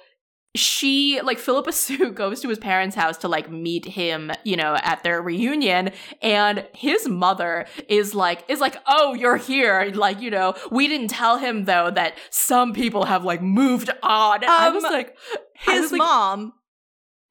she 0.56 1.20
like 1.22 1.40
Phillipa 1.40 1.72
Soo 1.84 2.12
goes 2.12 2.42
to 2.42 2.50
his 2.50 2.60
parents' 2.60 2.96
house 2.96 3.18
to 3.20 3.28
like 3.28 3.50
meet 3.50 3.86
him, 3.86 4.32
you 4.44 4.56
know, 4.56 4.76
at 4.84 5.02
their 5.04 5.22
reunion, 5.22 5.92
and 6.22 6.68
his 6.76 7.08
mother 7.08 7.66
is 7.90 8.14
like 8.14 8.44
is 8.48 8.60
like, 8.60 8.78
"Oh, 8.86 9.14
you're 9.16 9.38
here." 9.38 9.92
Like, 9.96 10.22
you 10.22 10.30
know, 10.30 10.54
we 10.72 10.88
didn't 10.88 11.08
tell 11.08 11.38
him 11.38 11.66
though 11.66 11.90
that 11.92 12.18
some 12.30 12.74
people 12.74 13.06
have 13.06 13.24
like 13.24 13.42
moved 13.42 13.90
on. 14.04 14.44
And 14.44 14.52
I 14.52 14.70
was 14.70 14.84
Um, 14.84 14.92
like 14.94 15.18
his 15.56 15.82
was 15.84 15.92
like- 15.94 16.00
mom, 16.00 16.54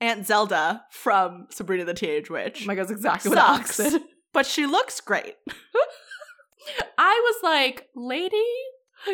Aunt 0.03 0.26
Zelda 0.26 0.84
from 0.90 1.46
Sabrina 1.50 1.84
the 1.84 1.94
Teenage 1.94 2.28
Witch, 2.28 2.62
Oh 2.64 2.66
my 2.66 2.74
god, 2.74 2.82
that's 2.82 2.90
exactly 2.90 3.28
what 3.30 3.38
Alex 3.38 3.76
sucks, 3.76 3.92
said. 3.92 4.03
but 4.32 4.46
she 4.46 4.66
looks 4.66 5.00
great. 5.00 5.36
I 6.98 7.20
was 7.24 7.36
like, 7.42 7.88
lady, 7.94 8.36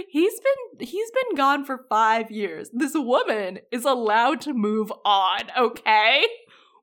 he's 0.08 0.40
been 0.40 0.86
he's 0.86 1.10
been 1.10 1.36
gone 1.36 1.64
for 1.66 1.84
five 1.90 2.30
years. 2.30 2.70
This 2.72 2.92
woman 2.94 3.58
is 3.70 3.84
allowed 3.84 4.40
to 4.42 4.54
move 4.54 4.90
on, 5.04 5.42
okay? 5.56 6.24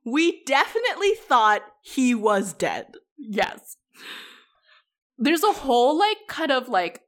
We 0.05 0.43
definitely 0.45 1.15
thought 1.15 1.63
he 1.81 2.13
was 2.13 2.53
dead. 2.53 2.85
Yes. 3.17 3.77
There's 5.17 5.43
a 5.43 5.51
whole 5.51 5.97
like 5.97 6.17
kind 6.27 6.51
of 6.51 6.69
like 6.69 7.01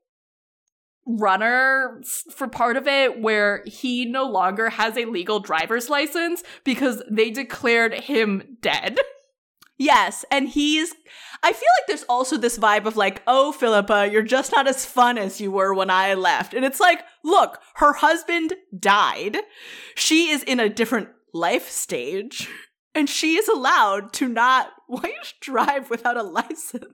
runner 1.07 2.01
for 2.31 2.47
part 2.47 2.75
of 2.75 2.87
it 2.87 3.21
where 3.21 3.63
he 3.65 4.05
no 4.05 4.25
longer 4.25 4.69
has 4.69 4.97
a 4.97 5.05
legal 5.05 5.39
driver's 5.39 5.89
license 5.89 6.43
because 6.63 7.01
they 7.09 7.31
declared 7.31 7.93
him 7.93 8.57
dead. 8.61 8.99
Yes, 9.77 10.25
and 10.31 10.49
he's. 10.49 10.93
I 11.43 11.53
feel 11.53 11.69
like 11.79 11.87
there's 11.87 12.05
also 12.09 12.35
this 12.35 12.57
vibe 12.57 12.85
of 12.85 12.97
like, 12.97 13.21
oh, 13.27 13.51
Phillipa, 13.51 14.09
you're 14.11 14.23
just 14.23 14.51
not 14.51 14.67
as 14.67 14.85
fun 14.85 15.19
as 15.19 15.39
you 15.39 15.51
were 15.51 15.73
when 15.73 15.91
I 15.91 16.15
left. 16.15 16.55
And 16.55 16.65
it's 16.65 16.79
like, 16.79 17.01
look, 17.23 17.59
her 17.75 17.93
husband 17.93 18.55
died. 18.77 19.37
She 19.95 20.29
is 20.29 20.41
in 20.41 20.59
a 20.59 20.67
different 20.67 21.09
life 21.31 21.69
stage, 21.69 22.49
and 22.95 23.07
she 23.07 23.35
is 23.35 23.47
allowed 23.47 24.13
to 24.13 24.27
not. 24.27 24.71
Why 24.87 25.01
you 25.03 25.13
drive 25.41 25.89
without 25.89 26.17
a 26.17 26.23
license? 26.23 26.85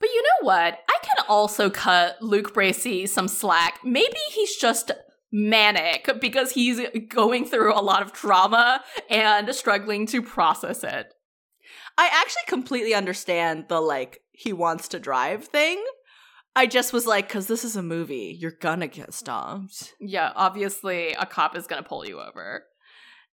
But 0.00 0.08
you 0.10 0.22
know 0.22 0.46
what? 0.46 0.78
I 0.88 0.98
can 1.02 1.24
also 1.28 1.70
cut 1.70 2.20
Luke 2.20 2.54
Bracey 2.54 3.08
some 3.08 3.28
slack. 3.28 3.80
Maybe 3.84 4.18
he's 4.32 4.56
just 4.56 4.90
manic 5.32 6.08
because 6.20 6.52
he's 6.52 6.80
going 7.08 7.44
through 7.44 7.74
a 7.74 7.82
lot 7.82 8.02
of 8.02 8.12
trauma 8.12 8.82
and 9.10 9.54
struggling 9.54 10.06
to 10.06 10.22
process 10.22 10.84
it. 10.84 11.12
I 11.98 12.10
actually 12.12 12.42
completely 12.46 12.94
understand 12.94 13.66
the 13.68 13.80
like 13.80 14.20
he 14.32 14.52
wants 14.52 14.88
to 14.88 14.98
drive 14.98 15.46
thing. 15.46 15.82
I 16.54 16.66
just 16.66 16.92
was 16.92 17.06
like, 17.06 17.28
because 17.28 17.48
this 17.48 17.64
is 17.64 17.76
a 17.76 17.82
movie, 17.82 18.36
you're 18.38 18.50
gonna 18.50 18.86
get 18.86 19.12
stopped. 19.12 19.94
Yeah, 20.00 20.32
obviously 20.34 21.12
a 21.12 21.26
cop 21.26 21.56
is 21.56 21.66
to 21.66 21.82
pull 21.82 22.06
you 22.06 22.20
over. 22.20 22.64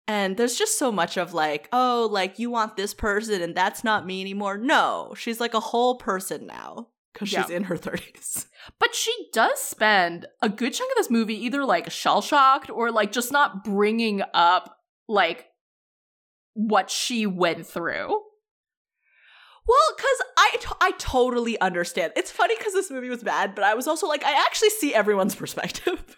And 0.08 0.36
there's 0.36 0.58
just 0.58 0.78
so 0.78 0.91
much 0.91 1.18
of 1.18 1.34
like, 1.34 1.70
oh, 1.72 2.10
like 2.12 2.38
you 2.38 2.49
want 2.49 2.76
this 2.76 2.93
person 2.93 3.41
and 3.41 3.56
that's 3.56 3.84
not 3.84 4.06
me 4.06 4.20
anymore. 4.22 4.58
No, 4.58 5.14
she's 5.18 5.39
like 5.39 5.54
a 5.54 5.60
whole 5.60 5.95
person 5.95 6.45
now 6.45 6.89
because 7.14 7.30
she's 7.30 7.49
in 7.49 7.66
her 7.66 7.78
30s. 7.78 8.47
But 8.80 8.95
she 8.95 9.14
does 9.32 9.60
spend 9.60 10.26
a 10.41 10.49
good 10.49 10.74
chunk 10.74 10.91
of 10.91 10.97
this 10.97 11.10
movie 11.10 11.45
either 11.45 11.64
like 11.64 11.89
shell 11.91 12.22
shocked 12.22 12.70
or 12.70 12.91
like 12.91 13.12
just 13.12 13.32
not 13.32 13.64
bringing 13.64 14.22
up 14.34 14.78
like 15.08 15.47
what 16.54 16.89
she 16.89 17.26
went 17.26 17.66
through. 17.66 18.22
Well, 19.66 19.95
because 19.95 20.22
I, 20.38 20.58
t- 20.60 20.68
I 20.82 20.91
totally 20.97 21.60
understand. 21.62 22.14
It's 22.18 22.32
funny 22.32 22.56
because 22.58 22.74
this 22.74 22.91
movie 22.91 23.10
was 23.10 23.24
bad, 23.24 23.56
but 23.56 23.64
I 23.64 23.76
was 23.76 23.88
also 23.88 24.08
like, 24.08 24.24
I 24.26 24.34
actually 24.45 24.72
see 24.72 24.93
everyone's 24.93 25.36
perspective. 25.43 26.18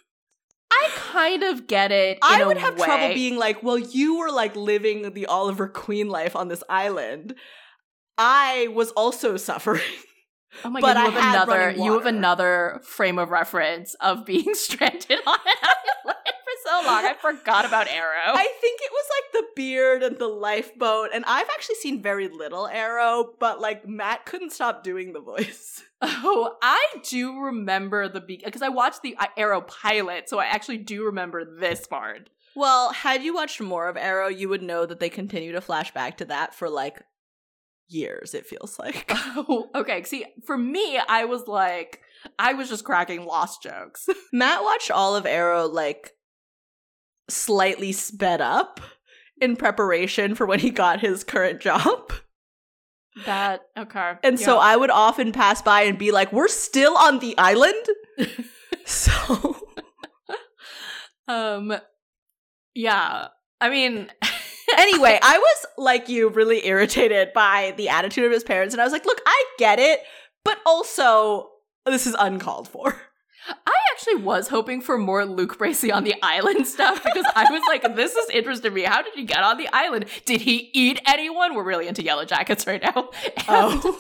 I 0.86 0.90
kind 0.96 1.44
of 1.44 1.68
get 1.68 1.92
it. 1.92 2.20
I 2.22 2.46
would 2.46 2.58
have 2.58 2.78
trouble 2.78 3.14
being 3.14 3.38
like, 3.38 3.64
well, 3.64 3.78
you 3.78 4.20
were 4.20 4.32
like 4.32 4.56
living 4.56 5.14
the 5.14 5.26
Oliver 5.26 5.68
Queen 5.68 6.10
life 6.10 6.36
on 6.36 6.48
this 6.48 6.64
island. 6.70 7.36
I 8.18 8.70
was 8.74 8.92
also 8.92 9.38
suffering. 9.38 9.82
Oh 10.64 10.70
my 10.70 10.80
but 10.80 10.94
god, 10.94 11.06
you 11.06 11.12
have 11.12 11.34
another 11.34 11.72
you 11.72 11.94
have 11.94 12.06
another 12.06 12.80
frame 12.86 13.20
of 13.20 13.30
reference 13.30 13.94
of 13.96 14.26
being 14.26 14.46
stranded 14.54 15.20
on 15.28 15.38
an 15.46 15.70
island 16.06 16.18
so 16.82 16.88
long. 16.88 17.06
I 17.06 17.14
forgot 17.14 17.66
about 17.66 17.88
Arrow. 17.88 18.34
I 18.34 18.48
think 18.62 18.80
it 18.82 18.92
was 18.92 19.06
like 19.10 19.32
the 19.34 19.48
beard 19.56 20.04
and 20.04 20.18
the 20.18 20.28
lifeboat, 20.28 21.10
and 21.14 21.24
I've 21.26 21.50
actually 21.54 21.76
seen 21.76 22.02
very 22.02 22.28
little 22.28 22.68
Arrow, 22.68 23.34
but 23.40 23.60
like 23.60 23.88
Matt 23.88 24.26
couldn't 24.26 24.52
stop 24.52 24.84
doing 24.84 25.14
the 25.14 25.22
voice. 25.22 25.84
oh, 26.02 26.56
I 26.62 26.84
do 27.08 27.40
remember 27.40 28.08
the 28.08 28.22
because 28.22 28.62
I 28.62 28.70
watched 28.70 29.02
the 29.02 29.16
uh, 29.18 29.28
Arrow 29.38 29.62
pilot, 29.62 30.30
so 30.30 30.40
I 30.40 30.46
actually 30.46 30.78
do 30.78 31.06
remember 31.06 31.46
this 31.46 31.88
part. 31.88 32.30
Well, 32.56 32.94
had 32.94 33.24
you 33.24 33.34
watched 33.34 33.60
more 33.60 33.90
of 33.90 33.98
Arrow, 33.98 34.30
you 34.30 34.48
would 34.48 34.62
know 34.62 34.86
that 34.86 35.00
they 35.00 35.10
continue 35.10 35.52
to 35.52 35.62
flash 35.62 35.94
back 35.94 36.18
to 36.18 36.26
that 36.26 36.56
for 36.56 36.70
like 36.70 37.04
years, 37.88 38.34
it 38.34 38.46
feels 38.46 38.80
like. 38.80 39.12
Oh, 39.38 39.70
okay. 39.76 40.02
See, 40.04 40.24
for 40.46 40.58
me, 40.58 40.98
I 40.98 41.26
was 41.26 41.46
like, 41.46 42.00
I 42.40 42.54
was 42.54 42.70
just 42.70 42.86
cracking 42.86 43.26
lost 43.26 43.62
jokes. 43.62 44.08
Matt 44.34 44.64
watched 44.64 44.90
all 44.90 45.14
of 45.18 45.26
Arrow 45.26 45.68
like 45.68 46.14
slightly 47.30 47.92
sped 47.92 48.42
up 48.42 48.80
in 49.40 49.56
preparation 49.56 50.36
for 50.36 50.46
when 50.46 50.60
he 50.60 50.70
got 50.70 51.00
his 51.02 51.24
current 51.24 51.60
job. 51.60 52.14
that 53.26 53.62
okay, 53.78 54.14
And 54.24 54.40
so 54.40 54.58
I 54.58 54.76
would 54.76 54.90
often 54.90 55.32
pass 55.32 55.62
by 55.62 55.84
and 55.84 55.98
be 55.98 56.12
like, 56.12 56.32
we're 56.32 56.48
still 56.48 56.98
on 56.98 57.20
the 57.20 57.38
island? 57.38 57.86
so 58.86 59.58
um, 61.28 61.74
yeah. 62.74 63.28
I 63.62 63.70
mean, 63.70 64.10
anyway, 64.78 65.20
I 65.22 65.38
was 65.38 65.66
like 65.78 66.10
you, 66.10 66.30
really 66.30 66.66
irritated 66.68 67.34
by 67.34 67.74
the 67.78 67.90
attitude 67.90 68.26
of 68.26 68.32
his 68.32 68.44
parents, 68.44 68.74
and 68.74 68.82
I 68.82 68.84
was 68.84 68.94
like, 68.94 69.06
look, 69.06 69.22
I 69.26 69.46
get 69.58 69.80
it, 69.80 70.02
but 70.44 70.60
also 70.66 71.50
this 71.86 72.06
is 72.06 72.16
uncalled 72.20 72.68
for. 72.68 72.96
I 73.48 73.74
actually 73.92 74.16
was 74.16 74.48
hoping 74.48 74.82
for 74.82 74.98
more 74.98 75.26
Luke 75.26 75.58
Bracey 75.58 75.94
on 75.94 76.04
the 76.04 76.16
island 76.22 76.68
stuff 76.68 77.04
because 77.04 77.26
I 77.36 77.46
was 77.52 77.62
like, 77.68 77.96
this 77.96 78.16
is 78.16 78.30
interesting 78.32 78.72
to 78.72 78.76
me. 78.76 78.84
How 78.84 79.02
did 79.02 79.14
he 79.14 79.24
get 79.24 79.44
on 79.44 79.58
the 79.58 79.68
island? 79.72 80.06
Did 80.26 80.42
he 80.42 80.70
eat 80.74 81.00
anyone? 81.06 81.56
We're 81.56 81.64
really 81.64 81.88
into 81.88 82.02
Yellowjackets 82.02 82.68
right 82.68 82.82
now. 82.82 83.10
And, 83.48 83.82
Oh. 83.84 84.00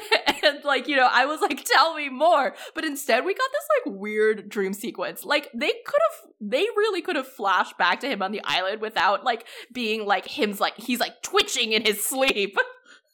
and 0.42 0.64
like, 0.64 0.88
you 0.88 0.96
know, 0.96 1.08
I 1.10 1.26
was 1.26 1.40
like, 1.40 1.64
tell 1.64 1.94
me 1.94 2.08
more. 2.08 2.54
But 2.74 2.84
instead 2.84 3.24
we 3.24 3.34
got 3.34 3.50
this 3.52 3.92
like 3.92 4.00
weird 4.00 4.48
dream 4.48 4.72
sequence. 4.72 5.24
Like 5.24 5.50
they 5.54 5.72
could 5.84 6.00
have 6.10 6.32
they 6.40 6.62
really 6.76 7.02
could 7.02 7.16
have 7.16 7.26
flashed 7.28 7.76
back 7.78 8.00
to 8.00 8.08
him 8.08 8.22
on 8.22 8.32
the 8.32 8.40
island 8.44 8.80
without 8.80 9.24
like 9.24 9.46
being 9.72 10.06
like 10.06 10.26
him's 10.26 10.60
like 10.60 10.76
he's 10.76 11.00
like 11.00 11.22
twitching 11.22 11.72
in 11.72 11.84
his 11.84 12.04
sleep. 12.04 12.56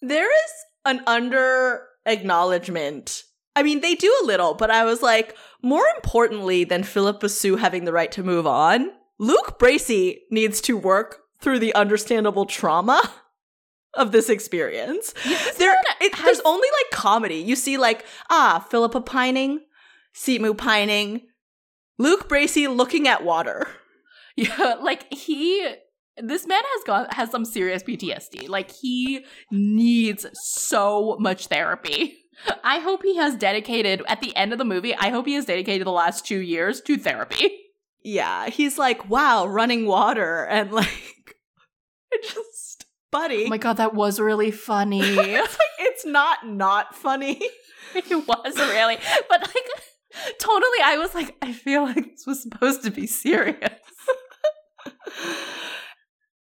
There 0.04 0.28
is 0.28 0.52
an 0.84 1.02
under 1.06 1.86
acknowledgement. 2.06 3.22
I 3.54 3.62
mean, 3.62 3.80
they 3.80 3.94
do 3.94 4.14
a 4.22 4.26
little, 4.26 4.54
but 4.54 4.70
I 4.70 4.84
was 4.84 5.02
like, 5.02 5.36
more 5.62 5.84
importantly 5.96 6.64
than 6.64 6.82
Phillipa 6.82 7.28
Soo 7.28 7.56
having 7.56 7.84
the 7.84 7.92
right 7.92 8.10
to 8.12 8.22
move 8.22 8.46
on, 8.46 8.90
Luke 9.18 9.58
Bracey 9.58 10.20
needs 10.30 10.60
to 10.62 10.76
work 10.76 11.20
through 11.40 11.58
the 11.58 11.74
understandable 11.74 12.46
trauma 12.46 13.02
of 13.94 14.12
this 14.12 14.28
experience. 14.30 15.12
there, 15.58 15.76
it, 16.00 16.16
there's 16.24 16.40
only 16.44 16.68
like 16.68 16.98
comedy. 16.98 17.36
You 17.36 17.56
see, 17.56 17.76
like, 17.76 18.06
ah, 18.30 18.64
Phillipa 18.70 19.00
pining, 19.00 19.60
Simu 20.14 20.56
pining, 20.56 21.22
Luke 21.98 22.28
Bracey 22.28 22.74
looking 22.74 23.08
at 23.08 23.24
water. 23.24 23.68
Yeah, 24.34 24.76
like 24.80 25.12
he 25.12 25.62
this 26.16 26.46
man 26.46 26.62
has 26.64 26.84
got 26.84 27.12
has 27.12 27.30
some 27.30 27.44
serious 27.44 27.82
PTSD. 27.82 28.48
Like 28.48 28.70
he 28.70 29.26
needs 29.50 30.24
so 30.32 31.18
much 31.20 31.48
therapy. 31.48 32.21
I 32.64 32.78
hope 32.78 33.02
he 33.02 33.16
has 33.16 33.36
dedicated 33.36 34.02
at 34.08 34.20
the 34.20 34.34
end 34.36 34.52
of 34.52 34.58
the 34.58 34.64
movie, 34.64 34.94
I 34.94 35.10
hope 35.10 35.26
he 35.26 35.34
has 35.34 35.44
dedicated 35.44 35.86
the 35.86 35.92
last 35.92 36.26
2 36.26 36.38
years 36.38 36.80
to 36.82 36.96
therapy. 36.96 37.50
Yeah, 38.04 38.48
he's 38.48 38.78
like, 38.78 39.08
wow, 39.08 39.46
running 39.46 39.86
water. 39.86 40.44
And 40.44 40.72
like, 40.72 41.36
I 42.12 42.18
just, 42.22 42.86
buddy. 43.10 43.44
Oh 43.46 43.48
my 43.48 43.58
god, 43.58 43.76
that 43.76 43.94
was 43.94 44.18
really 44.18 44.50
funny. 44.50 45.00
it's, 45.02 45.18
like, 45.18 45.68
it's 45.78 46.04
not 46.04 46.46
not 46.46 46.96
funny. 46.96 47.40
it 47.94 48.26
was 48.26 48.56
really, 48.56 48.98
but 49.28 49.40
like 49.40 49.66
totally, 50.38 50.78
I 50.84 50.98
was 50.98 51.14
like, 51.14 51.36
I 51.42 51.52
feel 51.52 51.84
like 51.84 52.10
this 52.10 52.26
was 52.26 52.42
supposed 52.42 52.82
to 52.84 52.90
be 52.90 53.06
serious. 53.06 53.58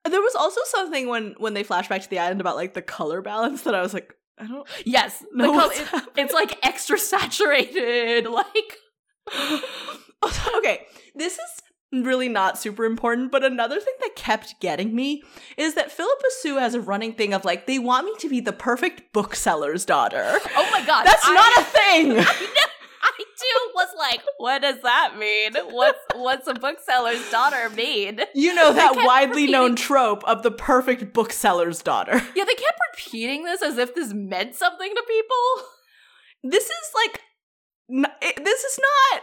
there 0.04 0.20
was 0.20 0.34
also 0.34 0.60
something 0.64 1.08
when 1.08 1.34
when 1.38 1.54
they 1.54 1.62
flash 1.62 1.88
back 1.88 2.02
to 2.02 2.10
the 2.10 2.18
island 2.18 2.40
about 2.40 2.56
like 2.56 2.74
the 2.74 2.82
color 2.82 3.20
balance 3.20 3.62
that 3.62 3.74
I 3.74 3.82
was 3.82 3.94
like, 3.94 4.14
I 4.40 4.46
don't 4.46 4.66
Yes, 4.86 5.20
the 5.20 5.26
know. 5.46 5.52
color, 5.52 5.66
what's 5.68 5.80
it- 5.80 6.08
it's 6.16 6.34
like 6.34 6.58
extra 6.62 6.98
saturated. 6.98 8.26
Like, 8.30 8.76
okay, 10.58 10.86
this 11.14 11.34
is 11.34 11.62
really 12.04 12.28
not 12.28 12.58
super 12.58 12.84
important, 12.84 13.30
but 13.32 13.44
another 13.44 13.80
thing 13.80 13.94
that 14.00 14.14
kept 14.16 14.60
getting 14.60 14.94
me 14.94 15.22
is 15.56 15.74
that 15.74 15.90
Phillipa 15.92 16.24
Soo 16.40 16.56
has 16.56 16.74
a 16.74 16.80
running 16.80 17.12
thing 17.12 17.32
of 17.34 17.44
like, 17.44 17.66
they 17.66 17.78
want 17.78 18.06
me 18.06 18.14
to 18.18 18.28
be 18.28 18.40
the 18.40 18.52
perfect 18.52 19.12
bookseller's 19.12 19.84
daughter. 19.84 20.24
oh 20.56 20.68
my 20.72 20.84
god, 20.86 21.04
That's 21.04 21.22
I- 21.24 21.34
not 21.34 21.58
a 21.58 21.64
thing! 22.24 22.26
Too 23.40 23.70
was 23.74 23.88
like, 23.98 24.20
what 24.38 24.62
does 24.62 24.80
that 24.82 25.16
mean? 25.18 25.52
What's 25.72 25.98
what's 26.14 26.46
a 26.46 26.54
bookseller's 26.54 27.30
daughter 27.30 27.70
mean? 27.70 28.20
You 28.34 28.54
know 28.54 28.72
that 28.72 28.94
widely 28.96 29.46
known 29.46 29.76
trope 29.76 30.22
of 30.24 30.42
the 30.42 30.50
perfect 30.50 31.12
bookseller's 31.14 31.82
daughter. 31.82 32.20
Yeah, 32.36 32.44
they 32.44 32.54
kept 32.54 32.78
repeating 32.94 33.44
this 33.44 33.62
as 33.62 33.78
if 33.78 33.94
this 33.94 34.12
meant 34.12 34.54
something 34.54 34.94
to 34.94 35.02
people. 35.08 35.66
This 36.52 36.64
is 36.64 36.90
like, 36.94 37.20
n- 37.90 38.12
it- 38.22 38.44
this 38.44 38.64
is 38.64 38.78
not. 39.12 39.22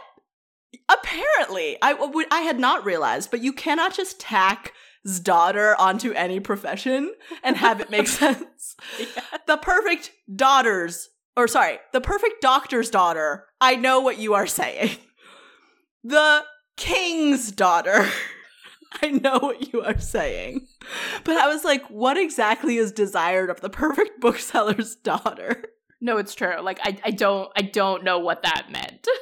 Apparently, 0.88 1.76
I 1.82 1.94
would 1.94 2.26
I 2.30 2.40
had 2.40 2.58
not 2.58 2.84
realized, 2.84 3.30
but 3.30 3.40
you 3.42 3.52
cannot 3.52 3.94
just 3.94 4.20
tack 4.20 4.72
"'s 5.06 5.20
daughter 5.20 5.74
onto 5.78 6.12
any 6.12 6.40
profession 6.40 7.12
and 7.42 7.56
have 7.56 7.80
it 7.80 7.90
make 7.90 8.08
sense. 8.22 8.76
The 9.46 9.56
perfect 9.56 10.12
daughter's, 10.34 11.08
or 11.38 11.46
sorry, 11.46 11.78
the 11.92 12.00
perfect 12.00 12.42
doctor's 12.42 12.90
daughter. 12.90 13.46
I 13.60 13.76
know 13.76 14.00
what 14.00 14.18
you 14.18 14.34
are 14.34 14.46
saying. 14.46 14.96
The 16.02 16.44
king's 16.76 17.52
daughter. 17.52 18.08
I 19.02 19.10
know 19.10 19.38
what 19.38 19.72
you 19.72 19.82
are 19.82 19.98
saying. 19.98 20.66
But 21.22 21.36
I 21.36 21.46
was 21.46 21.62
like, 21.64 21.86
what 21.88 22.16
exactly 22.16 22.76
is 22.76 22.90
desired 22.90 23.50
of 23.50 23.60
the 23.60 23.70
perfect 23.70 24.20
bookseller's 24.20 24.96
daughter? 24.96 25.64
No, 26.00 26.16
it's 26.16 26.34
true. 26.34 26.60
Like 26.60 26.80
I, 26.82 26.98
I 27.04 27.10
don't 27.12 27.50
I 27.56 27.62
don't 27.62 28.04
know 28.04 28.18
what 28.18 28.42
that 28.42 28.68
meant. 28.70 29.06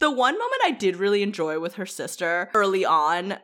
The 0.00 0.10
one 0.10 0.36
moment 0.36 0.62
I 0.64 0.72
did 0.72 0.96
really 0.96 1.22
enjoy 1.22 1.60
with 1.60 1.74
her 1.74 1.86
sister 1.86 2.50
early 2.54 2.84
on, 2.84 3.38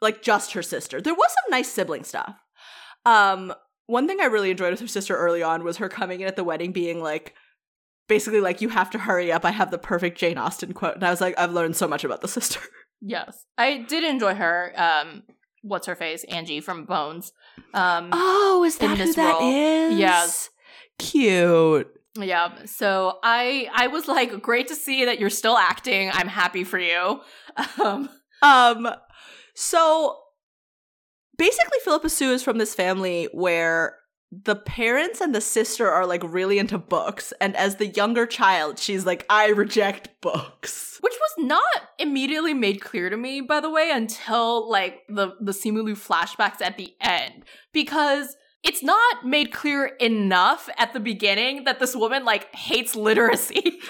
like 0.00 0.22
just 0.22 0.52
her 0.52 0.62
sister, 0.62 1.00
there 1.00 1.12
was 1.12 1.28
some 1.28 1.50
nice 1.50 1.68
sibling 1.68 2.04
stuff. 2.04 2.36
Um, 3.04 3.52
one 3.86 4.06
thing 4.08 4.20
I 4.20 4.26
really 4.26 4.50
enjoyed 4.50 4.70
with 4.70 4.80
her 4.80 4.86
sister 4.86 5.16
early 5.16 5.42
on 5.42 5.64
was 5.64 5.76
her 5.78 5.88
coming 5.88 6.20
in 6.20 6.26
at 6.26 6.36
the 6.36 6.44
wedding 6.44 6.72
being 6.72 7.02
like, 7.02 7.34
basically 8.08 8.40
like, 8.40 8.60
you 8.60 8.68
have 8.70 8.90
to 8.90 8.98
hurry 8.98 9.30
up. 9.32 9.44
I 9.44 9.50
have 9.50 9.70
the 9.70 9.78
perfect 9.78 10.18
Jane 10.18 10.38
Austen 10.38 10.72
quote. 10.72 10.94
And 10.96 11.04
I 11.04 11.10
was 11.10 11.20
like, 11.20 11.38
I've 11.38 11.52
learned 11.52 11.76
so 11.76 11.86
much 11.88 12.04
about 12.04 12.20
the 12.20 12.28
sister. 12.38 12.60
Yes. 13.00 13.44
I 13.58 13.78
did 13.78 14.04
enjoy 14.04 14.34
her. 14.34 14.72
Um 14.76 15.22
what's 15.62 15.86
her 15.86 15.96
face? 15.96 16.24
Angie 16.24 16.60
from 16.60 16.84
Bones. 16.84 17.32
Um 17.74 18.08
Oh, 18.12 18.64
is 18.66 18.78
that 18.78 18.96
who 18.98 19.12
that 19.12 19.32
role. 19.40 19.50
is? 19.90 19.98
Yes. 19.98 20.50
Cute. 20.98 21.88
yeah. 22.18 22.64
So 22.66 23.18
I 23.22 23.68
I 23.74 23.88
was 23.88 24.08
like, 24.08 24.40
great 24.40 24.68
to 24.68 24.74
see 24.74 25.04
that 25.04 25.18
you're 25.20 25.30
still 25.30 25.56
acting. 25.56 26.10
I'm 26.12 26.28
happy 26.28 26.64
for 26.64 26.78
you. 26.78 27.20
Um 27.82 28.08
Um, 28.42 28.88
so 29.54 30.18
basically, 31.36 31.78
Phillipa 31.84 32.08
Soo 32.08 32.32
is 32.32 32.42
from 32.42 32.58
this 32.58 32.74
family 32.74 33.28
where 33.32 33.96
the 34.30 34.56
parents 34.56 35.20
and 35.20 35.34
the 35.34 35.40
sister 35.40 35.88
are 35.90 36.06
like 36.06 36.22
really 36.24 36.58
into 36.58 36.78
books, 36.78 37.32
and 37.40 37.56
as 37.56 37.76
the 37.76 37.86
younger 37.86 38.26
child, 38.26 38.78
she's 38.78 39.06
like, 39.06 39.24
I 39.30 39.48
reject 39.48 40.20
books. 40.20 40.98
which 41.00 41.14
was 41.14 41.46
not 41.46 41.88
immediately 41.98 42.54
made 42.54 42.80
clear 42.80 43.10
to 43.10 43.16
me, 43.16 43.40
by 43.40 43.60
the 43.60 43.70
way, 43.70 43.90
until 43.92 44.68
like 44.70 45.02
the 45.08 45.34
the 45.40 45.52
Simu 45.52 45.84
Liu 45.84 45.94
flashbacks 45.94 46.60
at 46.60 46.76
the 46.78 46.94
end, 47.00 47.44
because 47.72 48.36
it's 48.64 48.82
not 48.82 49.26
made 49.26 49.52
clear 49.52 49.86
enough 50.00 50.68
at 50.78 50.94
the 50.94 51.00
beginning 51.00 51.64
that 51.64 51.78
this 51.78 51.94
woman 51.94 52.24
like 52.24 52.52
hates 52.54 52.96
literacy. 52.96 53.60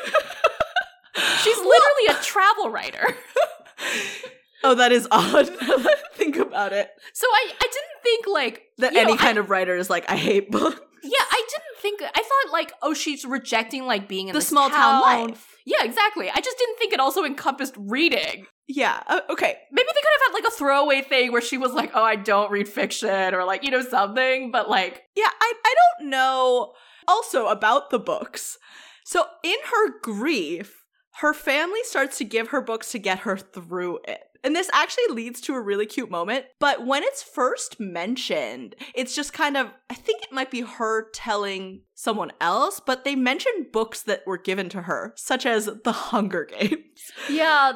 She's 1.42 1.58
literally 1.58 2.06
a 2.10 2.14
travel 2.22 2.70
writer. 2.70 3.06
Oh, 4.64 4.74
that 4.74 4.90
is 4.92 5.06
odd. 5.10 5.48
Think 6.14 6.36
about 6.36 6.72
it. 6.72 6.90
So 7.12 7.26
I 7.26 7.52
I 7.60 7.62
didn't 7.62 8.02
think 8.02 8.26
like 8.26 8.62
That 8.78 8.92
you 8.92 8.98
know, 8.98 9.02
any 9.04 9.12
I- 9.14 9.16
kind 9.16 9.38
of 9.38 9.50
writer 9.50 9.76
is 9.76 9.88
like, 9.90 10.08
I 10.10 10.16
hate 10.16 10.50
books. 10.50 10.80
yeah, 11.02 11.10
I 11.30 11.42
didn't 11.50 11.80
think 11.82 12.00
I 12.02 12.06
thought 12.22 12.52
like 12.52 12.72
oh 12.82 12.94
she's 12.94 13.24
rejecting 13.24 13.84
like 13.86 14.08
being 14.08 14.28
in 14.28 14.34
The 14.34 14.40
small 14.40 14.70
town 14.70 15.02
life. 15.02 15.46
Yeah, 15.66 15.82
exactly. 15.84 16.30
I 16.30 16.40
just 16.40 16.58
didn't 16.58 16.78
think 16.78 16.92
it 16.92 17.00
also 17.00 17.24
encompassed 17.24 17.74
reading. 17.78 18.46
Yeah. 18.68 19.02
uh, 19.06 19.20
okay. 19.30 19.56
Maybe 19.72 19.86
they 19.86 20.00
could 20.00 20.12
have 20.20 20.32
had 20.32 20.34
like 20.34 20.44
a 20.52 20.56
throwaway 20.56 21.02
thing 21.02 21.32
where 21.32 21.42
she 21.42 21.58
was 21.58 21.72
like, 21.72 21.90
"Oh, 21.94 22.02
I 22.02 22.16
don't 22.16 22.50
read 22.50 22.68
fiction," 22.68 23.34
or 23.34 23.44
like 23.44 23.62
you 23.64 23.70
know 23.70 23.82
something. 23.82 24.50
But 24.50 24.70
like, 24.70 25.02
Yeah, 25.14 25.28
I, 25.40 25.52
I 25.64 25.74
don't 25.98 26.08
know 26.10 26.72
also 27.06 27.46
about 27.48 27.90
the 27.90 27.98
books. 27.98 28.56
So, 29.04 29.26
in 29.42 29.56
her 29.70 30.00
grief, 30.00 30.84
her 31.20 31.34
family 31.34 31.82
starts 31.82 32.16
to 32.18 32.24
give 32.24 32.48
her 32.48 32.62
books 32.62 32.90
to 32.92 32.98
get 32.98 33.20
her 33.20 33.36
through 33.36 33.98
it. 34.08 34.20
And 34.44 34.54
this 34.54 34.68
actually 34.72 35.14
leads 35.14 35.40
to 35.42 35.54
a 35.54 35.60
really 35.60 35.86
cute 35.86 36.10
moment. 36.10 36.44
But 36.60 36.86
when 36.86 37.02
it's 37.02 37.22
first 37.22 37.80
mentioned, 37.80 38.76
it's 38.94 39.16
just 39.16 39.32
kind 39.32 39.56
of, 39.56 39.70
I 39.88 39.94
think 39.94 40.22
it 40.22 40.32
might 40.32 40.50
be 40.50 40.60
her 40.60 41.10
telling 41.10 41.80
someone 41.94 42.30
else, 42.40 42.78
but 42.78 43.04
they 43.04 43.16
mention 43.16 43.68
books 43.72 44.02
that 44.02 44.26
were 44.26 44.36
given 44.36 44.68
to 44.68 44.82
her, 44.82 45.14
such 45.16 45.46
as 45.46 45.70
The 45.84 45.92
Hunger 45.92 46.44
Games. 46.44 47.10
yeah, 47.30 47.72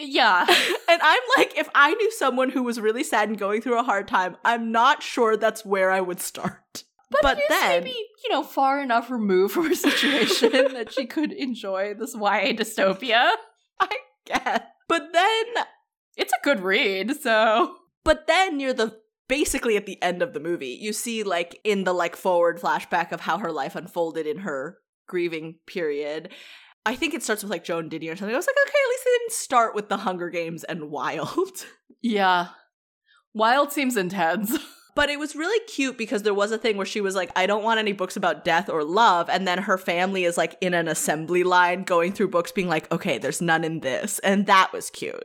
yeah. 0.00 0.46
And 0.88 1.00
I'm 1.02 1.22
like, 1.38 1.56
if 1.56 1.70
I 1.74 1.94
knew 1.94 2.12
someone 2.12 2.50
who 2.50 2.62
was 2.62 2.78
really 2.78 3.02
sad 3.02 3.28
and 3.28 3.38
going 3.38 3.62
through 3.62 3.78
a 3.78 3.82
hard 3.82 4.06
time, 4.06 4.36
I'm 4.44 4.70
not 4.70 5.02
sure 5.02 5.36
that's 5.36 5.64
where 5.64 5.90
I 5.90 6.00
would 6.00 6.20
start. 6.20 6.84
But, 7.20 7.38
is 7.38 7.44
then, 7.48 7.84
maybe 7.84 7.96
you 8.24 8.30
know 8.30 8.42
far 8.42 8.80
enough 8.80 9.10
removed 9.10 9.54
from 9.54 9.68
her 9.68 9.74
situation 9.74 10.72
that 10.72 10.92
she 10.92 11.06
could 11.06 11.32
enjoy 11.32 11.94
this 11.94 12.14
YA 12.14 12.52
dystopia. 12.52 13.30
yeah. 14.28 14.58
But 14.88 15.12
then, 15.12 15.44
It's 16.16 16.32
a 16.32 16.44
good 16.44 16.60
read, 16.60 17.16
so 17.20 17.76
but 18.04 18.26
then 18.26 18.56
near 18.56 18.72
the 18.72 19.00
basically 19.28 19.76
at 19.76 19.86
the 19.86 20.02
end 20.02 20.22
of 20.22 20.34
the 20.34 20.40
movie, 20.40 20.78
you 20.80 20.92
see 20.92 21.22
like 21.22 21.58
in 21.64 21.84
the 21.84 21.92
like 21.92 22.16
forward 22.16 22.60
flashback 22.60 23.12
of 23.12 23.22
how 23.22 23.38
her 23.38 23.52
life 23.52 23.74
unfolded 23.74 24.26
in 24.26 24.38
her 24.38 24.78
grieving 25.06 25.56
period. 25.66 26.30
I 26.84 26.96
think 26.96 27.14
it 27.14 27.22
starts 27.22 27.42
with 27.42 27.50
like 27.50 27.64
Joan 27.64 27.88
Didion 27.88 28.12
or 28.12 28.16
something. 28.16 28.34
I 28.34 28.38
was 28.38 28.46
like, 28.46 28.56
okay, 28.66 28.78
at 28.84 28.90
least 28.90 29.04
they 29.04 29.10
didn't 29.18 29.32
start 29.32 29.74
with 29.74 29.88
the 29.88 29.98
Hunger 29.98 30.30
Games 30.30 30.64
and 30.64 30.90
Wild. 30.90 31.64
yeah. 32.02 32.48
Wild 33.32 33.72
seems 33.72 33.96
intense. 33.96 34.58
But 34.94 35.08
it 35.08 35.18
was 35.18 35.34
really 35.34 35.58
cute 35.68 35.96
because 35.96 36.22
there 36.22 36.34
was 36.34 36.52
a 36.52 36.58
thing 36.58 36.76
where 36.76 36.84
she 36.84 37.00
was 37.00 37.14
like, 37.14 37.30
I 37.34 37.46
don't 37.46 37.64
want 37.64 37.78
any 37.78 37.92
books 37.92 38.14
about 38.14 38.44
death 38.44 38.68
or 38.68 38.84
love. 38.84 39.30
And 39.30 39.48
then 39.48 39.56
her 39.56 39.78
family 39.78 40.24
is 40.24 40.36
like 40.36 40.56
in 40.60 40.74
an 40.74 40.86
assembly 40.86 41.44
line 41.44 41.84
going 41.84 42.12
through 42.12 42.28
books, 42.28 42.52
being 42.52 42.68
like, 42.68 42.92
okay, 42.92 43.16
there's 43.16 43.40
none 43.40 43.64
in 43.64 43.80
this. 43.80 44.18
And 44.18 44.44
that 44.46 44.70
was 44.70 44.90
cute. 44.90 45.24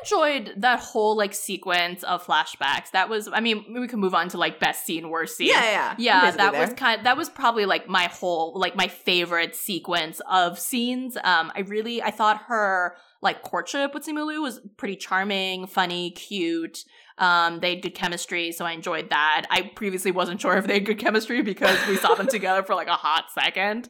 I 0.00 0.36
enjoyed 0.36 0.54
that 0.62 0.80
whole 0.80 1.16
like 1.16 1.34
sequence 1.34 2.02
of 2.04 2.24
flashbacks. 2.24 2.90
That 2.92 3.08
was, 3.08 3.28
I 3.32 3.40
mean, 3.40 3.64
we 3.78 3.88
can 3.88 4.00
move 4.00 4.14
on 4.14 4.28
to 4.30 4.38
like 4.38 4.60
best 4.60 4.86
scene, 4.86 5.08
worst 5.10 5.36
scene. 5.36 5.48
yeah. 5.48 5.94
yeah 5.98 6.20
yeah. 6.24 6.30
that 6.32 6.54
was 6.54 6.72
kind 6.74 7.04
that 7.04 7.16
was 7.16 7.28
probably 7.28 7.66
like 7.66 7.88
my 7.88 8.04
whole 8.04 8.58
like 8.58 8.76
my 8.76 8.88
favorite 8.88 9.54
sequence 9.54 10.20
of 10.30 10.58
scenes 10.58 11.16
um 11.24 11.52
i 11.54 11.60
really 11.60 12.02
i 12.02 12.10
thought 12.10 12.42
her 12.46 12.96
like 13.22 13.42
courtship 13.42 13.94
with 13.94 14.06
simu 14.06 14.26
liu 14.26 14.42
was 14.42 14.60
pretty 14.76 14.96
charming 14.96 15.66
funny 15.66 16.10
cute 16.12 16.84
um 17.18 17.60
they 17.60 17.74
had 17.74 17.82
good 17.82 17.94
chemistry 17.94 18.52
so 18.52 18.64
i 18.64 18.72
enjoyed 18.72 19.10
that 19.10 19.46
i 19.50 19.62
previously 19.62 20.10
wasn't 20.10 20.40
sure 20.40 20.56
if 20.56 20.66
they 20.66 20.74
had 20.74 20.86
good 20.86 20.98
chemistry 20.98 21.42
because 21.42 21.78
we 21.88 21.96
saw 21.96 22.14
them 22.14 22.26
together 22.30 22.62
for 22.62 22.74
like 22.74 22.88
a 22.88 22.92
hot 22.92 23.24
second 23.30 23.88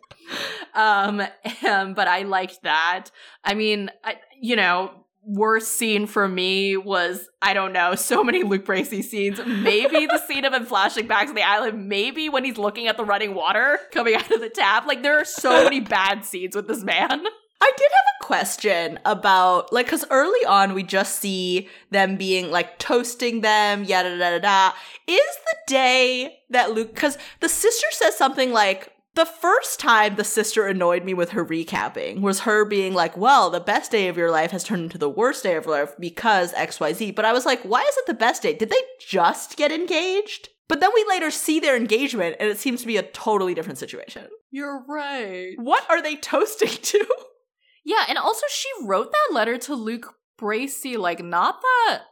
um 0.75 1.21
um, 1.69 1.95
but 1.95 2.09
i 2.09 2.23
liked 2.23 2.63
that 2.63 3.11
i 3.45 3.55
mean 3.55 3.91
I, 4.05 4.17
you 4.41 4.57
know 4.57 5.05
worst 5.25 5.73
scene 5.73 6.07
for 6.07 6.27
me 6.27 6.77
was 6.77 7.29
I 7.43 7.55
don't 7.55 7.73
know 7.73 7.95
so 7.95 8.25
many 8.25 8.43
Luke 8.43 8.65
Bracey 8.65 9.03
scenes. 9.03 9.41
Maybe 9.45 10.07
the 10.07 10.19
scene 10.27 10.45
of 10.45 10.53
him 10.53 10.67
flashing 10.67 11.07
back 11.07 11.27
to 11.29 11.33
the 11.33 11.43
island. 11.43 11.89
Maybe 11.89 12.29
when 12.29 12.45
he's 12.45 12.59
looking 12.59 12.87
at 12.87 12.97
the 12.97 13.05
running 13.05 13.35
water 13.35 13.79
coming 13.93 14.15
out 14.15 14.31
of 14.31 14.41
the 14.41 14.49
tap. 14.49 14.87
Like 14.87 15.03
there 15.03 15.19
are 15.19 15.25
so 15.25 15.51
many 15.65 15.81
bad 15.81 16.25
scenes 16.25 16.57
with 16.57 16.69
this 16.69 16.83
man. 16.83 17.25
I 17.63 17.73
did 17.77 17.89
have 17.91 18.15
a 18.21 18.25
question 18.25 18.99
about 19.05 19.73
like 19.73 19.87
because 19.87 20.07
early 20.11 20.45
on 20.47 20.73
we 20.73 20.83
just 20.83 21.21
see 21.21 21.69
them 21.91 22.17
being 22.17 22.51
like 22.51 22.79
toasting 22.79 23.43
them, 23.43 23.85
yada 23.85 24.17
da 24.19 24.31
da 24.31 24.39
da. 24.39 24.73
Is 25.07 25.37
the 25.47 25.57
day 25.67 26.39
that 26.49 26.73
Luke 26.73 26.95
because 26.95 27.19
the 27.41 27.49
sister 27.49 27.87
says 27.91 28.17
something 28.17 28.53
like 28.53 28.93
the 29.15 29.27
first 29.27 29.81
time 29.81 30.15
the 30.15 30.25
sister 30.25 30.67
annoyed 30.67 31.05
me 31.05 31.15
with 31.15 31.31
her 31.31 31.45
recapping 31.45 32.21
was 32.21 32.41
her 32.41 32.65
being 32.65 32.95
like, 32.95 33.17
Well, 33.17 33.51
the 33.51 33.61
best 33.61 33.91
day 33.91 34.09
of 34.09 34.17
your 34.17 34.31
life 34.31 34.53
has 34.53 34.65
turned 34.65 34.85
into 34.85 34.99
the 34.99 35.09
worst 35.09 35.43
day 35.43 35.57
of 35.57 35.67
your 35.67 35.79
life 35.79 35.95
because 35.99 36.53
XYZ. 36.53 37.15
But 37.15 37.25
I 37.25 37.33
was 37.33 37.45
like, 37.45 37.63
why 37.63 37.83
is 37.83 37.97
it 37.97 38.07
the 38.07 38.15
best 38.15 38.43
day? 38.43 38.55
Did 38.55 38.71
they 38.71 38.83
just 39.01 39.57
get 39.57 39.73
engaged? 39.73 40.49
But 40.69 40.79
then 40.79 40.91
we 40.95 41.05
later 41.09 41.33
see 41.33 41.59
their 41.59 41.77
engagement 41.77 42.37
and 42.39 42.49
it 42.49 42.59
seems 42.59 42.81
to 42.83 42.87
be 42.87 42.97
a 42.97 43.03
totally 43.03 43.55
different 43.55 43.79
situation. 43.79 44.29
You're 44.53 44.85
right. 44.89 45.55
What 45.57 45.85
are 45.91 46.01
they 46.01 46.17
toasting 46.17 46.69
to? 46.69 47.07
Yeah, 47.85 48.05
and 48.09 48.19
also 48.19 48.47
she 48.51 48.69
wrote 48.85 49.11
that 49.11 49.35
letter 49.35 49.59
to 49.59 49.75
Luke 49.75 50.15
Bracey 50.41 50.97
like 50.97 51.23
not 51.23 51.61
that 51.61 52.03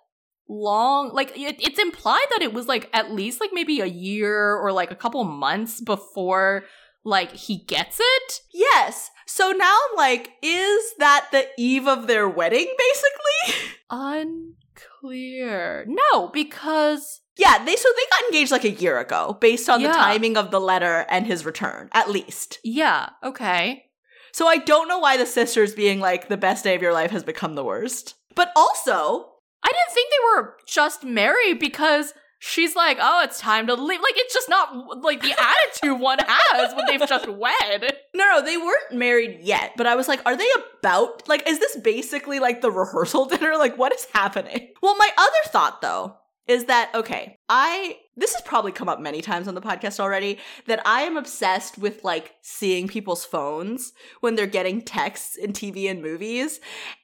long 0.48 1.10
like 1.12 1.36
it, 1.36 1.56
it's 1.60 1.78
implied 1.78 2.24
that 2.30 2.42
it 2.42 2.54
was 2.54 2.66
like 2.66 2.88
at 2.92 3.12
least 3.12 3.40
like 3.40 3.50
maybe 3.52 3.80
a 3.80 3.86
year 3.86 4.56
or 4.56 4.72
like 4.72 4.90
a 4.90 4.96
couple 4.96 5.22
months 5.24 5.80
before 5.80 6.64
like 7.08 7.32
he 7.32 7.56
gets 7.58 7.98
it 8.00 8.40
Yes. 8.52 9.10
So 9.26 9.50
now 9.52 9.76
I'm 9.90 9.96
like, 9.96 10.32
is 10.42 10.82
that 10.98 11.28
the 11.32 11.46
eve 11.58 11.86
of 11.86 12.06
their 12.06 12.28
wedding, 12.28 12.66
basically? 12.78 13.70
unclear 13.90 15.84
no 15.88 16.28
because 16.28 17.20
yeah, 17.36 17.64
they 17.64 17.76
so 17.76 17.88
they 17.94 18.02
got 18.10 18.24
engaged 18.32 18.50
like 18.50 18.64
a 18.64 18.70
year 18.70 18.98
ago, 18.98 19.36
based 19.40 19.68
on 19.68 19.80
Yeah. 19.80 19.88
the 19.88 19.94
timing 19.94 20.36
of 20.36 20.50
the 20.50 20.60
letter 20.60 21.06
and 21.08 21.24
his 21.26 21.44
return, 21.44 21.88
at 21.92 22.10
least. 22.10 22.58
yeah 22.64 23.10
okay 23.22 23.84
So 24.32 24.46
I 24.48 24.56
don't 24.58 24.88
know 24.88 24.98
why 24.98 25.16
the 25.16 25.26
sisters 25.26 25.74
being 25.74 26.00
like 26.00 26.28
the 26.28 26.36
best 26.36 26.64
day 26.64 26.74
of 26.74 26.82
your 26.82 26.92
life 26.92 27.10
has 27.12 27.22
become 27.24 27.54
the 27.54 27.64
worst. 27.64 28.14
But 28.34 28.50
also, 28.56 29.32
i 29.62 29.68
didn't 29.68 29.94
think 29.94 30.10
they 30.10 30.24
were 30.40 30.56
just 30.66 31.04
married 31.04 31.58
because 31.58 32.12
she's 32.38 32.76
like 32.76 32.98
oh 33.00 33.22
it's 33.24 33.40
time 33.40 33.66
to 33.66 33.74
leave 33.74 34.00
like 34.00 34.14
it's 34.16 34.34
just 34.34 34.48
not 34.48 35.02
like 35.02 35.22
the 35.22 35.32
attitude 35.32 36.00
one 36.00 36.18
has 36.26 36.74
when 36.74 36.86
they've 36.86 37.08
just 37.08 37.28
wed 37.28 37.92
no, 38.18 38.24
no, 38.24 38.44
they 38.44 38.56
weren't 38.56 38.92
married 38.92 39.38
yet. 39.42 39.72
But 39.76 39.86
I 39.86 39.94
was 39.94 40.08
like, 40.08 40.20
are 40.26 40.36
they 40.36 40.48
about 40.80 41.28
like 41.28 41.48
is 41.48 41.60
this 41.60 41.76
basically 41.76 42.40
like 42.40 42.60
the 42.60 42.70
rehearsal 42.70 43.24
dinner? 43.28 43.56
Like 43.56 43.78
what 43.78 43.94
is 43.94 44.06
happening? 44.12 44.72
Well, 44.82 44.96
my 44.96 45.10
other 45.16 45.32
thought 45.46 45.80
though 45.80 46.16
is 46.46 46.64
that 46.64 46.90
okay, 46.94 47.36
I 47.48 47.98
this 48.16 48.34
has 48.34 48.42
probably 48.42 48.72
come 48.72 48.88
up 48.88 49.00
many 49.00 49.22
times 49.22 49.46
on 49.46 49.54
the 49.54 49.60
podcast 49.60 50.00
already 50.00 50.38
that 50.66 50.84
I 50.84 51.02
am 51.02 51.16
obsessed 51.16 51.78
with 51.78 52.04
like 52.04 52.34
seeing 52.42 52.88
people's 52.88 53.24
phones 53.24 53.92
when 54.20 54.34
they're 54.34 54.46
getting 54.46 54.82
texts 54.82 55.36
in 55.36 55.52
TV 55.52 55.88
and 55.88 56.02
movies 56.02 56.60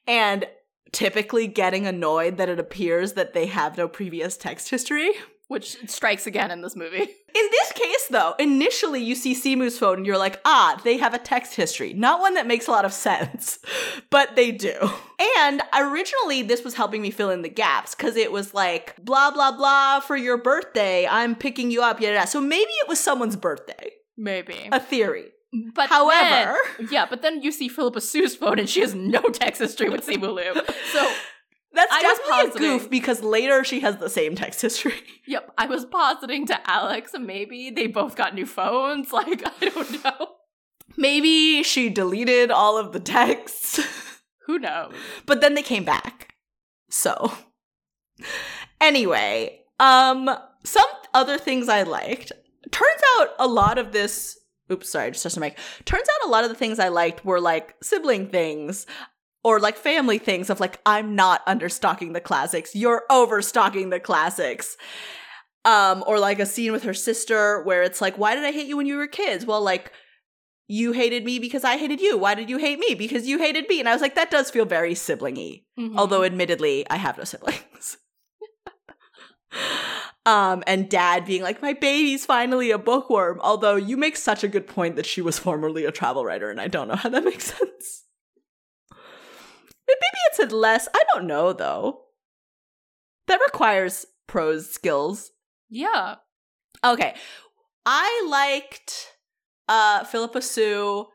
and 0.06 0.46
typically 0.94 1.46
getting 1.46 1.86
annoyed 1.86 2.38
that 2.38 2.48
it 2.48 2.58
appears 2.58 3.12
that 3.14 3.34
they 3.34 3.46
have 3.46 3.76
no 3.76 3.88
previous 3.88 4.36
text 4.36 4.70
history. 4.70 5.10
which 5.48 5.76
strikes 5.90 6.26
again 6.26 6.50
in 6.50 6.62
this 6.62 6.74
movie 6.74 7.06
In 7.36 7.48
this 7.50 7.72
case, 7.72 8.06
though, 8.10 8.34
initially 8.38 9.02
you 9.02 9.16
see 9.16 9.34
Simu's 9.34 9.76
phone 9.76 9.98
and 9.98 10.06
you're 10.06 10.18
like, 10.18 10.40
ah, 10.44 10.80
they 10.84 10.98
have 10.98 11.14
a 11.14 11.18
text 11.18 11.56
history. 11.56 11.92
Not 11.92 12.20
one 12.20 12.34
that 12.34 12.46
makes 12.46 12.68
a 12.68 12.70
lot 12.70 12.84
of 12.84 12.92
sense, 12.92 13.58
but 14.10 14.36
they 14.36 14.52
do. 14.52 14.76
And 15.38 15.60
originally, 15.76 16.42
this 16.42 16.62
was 16.62 16.74
helping 16.74 17.02
me 17.02 17.10
fill 17.10 17.30
in 17.30 17.42
the 17.42 17.48
gaps 17.48 17.96
because 17.96 18.14
it 18.14 18.30
was 18.30 18.54
like, 18.54 18.94
blah, 19.04 19.32
blah, 19.32 19.50
blah, 19.50 19.98
for 19.98 20.16
your 20.16 20.38
birthday. 20.38 21.08
I'm 21.08 21.34
picking 21.34 21.72
you 21.72 21.82
up, 21.82 22.00
yada, 22.00 22.14
yada. 22.14 22.26
So 22.28 22.40
maybe 22.40 22.70
it 22.82 22.88
was 22.88 23.00
someone's 23.00 23.34
birthday. 23.34 23.90
maybe 24.16 24.68
A 24.70 24.78
theory. 24.78 25.32
But 25.74 25.88
However- 25.88 26.56
then- 26.78 26.88
yeah, 26.90 27.06
but 27.08 27.22
then 27.22 27.42
you 27.42 27.52
see 27.52 27.68
Phillipa 27.68 28.00
Soo's 28.00 28.34
phone 28.36 28.58
and 28.58 28.68
she 28.68 28.80
has 28.80 28.94
no 28.94 29.20
text 29.32 29.60
history 29.60 29.88
with 29.88 30.06
Simu 30.06 30.34
Liu. 30.34 30.54
So, 30.92 31.12
That's 31.72 31.92
I 31.92 32.02
was 32.02 32.18
definitely 32.18 32.66
a 32.66 32.78
goof 32.78 32.90
because 32.90 33.22
later 33.22 33.64
she 33.64 33.80
has 33.80 33.96
the 33.98 34.08
same 34.10 34.34
text 34.36 34.60
history. 34.62 34.94
yep, 35.26 35.52
I 35.58 35.66
was 35.66 35.84
positing 35.84 36.46
to 36.46 36.70
Alex, 36.70 37.12
maybe 37.18 37.70
they 37.70 37.86
both 37.88 38.16
got 38.16 38.34
new 38.34 38.46
phones. 38.46 39.12
Like, 39.12 39.42
I 39.62 39.68
don't 39.68 40.04
know. 40.04 40.28
Maybe 40.96 41.62
she 41.64 41.88
deleted 41.88 42.50
all 42.50 42.78
of 42.78 42.92
the 42.92 43.00
texts. 43.00 43.80
Who 44.46 44.58
knows? 44.58 44.92
but 45.26 45.40
then 45.40 45.54
they 45.54 45.62
came 45.62 45.84
back. 45.84 46.34
So 46.90 47.32
anyway, 48.80 49.60
um 49.80 50.30
some 50.64 50.84
other 51.12 51.38
things 51.38 51.68
I 51.68 51.82
liked. 51.82 52.32
Turns 52.70 53.00
out 53.18 53.28
a 53.38 53.46
lot 53.46 53.78
of 53.78 53.92
this 53.92 54.38
oops, 54.70 54.90
sorry, 54.90 55.10
just 55.10 55.22
touched 55.22 55.34
the 55.34 55.40
mic. 55.40 55.58
Turns 55.84 56.08
out 56.08 56.28
a 56.28 56.30
lot 56.30 56.44
of 56.44 56.50
the 56.50 56.56
things 56.56 56.78
I 56.78 56.88
liked 56.88 57.24
were 57.24 57.40
like 57.40 57.74
sibling 57.82 58.28
things 58.28 58.86
or 59.42 59.60
like 59.60 59.76
family 59.76 60.18
things 60.18 60.48
of 60.50 60.60
like 60.60 60.80
I'm 60.86 61.14
not 61.14 61.44
understocking 61.46 62.12
the 62.14 62.20
classics, 62.20 62.74
you're 62.74 63.04
overstocking 63.10 63.90
the 63.90 64.00
classics. 64.00 64.76
Um, 65.66 66.04
or 66.06 66.18
like 66.18 66.40
a 66.40 66.44
scene 66.46 66.72
with 66.72 66.82
her 66.82 66.92
sister 66.92 67.62
where 67.62 67.82
it's 67.82 68.02
like, 68.02 68.18
why 68.18 68.34
did 68.34 68.44
I 68.44 68.52
hate 68.52 68.66
you 68.66 68.76
when 68.76 68.84
you 68.84 68.96
were 68.98 69.06
kids? 69.06 69.46
Well, 69.46 69.62
like 69.62 69.92
you 70.68 70.92
hated 70.92 71.24
me 71.24 71.38
because 71.38 71.64
I 71.64 71.78
hated 71.78 72.02
you. 72.02 72.18
Why 72.18 72.34
did 72.34 72.50
you 72.50 72.58
hate 72.58 72.78
me? 72.78 72.94
Because 72.94 73.26
you 73.26 73.38
hated 73.38 73.66
me. 73.66 73.80
And 73.80 73.88
I 73.88 73.94
was 73.94 74.02
like, 74.02 74.14
that 74.14 74.30
does 74.30 74.50
feel 74.50 74.66
very 74.66 74.92
siblingy. 74.92 75.64
Mhm. 75.78 75.96
Although 75.96 76.22
admittedly, 76.22 76.86
I 76.90 76.96
have 76.96 77.16
no 77.16 77.24
siblings. 77.24 77.96
Um, 80.26 80.62
and 80.66 80.88
dad 80.88 81.26
being 81.26 81.42
like, 81.42 81.60
my 81.60 81.74
baby's 81.74 82.24
finally 82.24 82.70
a 82.70 82.78
bookworm. 82.78 83.40
Although 83.42 83.76
you 83.76 83.96
make 83.96 84.16
such 84.16 84.42
a 84.42 84.48
good 84.48 84.66
point 84.66 84.96
that 84.96 85.04
she 85.06 85.20
was 85.20 85.38
formerly 85.38 85.84
a 85.84 85.92
travel 85.92 86.24
writer, 86.24 86.50
and 86.50 86.60
I 86.60 86.68
don't 86.68 86.88
know 86.88 86.96
how 86.96 87.10
that 87.10 87.24
makes 87.30 87.44
sense. 87.52 88.04
Maybe 89.86 89.98
it 90.30 90.34
said 90.34 90.52
less. 90.52 90.88
I 90.94 91.02
don't 91.12 91.26
know 91.26 91.52
though. 91.52 92.00
That 93.26 93.40
requires 93.44 94.06
prose 94.26 94.70
skills. 94.70 95.30
yeah. 95.68 96.16
Okay. 96.82 97.14
I 97.86 98.26
liked 98.28 99.12
uh 99.68 100.04
Phillipa 100.04 100.40
Soo 100.42 101.06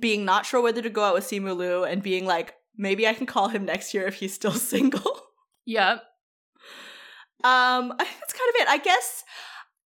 being 0.00 0.24
not 0.24 0.44
sure 0.46 0.60
whether 0.60 0.82
to 0.82 0.90
go 0.90 1.04
out 1.04 1.14
with 1.14 1.24
Simu 1.24 1.56
Liu 1.56 1.84
and 1.84 2.02
being 2.02 2.26
like, 2.26 2.54
maybe 2.76 3.06
I 3.06 3.14
can 3.14 3.26
call 3.26 3.48
him 3.48 3.64
next 3.64 3.94
year 3.94 4.06
if 4.06 4.14
he's 4.16 4.34
still 4.34 4.52
single. 4.72 5.20
Yep. 5.66 6.02
Um, 7.44 7.92
I 7.98 8.04
think 8.04 8.20
that's 8.20 8.32
kind 8.32 8.50
of 8.50 8.62
it. 8.62 8.68
I 8.68 8.78
guess 8.78 9.24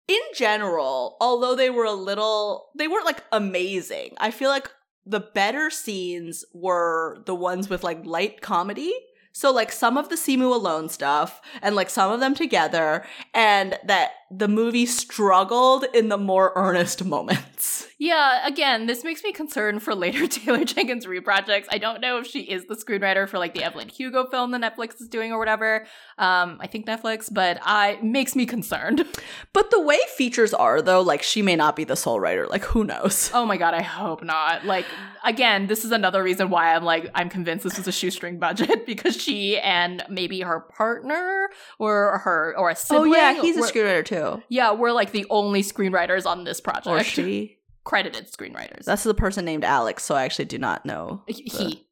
in 0.09 0.21
general, 0.35 1.17
although 1.21 1.55
they 1.55 1.71
were 1.71 1.85
a 1.85 1.93
little, 1.93 2.71
they 2.77 2.89
weren't 2.89 3.07
like 3.07 3.23
amazing. 3.31 4.15
I 4.19 4.31
feel 4.31 4.49
like 4.49 4.71
the 5.05 5.21
better 5.21 5.71
scenes 5.71 6.45
were 6.53 7.23
the 7.27 7.35
ones 7.35 7.69
with 7.69 7.85
like 7.85 8.05
light 8.05 8.41
comedy. 8.41 8.95
So 9.33 9.53
like 9.53 9.71
some 9.73 9.97
of 9.97 10.09
the 10.09 10.17
Simu 10.17 10.53
alone 10.53 10.89
stuff 10.89 11.41
and 11.63 11.77
like 11.77 11.91
some 11.91 12.11
of 12.11 12.21
them 12.21 12.35
together 12.35 13.05
and 13.35 13.79
that 13.85 14.13
the 14.31 14.49
movie 14.49 14.85
struggled 14.85 15.87
in 15.95 16.09
the 16.09 16.19
more 16.19 16.53
earnest 16.55 17.05
moments. 17.05 17.87
Yeah, 18.01 18.47
again, 18.47 18.87
this 18.87 19.03
makes 19.03 19.25
me 19.25 19.33
concerned 19.33 19.83
for 19.83 19.95
later 19.95 20.27
Taylor 20.29 20.65
Jenkins 20.65 21.07
Reid 21.07 21.25
projects. 21.25 21.69
I 21.71 21.79
don't 21.79 22.01
know 22.01 22.19
if 22.19 22.27
she 22.27 22.43
is 22.43 22.67
the 22.67 22.77
screenwriter 22.77 23.29
for 23.29 23.39
like 23.39 23.55
the 23.55 23.65
Evelyn 23.65 23.89
Hugo 23.89 24.27
film 24.27 24.53
that 24.53 24.61
Netflix 24.61 25.01
is 25.01 25.09
doing 25.09 25.33
or 25.33 25.39
whatever. 25.39 25.87
Um, 26.19 26.59
I 26.61 26.67
think 26.67 26.87
Netflix, 26.87 27.33
but 27.33 27.59
I 27.63 27.99
makes 28.03 28.37
me 28.37 28.47
concerned. 28.47 29.05
But 29.53 29.71
the 29.71 29.81
way 29.81 29.99
features 30.17 30.55
are 30.55 30.81
though, 30.83 31.01
like 31.01 31.23
she 31.23 31.43
may 31.43 31.57
not 31.57 31.75
be 31.75 31.85
the 31.85 31.97
sole 31.97 32.21
writer. 32.21 32.47
Like 32.47 32.65
who 32.65 32.85
knows? 32.85 33.31
Oh 33.35 33.45
my 33.45 33.57
god, 33.57 33.75
I 33.75 33.83
hope 33.83 34.23
not. 34.23 34.65
Like 34.65 34.85
again, 35.25 35.67
this 35.67 35.85
is 35.85 35.91
another 35.91 36.23
reason 36.23 36.51
why 36.51 36.75
I'm 36.75 36.85
like 36.85 37.11
I'm 37.15 37.29
convinced 37.29 37.65
this 37.65 37.77
was 37.77 37.89
a 37.89 37.93
shoestring 37.93 38.39
budget 38.39 38.87
because 38.87 39.17
she 39.19 39.59
and 39.59 40.05
maybe 40.09 40.41
her 40.41 40.61
partner 40.61 41.49
or 41.79 42.19
her 42.19 42.55
or 42.57 42.71
a 42.71 42.77
sibling. 42.77 43.13
Oh 43.13 43.17
yeah, 43.17 43.41
he's 43.41 43.57
a 43.57 43.63
screenwriter 43.63 44.05
too. 44.05 44.43
Yeah, 44.49 44.73
we're 44.73 44.93
like 44.93 45.13
the 45.13 45.27
only 45.31 45.63
screenwriters 45.63 46.27
on 46.27 46.45
this 46.45 46.61
project. 46.61 46.87
Or 46.87 47.03
she. 47.05 47.59
credited 47.85 48.31
screenwriters. 48.31 48.85
That's 48.85 49.03
the 49.05 49.15
person 49.15 49.45
named 49.45 49.65
Alex, 49.65 50.05
so 50.05 50.15
I 50.15 50.25
actually 50.25 50.45
do 50.47 50.59
not 50.59 50.85
know. 50.87 51.23
he. 51.27 51.43
the- 51.51 51.85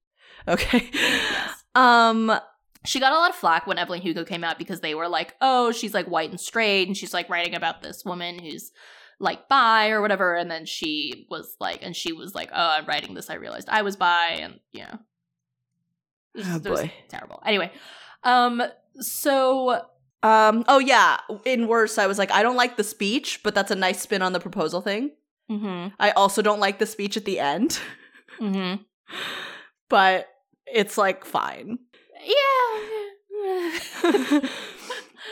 Okay. 0.52 0.90
Um 1.74 2.38
She 2.84 3.00
got 3.00 3.12
a 3.12 3.16
lot 3.16 3.30
of 3.30 3.36
flack 3.36 3.66
when 3.66 3.78
Evelyn 3.78 4.00
Hugo 4.00 4.24
came 4.24 4.44
out 4.44 4.58
because 4.58 4.80
they 4.80 4.94
were 4.94 5.08
like, 5.08 5.34
"Oh, 5.40 5.72
she's 5.72 5.92
like 5.92 6.06
white 6.06 6.30
and 6.30 6.40
straight, 6.40 6.86
and 6.86 6.96
she's 6.96 7.12
like 7.12 7.28
writing 7.28 7.54
about 7.56 7.82
this 7.82 8.04
woman 8.04 8.38
who's 8.38 8.70
like 9.18 9.48
bi 9.48 9.88
or 9.88 10.00
whatever." 10.00 10.36
And 10.36 10.48
then 10.50 10.66
she 10.66 11.26
was 11.30 11.56
like, 11.58 11.80
and 11.82 11.96
she 11.96 12.12
was 12.12 12.32
like, 12.34 12.50
"Oh, 12.52 12.68
I'm 12.78 12.86
writing 12.86 13.14
this. 13.14 13.28
I 13.28 13.34
realized 13.34 13.68
I 13.68 13.82
was 13.82 13.96
bi," 13.96 14.38
and 14.40 14.60
you 14.72 14.82
know, 14.84 14.98
it 16.36 16.46
was, 16.46 16.80
Oh, 16.80 16.82
boy. 16.84 16.92
terrible. 17.08 17.42
Anyway, 17.44 17.70
um, 18.24 18.62
so 19.00 19.80
um 20.22 20.64
oh 20.68 20.78
yeah, 20.78 21.18
in 21.44 21.68
worse 21.68 21.98
I 21.98 22.06
was 22.06 22.18
like 22.18 22.30
I 22.30 22.42
don't 22.42 22.56
like 22.56 22.76
the 22.76 22.84
speech, 22.84 23.40
but 23.42 23.54
that's 23.54 23.70
a 23.70 23.74
nice 23.76 24.00
spin 24.00 24.22
on 24.22 24.32
the 24.32 24.40
proposal 24.40 24.80
thing. 24.80 25.10
mm-hmm, 25.50 25.88
I 26.00 26.10
also 26.12 26.42
don't 26.42 26.60
like 26.60 26.78
the 26.78 26.86
speech 26.86 27.16
at 27.16 27.24
the 27.24 27.38
end, 27.40 27.78
mm-hmm. 28.40 28.82
but 29.88 30.28
it's 30.66 30.98
like 30.98 31.24
fine. 31.24 31.78
yeah. 32.24 32.80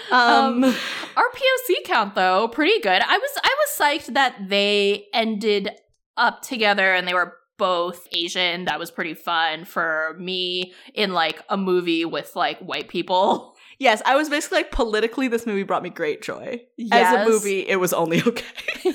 um, 0.10 0.62
Our 0.64 1.30
POC 1.34 1.84
count 1.84 2.14
though, 2.14 2.48
pretty 2.48 2.80
good. 2.80 3.02
I 3.02 3.18
was 3.18 3.30
I 3.42 3.54
was 3.58 3.70
psyched 3.78 4.14
that 4.14 4.36
they 4.48 5.06
ended 5.12 5.70
up 6.16 6.42
together 6.42 6.92
and 6.94 7.08
they 7.08 7.14
were 7.14 7.34
both 7.56 8.08
Asian. 8.12 8.64
That 8.64 8.78
was 8.78 8.90
pretty 8.90 9.14
fun 9.14 9.64
for 9.64 10.16
me 10.18 10.72
in 10.94 11.12
like 11.12 11.42
a 11.48 11.56
movie 11.56 12.04
with 12.04 12.34
like 12.36 12.58
white 12.60 12.88
people. 12.88 13.54
yes, 13.78 14.02
I 14.04 14.16
was 14.16 14.28
basically 14.28 14.58
like 14.58 14.70
politically 14.70 15.28
this 15.28 15.46
movie 15.46 15.62
brought 15.62 15.82
me 15.82 15.90
great 15.90 16.22
joy. 16.22 16.62
As 16.90 17.26
a 17.26 17.28
movie, 17.28 17.60
it 17.60 17.76
was 17.76 17.92
only 17.92 18.22
okay. 18.26 18.94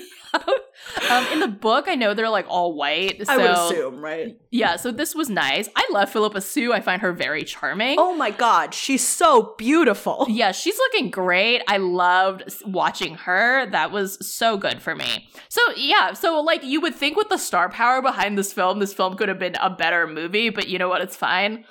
Um, 1.09 1.25
in 1.33 1.39
the 1.39 1.47
book, 1.47 1.85
I 1.87 1.95
know 1.95 2.13
they're 2.13 2.29
like 2.29 2.45
all 2.47 2.73
white. 2.75 3.25
So 3.25 3.33
I 3.33 3.37
would 3.37 3.49
assume, 3.51 3.99
right? 4.01 4.37
yeah, 4.51 4.75
so 4.75 4.91
this 4.91 5.13
was 5.15 5.29
nice. 5.29 5.69
I 5.75 5.87
love 5.91 6.09
Phillipa 6.09 6.41
Soo. 6.41 6.73
I 6.73 6.81
find 6.81 7.01
her 7.01 7.13
very 7.13 7.43
charming. 7.43 7.97
Oh 7.99 8.15
my 8.15 8.31
god, 8.31 8.73
she's 8.73 9.07
so 9.07 9.55
beautiful. 9.57 10.25
Yeah, 10.29 10.51
she's 10.51 10.77
looking 10.77 11.09
great. 11.11 11.61
I 11.67 11.77
loved 11.77 12.43
watching 12.65 13.15
her. 13.15 13.69
That 13.71 13.91
was 13.91 14.17
so 14.25 14.57
good 14.57 14.81
for 14.81 14.95
me. 14.95 15.29
So, 15.49 15.61
yeah, 15.75 16.13
so 16.13 16.39
like 16.41 16.63
you 16.63 16.81
would 16.81 16.95
think 16.95 17.17
with 17.17 17.29
the 17.29 17.37
star 17.37 17.69
power 17.69 18.01
behind 18.01 18.37
this 18.37 18.53
film, 18.53 18.79
this 18.79 18.93
film 18.93 19.15
could 19.15 19.29
have 19.29 19.39
been 19.39 19.55
a 19.61 19.69
better 19.69 20.07
movie, 20.07 20.49
but 20.49 20.67
you 20.67 20.77
know 20.79 20.89
what? 20.89 21.01
It's 21.01 21.15
fine. 21.15 21.65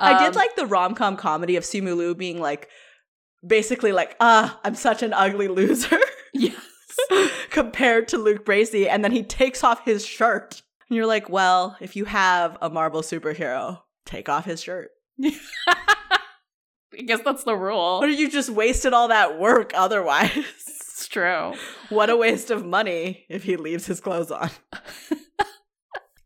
I 0.00 0.18
did 0.18 0.28
Um, 0.30 0.34
like 0.34 0.56
the 0.56 0.66
rom 0.66 0.94
com 0.94 1.16
comedy 1.16 1.56
of 1.56 1.62
Simu 1.64 1.96
Liu 1.96 2.14
being 2.14 2.40
like, 2.40 2.68
basically 3.46 3.92
like, 3.92 4.16
ah, 4.20 4.58
I'm 4.64 4.74
such 4.74 5.02
an 5.02 5.12
ugly 5.12 5.48
loser 5.48 5.98
Yes. 6.34 6.56
compared 7.50 8.08
to 8.08 8.18
Luke 8.18 8.44
Bracey, 8.44 8.88
and 8.88 9.04
then 9.04 9.12
he 9.12 9.22
takes 9.22 9.62
off 9.64 9.84
his 9.84 10.04
shirt, 10.04 10.62
and 10.88 10.96
you're 10.96 11.06
like, 11.06 11.28
well, 11.28 11.76
if 11.80 11.96
you 11.96 12.04
have 12.04 12.56
a 12.60 12.70
Marvel 12.70 13.02
superhero, 13.02 13.80
take 14.04 14.28
off 14.28 14.44
his 14.44 14.62
shirt. 14.62 14.90
I 15.22 17.02
guess 17.06 17.20
that's 17.24 17.44
the 17.44 17.56
rule. 17.56 18.00
Or 18.02 18.06
you 18.06 18.30
just 18.30 18.50
wasted 18.50 18.92
all 18.92 19.08
that 19.08 19.38
work 19.38 19.72
otherwise. 19.74 20.30
It's 20.96 21.08
true. 21.08 21.54
what 21.88 22.08
a 22.08 22.16
waste 22.16 22.52
of 22.52 22.64
money 22.64 23.26
if 23.28 23.42
he 23.42 23.56
leaves 23.56 23.84
his 23.86 24.00
clothes 24.00 24.30
on. 24.30 24.48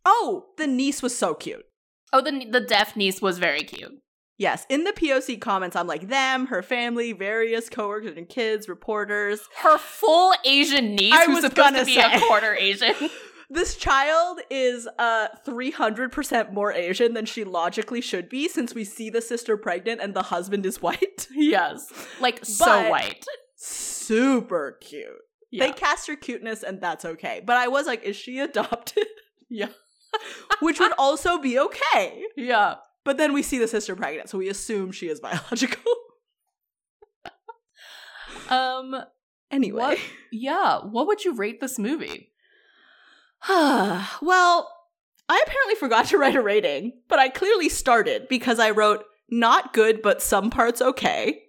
oh, 0.04 0.48
the 0.58 0.66
niece 0.66 1.02
was 1.02 1.16
so 1.16 1.32
cute. 1.34 1.64
Oh, 2.12 2.20
the 2.20 2.44
the 2.50 2.60
deaf 2.60 2.94
niece 2.94 3.22
was 3.22 3.38
very 3.38 3.62
cute. 3.62 3.92
Yes, 4.38 4.64
in 4.68 4.84
the 4.84 4.92
POC 4.92 5.40
comments, 5.40 5.74
I'm 5.76 5.88
like 5.88 6.08
them, 6.08 6.46
her 6.46 6.62
family, 6.62 7.12
various 7.12 7.68
coworkers 7.68 8.16
and 8.16 8.28
kids, 8.28 8.68
reporters. 8.68 9.40
Her 9.62 9.76
full 9.78 10.32
Asian 10.44 10.94
niece, 10.94 11.12
I 11.12 11.26
who's 11.26 11.34
was 11.42 11.44
supposed 11.44 11.56
gonna 11.56 11.80
to 11.80 11.84
be 11.84 11.94
say. 11.96 12.14
a 12.14 12.20
quarter 12.20 12.54
Asian. 12.54 12.94
This 13.50 13.76
child 13.76 14.40
is 14.50 14.86
uh 14.98 15.28
300% 15.46 16.52
more 16.52 16.70
Asian 16.70 17.14
than 17.14 17.24
she 17.24 17.44
logically 17.44 18.02
should 18.02 18.28
be 18.28 18.46
since 18.46 18.74
we 18.74 18.84
see 18.84 19.08
the 19.08 19.22
sister 19.22 19.56
pregnant 19.56 20.02
and 20.02 20.12
the 20.12 20.24
husband 20.24 20.66
is 20.66 20.82
white. 20.82 21.26
yes, 21.34 21.90
like 22.20 22.44
so 22.44 22.66
But- 22.66 22.90
white. 22.90 23.24
Super 23.56 24.76
cute. 24.80 25.06
Yeah. 25.50 25.66
They 25.66 25.72
cast 25.72 26.06
her 26.08 26.16
cuteness 26.16 26.62
and 26.62 26.80
that's 26.80 27.04
okay. 27.04 27.42
But 27.44 27.56
I 27.56 27.68
was 27.68 27.86
like, 27.86 28.04
is 28.04 28.16
she 28.16 28.38
adopted? 28.38 29.06
Yeah. 29.50 29.68
Which 30.60 30.78
would 30.78 30.92
also 30.98 31.38
be 31.38 31.58
okay. 31.58 32.22
yeah. 32.36 32.74
But 33.08 33.16
then 33.16 33.32
we 33.32 33.42
see 33.42 33.56
the 33.56 33.66
sister 33.66 33.96
pregnant, 33.96 34.28
so 34.28 34.36
we 34.36 34.50
assume 34.50 34.92
she 34.92 35.08
is 35.08 35.18
biological. 35.18 35.80
Um. 38.50 38.94
anyway. 39.50 39.80
What? 39.80 39.98
Yeah. 40.30 40.80
What 40.80 41.06
would 41.06 41.24
you 41.24 41.34
rate 41.34 41.60
this 41.60 41.78
movie? 41.78 42.32
well, 43.48 44.70
I 45.26 45.42
apparently 45.46 45.74
forgot 45.78 46.06
to 46.06 46.18
write 46.18 46.34
a 46.34 46.42
rating, 46.42 46.92
but 47.08 47.18
I 47.18 47.30
clearly 47.30 47.70
started 47.70 48.28
because 48.28 48.58
I 48.58 48.70
wrote 48.70 49.04
not 49.30 49.72
good, 49.72 50.02
but 50.02 50.20
some 50.20 50.50
parts 50.50 50.82
okay. 50.82 51.44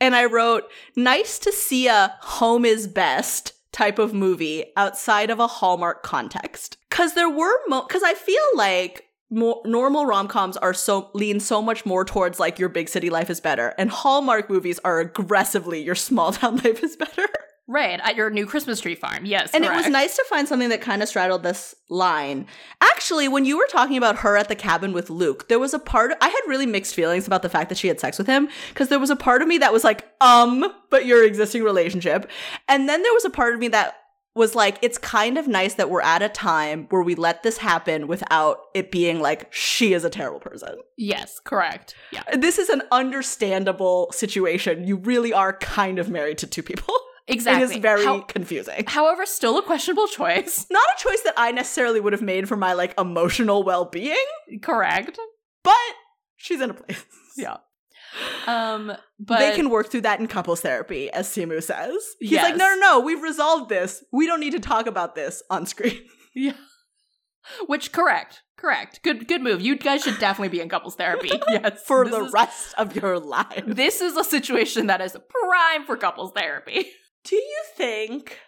And 0.00 0.16
I 0.16 0.24
wrote 0.24 0.64
nice 0.96 1.38
to 1.40 1.52
see 1.52 1.86
a 1.86 2.16
home 2.22 2.64
is 2.64 2.88
best 2.88 3.52
type 3.70 4.00
of 4.00 4.14
movie 4.14 4.64
outside 4.76 5.30
of 5.30 5.38
a 5.38 5.46
Hallmark 5.46 6.02
context. 6.02 6.76
Cause 6.90 7.14
there 7.14 7.30
were 7.30 7.54
mo- 7.68 7.82
cause 7.82 8.02
I 8.04 8.14
feel 8.14 8.42
like 8.56 9.07
more 9.30 9.60
normal 9.64 10.06
rom-coms 10.06 10.56
are 10.56 10.72
so 10.72 11.10
lean 11.12 11.40
so 11.40 11.60
much 11.60 11.84
more 11.84 12.04
towards 12.04 12.40
like 12.40 12.58
your 12.58 12.68
big 12.68 12.88
city 12.88 13.10
life 13.10 13.28
is 13.28 13.40
better 13.40 13.74
and 13.78 13.90
Hallmark 13.90 14.48
movies 14.48 14.78
are 14.84 15.00
aggressively 15.00 15.82
your 15.82 15.94
small 15.94 16.32
town 16.38 16.56
life 16.56 16.82
is 16.82 16.96
better. 16.96 17.26
Right 17.70 18.00
at 18.02 18.16
your 18.16 18.30
new 18.30 18.46
Christmas 18.46 18.80
tree 18.80 18.94
farm. 18.94 19.26
Yes, 19.26 19.50
And 19.52 19.62
it 19.62 19.70
was 19.70 19.88
nice 19.88 20.16
to 20.16 20.24
find 20.30 20.48
something 20.48 20.70
that 20.70 20.80
kind 20.80 21.02
of 21.02 21.08
straddled 21.10 21.42
this 21.42 21.74
line. 21.90 22.46
Actually, 22.80 23.28
when 23.28 23.44
you 23.44 23.58
were 23.58 23.66
talking 23.68 23.98
about 23.98 24.16
her 24.20 24.38
at 24.38 24.48
the 24.48 24.54
cabin 24.54 24.94
with 24.94 25.10
Luke, 25.10 25.50
there 25.50 25.58
was 25.58 25.74
a 25.74 25.78
part 25.78 26.12
I 26.22 26.28
had 26.28 26.40
really 26.46 26.64
mixed 26.64 26.94
feelings 26.94 27.26
about 27.26 27.42
the 27.42 27.50
fact 27.50 27.68
that 27.68 27.76
she 27.76 27.88
had 27.88 28.00
sex 28.00 28.16
with 28.16 28.26
him 28.26 28.48
because 28.70 28.88
there 28.88 28.98
was 28.98 29.10
a 29.10 29.16
part 29.16 29.42
of 29.42 29.48
me 29.48 29.58
that 29.58 29.70
was 29.70 29.84
like, 29.84 30.06
um, 30.22 30.64
but 30.88 31.04
your 31.04 31.22
existing 31.26 31.62
relationship. 31.62 32.30
And 32.68 32.88
then 32.88 33.02
there 33.02 33.12
was 33.12 33.26
a 33.26 33.30
part 33.30 33.52
of 33.52 33.60
me 33.60 33.68
that 33.68 33.96
was 34.38 34.54
like, 34.54 34.78
it's 34.80 34.96
kind 34.96 35.36
of 35.36 35.46
nice 35.46 35.74
that 35.74 35.90
we're 35.90 36.00
at 36.00 36.22
a 36.22 36.28
time 36.30 36.86
where 36.88 37.02
we 37.02 37.14
let 37.14 37.42
this 37.42 37.58
happen 37.58 38.06
without 38.06 38.58
it 38.74 38.90
being 38.90 39.20
like 39.20 39.52
she 39.52 39.92
is 39.92 40.04
a 40.04 40.10
terrible 40.10 40.40
person. 40.40 40.76
Yes, 40.96 41.38
correct. 41.44 41.94
Yeah. 42.12 42.22
This 42.36 42.58
is 42.58 42.70
an 42.70 42.82
understandable 42.90 44.08
situation. 44.12 44.86
You 44.86 44.96
really 44.96 45.32
are 45.32 45.52
kind 45.58 45.98
of 45.98 46.08
married 46.08 46.38
to 46.38 46.46
two 46.46 46.62
people. 46.62 46.94
Exactly. 47.26 47.64
It 47.74 47.76
is 47.76 47.76
very 47.82 48.04
How- 48.04 48.20
confusing. 48.22 48.84
however, 48.86 49.26
still 49.26 49.58
a 49.58 49.62
questionable 49.62 50.06
choice. 50.08 50.64
not 50.70 50.82
a 50.96 51.02
choice 51.02 51.20
that 51.22 51.34
I 51.36 51.52
necessarily 51.52 52.00
would 52.00 52.14
have 52.14 52.22
made 52.22 52.48
for 52.48 52.56
my 52.56 52.72
like 52.72 52.98
emotional 52.98 53.62
well-being, 53.64 54.16
correct. 54.62 55.18
but 55.62 55.74
she's 56.36 56.62
in 56.62 56.70
a 56.70 56.74
place. 56.74 57.04
Yeah. 57.36 57.58
Um, 58.46 58.92
but 59.18 59.38
they 59.38 59.54
can 59.54 59.68
work 59.70 59.90
through 59.90 60.00
that 60.02 60.20
in 60.20 60.26
couples 60.26 60.60
therapy, 60.62 61.10
as 61.10 61.28
Simu 61.28 61.62
says. 61.62 61.96
He's 62.20 62.32
like, 62.34 62.56
no, 62.56 62.66
no, 62.74 62.80
no, 62.80 63.00
we've 63.00 63.22
resolved 63.22 63.68
this. 63.68 64.02
We 64.12 64.26
don't 64.26 64.40
need 64.40 64.52
to 64.52 64.60
talk 64.60 64.86
about 64.86 65.14
this 65.14 65.42
on 65.50 65.66
screen. 65.66 66.00
Yeah. 66.34 66.52
Which 67.66 67.90
correct, 67.90 68.42
correct. 68.56 69.00
Good, 69.02 69.26
good 69.26 69.42
move. 69.42 69.60
You 69.60 69.76
guys 69.76 70.04
should 70.04 70.18
definitely 70.20 70.50
be 70.50 70.60
in 70.60 70.68
couples 70.68 70.94
therapy. 70.94 71.30
Yes, 71.48 71.82
for 71.84 72.06
the 72.08 72.26
is- 72.26 72.32
rest 72.32 72.74
of 72.78 72.94
your 72.94 73.18
life. 73.18 73.64
This 73.66 74.00
is 74.00 74.16
a 74.16 74.22
situation 74.22 74.86
that 74.86 75.00
is 75.00 75.16
prime 75.28 75.84
for 75.86 75.96
couples 75.96 76.32
therapy. 76.36 76.86
Do 77.24 77.34
you 77.36 77.62
think 77.76 78.38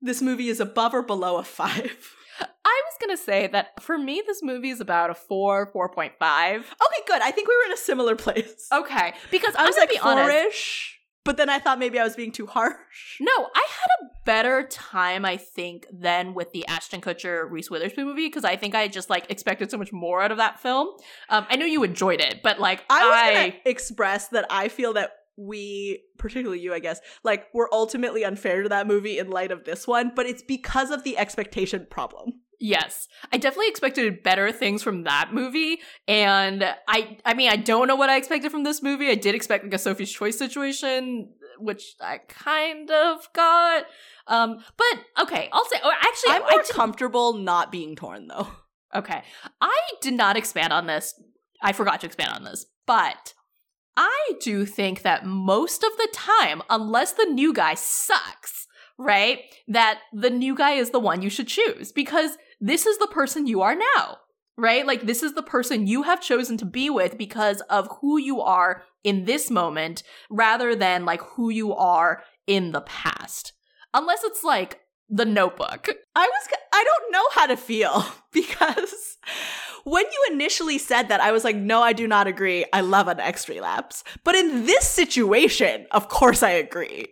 this 0.00 0.22
movie 0.22 0.48
is 0.48 0.60
above 0.60 0.94
or 0.94 1.02
below 1.02 1.38
a 1.38 1.42
five? 1.44 2.14
I 2.40 2.82
was 2.86 2.94
gonna 3.00 3.16
say 3.16 3.46
that 3.48 3.82
for 3.82 3.98
me, 3.98 4.22
this 4.26 4.42
movie 4.42 4.70
is 4.70 4.80
about 4.80 5.10
a 5.10 5.14
four, 5.14 5.66
four 5.66 5.88
point 5.88 6.14
five. 6.18 6.60
Okay, 6.60 7.02
good. 7.06 7.22
I 7.22 7.30
think 7.30 7.48
we 7.48 7.56
were 7.56 7.66
in 7.66 7.72
a 7.72 7.76
similar 7.78 8.16
place. 8.16 8.68
Okay, 8.72 9.14
because 9.30 9.54
I 9.58 9.66
was 9.66 9.76
I'm 9.76 9.80
like 9.80 9.90
be 9.90 9.98
four-ish, 9.98 11.00
but 11.24 11.36
then 11.36 11.48
I 11.48 11.58
thought 11.58 11.78
maybe 11.78 11.98
I 11.98 12.04
was 12.04 12.16
being 12.16 12.32
too 12.32 12.46
harsh. 12.46 13.20
No, 13.20 13.32
I 13.32 13.66
had 13.68 14.06
a 14.06 14.10
better 14.24 14.66
time, 14.68 15.24
I 15.24 15.36
think, 15.36 15.86
than 15.92 16.34
with 16.34 16.52
the 16.52 16.66
Ashton 16.66 17.00
Kutcher 17.00 17.50
Reese 17.50 17.70
Witherspoon 17.70 18.06
movie 18.06 18.26
because 18.26 18.44
I 18.44 18.56
think 18.56 18.74
I 18.74 18.88
just 18.88 19.10
like 19.10 19.30
expected 19.30 19.70
so 19.70 19.78
much 19.78 19.92
more 19.92 20.22
out 20.22 20.32
of 20.32 20.38
that 20.38 20.60
film. 20.60 20.88
Um, 21.28 21.46
I 21.48 21.56
know 21.56 21.66
you 21.66 21.82
enjoyed 21.84 22.20
it, 22.20 22.40
but 22.42 22.58
like 22.58 22.84
I 22.90 23.04
was 23.06 23.16
I, 23.16 23.34
gonna 23.34 23.54
express 23.66 24.28
that 24.28 24.46
I 24.50 24.68
feel 24.68 24.94
that 24.94 25.12
we, 25.36 26.02
particularly 26.18 26.60
you, 26.60 26.74
I 26.74 26.78
guess, 26.78 27.00
like 27.24 27.46
we're 27.54 27.68
ultimately 27.72 28.24
unfair 28.24 28.62
to 28.62 28.68
that 28.68 28.86
movie 28.86 29.18
in 29.18 29.30
light 29.30 29.50
of 29.50 29.64
this 29.64 29.86
one, 29.86 30.12
but 30.14 30.26
it's 30.26 30.42
because 30.42 30.90
of 30.90 31.04
the 31.04 31.16
expectation 31.18 31.86
problem. 31.90 32.34
yes, 32.60 33.08
I 33.32 33.38
definitely 33.38 33.68
expected 33.68 34.22
better 34.22 34.52
things 34.52 34.82
from 34.82 35.04
that 35.04 35.30
movie, 35.32 35.78
and 36.06 36.62
I, 36.86 37.18
I 37.24 37.34
mean, 37.34 37.50
I 37.50 37.56
don't 37.56 37.88
know 37.88 37.96
what 37.96 38.10
I 38.10 38.16
expected 38.16 38.50
from 38.52 38.62
this 38.64 38.82
movie. 38.82 39.08
I 39.08 39.14
did 39.16 39.34
expect 39.34 39.64
like 39.64 39.74
a 39.74 39.78
Sophie's 39.78 40.12
Choice 40.12 40.38
situation, 40.38 41.32
which 41.58 41.94
I 42.00 42.18
kind 42.28 42.90
of 42.90 43.28
got. 43.32 43.84
Um, 44.28 44.58
but 44.76 45.24
okay, 45.24 45.48
I'll 45.52 45.64
say. 45.64 45.76
Or 45.84 45.92
actually, 45.92 46.32
I'm 46.34 46.42
I 46.44 46.50
more 46.50 46.62
did- 46.62 46.70
comfortable 46.74 47.32
not 47.34 47.72
being 47.72 47.96
torn 47.96 48.28
though. 48.28 48.48
Okay. 48.94 49.22
I 49.60 49.78
did 50.02 50.12
not 50.14 50.36
expand 50.36 50.70
on 50.72 50.86
this. 50.86 51.18
I 51.62 51.72
forgot 51.72 52.00
to 52.02 52.06
expand 52.06 52.30
on 52.34 52.44
this. 52.44 52.66
But 52.86 53.32
I 53.96 54.32
do 54.40 54.64
think 54.64 55.02
that 55.02 55.26
most 55.26 55.84
of 55.84 55.90
the 55.96 56.08
time, 56.12 56.62
unless 56.70 57.12
the 57.12 57.26
new 57.26 57.52
guy 57.52 57.74
sucks, 57.74 58.66
right, 58.98 59.40
that 59.68 60.00
the 60.12 60.30
new 60.30 60.54
guy 60.54 60.72
is 60.72 60.90
the 60.90 61.00
one 61.00 61.22
you 61.22 61.30
should 61.30 61.48
choose 61.48 61.92
because 61.92 62.38
this 62.60 62.86
is 62.86 62.98
the 62.98 63.08
person 63.08 63.46
you 63.46 63.60
are 63.60 63.74
now, 63.74 64.18
right? 64.56 64.86
Like, 64.86 65.02
this 65.02 65.22
is 65.22 65.34
the 65.34 65.42
person 65.42 65.86
you 65.86 66.02
have 66.02 66.22
chosen 66.22 66.56
to 66.58 66.64
be 66.64 66.88
with 66.88 67.18
because 67.18 67.60
of 67.62 67.88
who 68.00 68.18
you 68.18 68.40
are 68.40 68.84
in 69.04 69.24
this 69.24 69.50
moment 69.50 70.02
rather 70.30 70.74
than 70.74 71.04
like 71.04 71.20
who 71.20 71.50
you 71.50 71.74
are 71.74 72.22
in 72.46 72.72
the 72.72 72.82
past. 72.82 73.52
Unless 73.94 74.24
it's 74.24 74.42
like 74.42 74.80
the 75.12 75.26
notebook. 75.26 75.88
I 76.16 76.26
was 76.26 76.48
I 76.72 76.84
don't 76.84 77.12
know 77.12 77.24
how 77.32 77.46
to 77.46 77.56
feel 77.56 78.04
because 78.32 79.18
when 79.84 80.04
you 80.04 80.32
initially 80.32 80.78
said 80.78 81.08
that 81.08 81.20
I 81.20 81.30
was 81.30 81.44
like 81.44 81.56
no 81.56 81.82
I 81.82 81.92
do 81.92 82.08
not 82.08 82.26
agree. 82.26 82.64
I 82.72 82.80
love 82.80 83.06
an 83.06 83.20
X 83.20 83.48
relapse. 83.48 84.02
But 84.24 84.34
in 84.34 84.64
this 84.66 84.88
situation, 84.88 85.86
of 85.92 86.08
course 86.08 86.42
I 86.42 86.50
agree. 86.50 87.08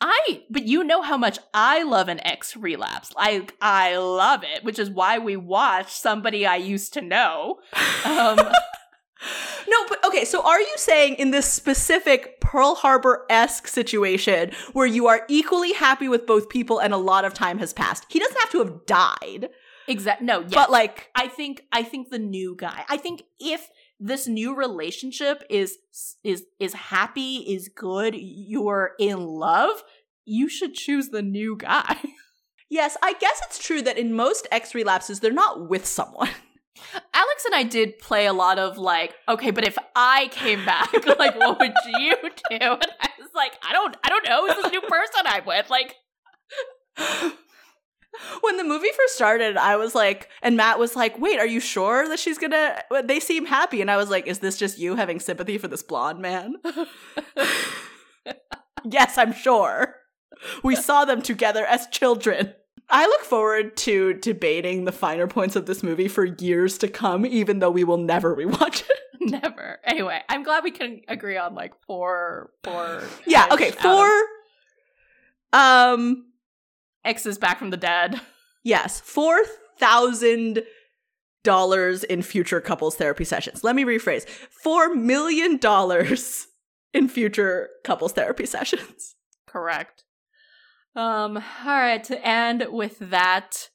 I, 0.00 0.42
but 0.50 0.64
you 0.64 0.84
know 0.84 1.02
how 1.02 1.16
much 1.16 1.38
I 1.54 1.82
love 1.82 2.08
an 2.08 2.20
X 2.26 2.56
relapse. 2.56 3.14
Like, 3.14 3.54
I 3.62 3.96
love 3.96 4.42
it, 4.42 4.62
which 4.62 4.78
is 4.78 4.90
why 4.90 5.18
we 5.18 5.36
watched 5.36 5.96
somebody 5.96 6.44
I 6.44 6.56
used 6.56 6.92
to 6.94 7.00
know. 7.00 7.60
Um, 8.04 8.38
No, 9.68 9.76
but 9.88 10.04
okay, 10.04 10.24
so 10.24 10.42
are 10.46 10.60
you 10.60 10.74
saying 10.76 11.14
in 11.14 11.30
this 11.30 11.50
specific 11.50 12.40
Pearl 12.40 12.74
Harbor 12.74 13.24
esque 13.30 13.66
situation 13.66 14.52
where 14.72 14.86
you 14.86 15.06
are 15.06 15.24
equally 15.28 15.72
happy 15.72 16.08
with 16.08 16.26
both 16.26 16.48
people 16.48 16.78
and 16.78 16.92
a 16.92 16.98
lot 16.98 17.24
of 17.24 17.34
time 17.34 17.58
has 17.58 17.72
passed? 17.72 18.04
He 18.08 18.18
doesn't 18.18 18.38
have 18.38 18.50
to 18.50 18.58
have 18.58 18.86
died, 18.86 19.48
exact. 19.88 20.22
No, 20.22 20.40
yes. 20.40 20.54
but 20.54 20.70
like, 20.70 21.10
I 21.14 21.28
think, 21.28 21.62
I 21.72 21.82
think 21.82 22.10
the 22.10 22.18
new 22.18 22.54
guy. 22.56 22.84
I 22.88 22.96
think 22.96 23.22
if 23.38 23.70
this 24.00 24.26
new 24.26 24.54
relationship 24.54 25.44
is 25.48 25.78
is 26.22 26.44
is 26.58 26.74
happy, 26.74 27.36
is 27.36 27.70
good, 27.74 28.14
you're 28.16 28.92
in 28.98 29.24
love, 29.24 29.82
you 30.24 30.48
should 30.48 30.74
choose 30.74 31.08
the 31.08 31.22
new 31.22 31.56
guy. 31.56 31.98
Yes, 32.70 32.96
I 33.02 33.12
guess 33.12 33.40
it's 33.46 33.64
true 33.64 33.82
that 33.82 33.98
in 33.98 34.14
most 34.14 34.48
X 34.50 34.74
relapses, 34.74 35.20
they're 35.20 35.32
not 35.32 35.68
with 35.68 35.86
someone. 35.86 36.30
Alex 37.14 37.44
and 37.44 37.54
I 37.54 37.62
did 37.62 37.98
play 37.98 38.26
a 38.26 38.32
lot 38.32 38.58
of 38.58 38.78
like, 38.78 39.14
okay, 39.28 39.50
but 39.50 39.64
if 39.64 39.78
I 39.94 40.28
came 40.32 40.64
back, 40.64 40.92
like, 41.18 41.36
what 41.38 41.58
would 41.58 41.74
you 41.86 42.16
do? 42.22 42.30
And 42.50 42.62
I 43.00 43.10
was 43.18 43.30
like, 43.34 43.52
I 43.66 43.72
don't, 43.72 43.96
I 44.02 44.08
don't 44.08 44.26
know. 44.26 44.46
Who's 44.46 44.62
this 44.62 44.72
new 44.72 44.80
person 44.80 45.22
I'm 45.24 45.44
with? 45.44 45.70
Like, 45.70 45.96
when 48.40 48.56
the 48.56 48.64
movie 48.64 48.88
first 48.96 49.14
started, 49.14 49.56
I 49.56 49.76
was 49.76 49.94
like, 49.94 50.28
and 50.42 50.56
Matt 50.56 50.78
was 50.78 50.96
like, 50.96 51.18
wait, 51.18 51.38
are 51.38 51.46
you 51.46 51.60
sure 51.60 52.08
that 52.08 52.18
she's 52.18 52.38
gonna? 52.38 52.80
Uh, 52.90 53.02
they 53.02 53.20
seem 53.20 53.46
happy. 53.46 53.80
And 53.80 53.90
I 53.90 53.96
was 53.96 54.10
like, 54.10 54.26
is 54.26 54.40
this 54.40 54.56
just 54.56 54.78
you 54.78 54.96
having 54.96 55.20
sympathy 55.20 55.58
for 55.58 55.68
this 55.68 55.82
blonde 55.82 56.20
man? 56.20 56.54
yes, 58.84 59.18
I'm 59.18 59.32
sure. 59.32 59.96
We 60.62 60.76
saw 60.76 61.04
them 61.04 61.22
together 61.22 61.64
as 61.64 61.86
children. 61.88 62.54
I 62.90 63.06
look 63.06 63.22
forward 63.22 63.76
to 63.78 64.14
debating 64.14 64.84
the 64.84 64.92
finer 64.92 65.26
points 65.26 65.56
of 65.56 65.66
this 65.66 65.82
movie 65.82 66.08
for 66.08 66.24
years 66.24 66.78
to 66.78 66.88
come, 66.88 67.24
even 67.24 67.58
though 67.58 67.70
we 67.70 67.84
will 67.84 67.96
never 67.96 68.36
rewatch 68.36 68.82
it. 68.88 68.98
never. 69.20 69.78
Anyway, 69.84 70.20
I'm 70.28 70.42
glad 70.42 70.64
we 70.64 70.70
can 70.70 71.00
agree 71.08 71.36
on 71.36 71.54
like 71.54 71.72
four, 71.86 72.50
four. 72.62 73.02
Yeah. 73.26 73.48
Okay. 73.52 73.70
Four. 73.70 74.10
Um. 75.52 76.26
X 77.04 77.26
is 77.26 77.38
back 77.38 77.58
from 77.58 77.70
the 77.70 77.76
dead. 77.76 78.20
Yes. 78.62 79.00
Four 79.00 79.42
thousand 79.78 80.62
dollars 81.42 82.04
in 82.04 82.22
future 82.22 82.60
couples 82.60 82.96
therapy 82.96 83.24
sessions. 83.24 83.64
Let 83.64 83.76
me 83.76 83.84
rephrase: 83.84 84.28
four 84.28 84.94
million 84.94 85.56
dollars 85.56 86.46
in 86.92 87.08
future 87.08 87.70
couples 87.82 88.12
therapy 88.12 88.46
sessions. 88.46 89.14
Correct. 89.46 90.03
Um, 90.96 91.36
all 91.36 91.66
right, 91.66 92.02
to 92.04 92.26
end 92.26 92.66
with 92.70 92.98
that, 93.00 93.68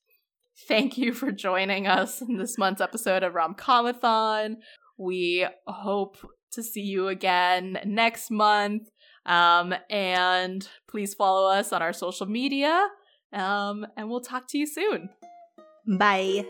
thank 0.68 0.98
you 0.98 1.14
for 1.14 1.32
joining 1.32 1.88
us 1.88 2.22
in 2.22 2.38
this 2.38 2.58
month's 2.58 2.82
episode 2.82 3.24
of 3.24 3.34
Romcomathon. 3.34 4.56
We 4.98 5.46
hope 5.68 6.18
to 6.52 6.64
see 6.64 6.82
you 6.82 7.08
again 7.08 7.80
next 7.86 8.32
month. 8.32 8.90
Um, 9.26 9.76
and 9.90 10.68
please 10.88 11.14
follow 11.14 11.50
us 11.52 11.72
on 11.74 11.82
our 11.82 11.94
social 11.94 12.26
media. 12.26 12.88
Um, 13.34 13.86
and 13.96 14.10
we'll 14.10 14.22
talk 14.22 14.48
to 14.50 14.58
you 14.58 14.66
soon. 14.66 15.10
Bye. 15.88 16.46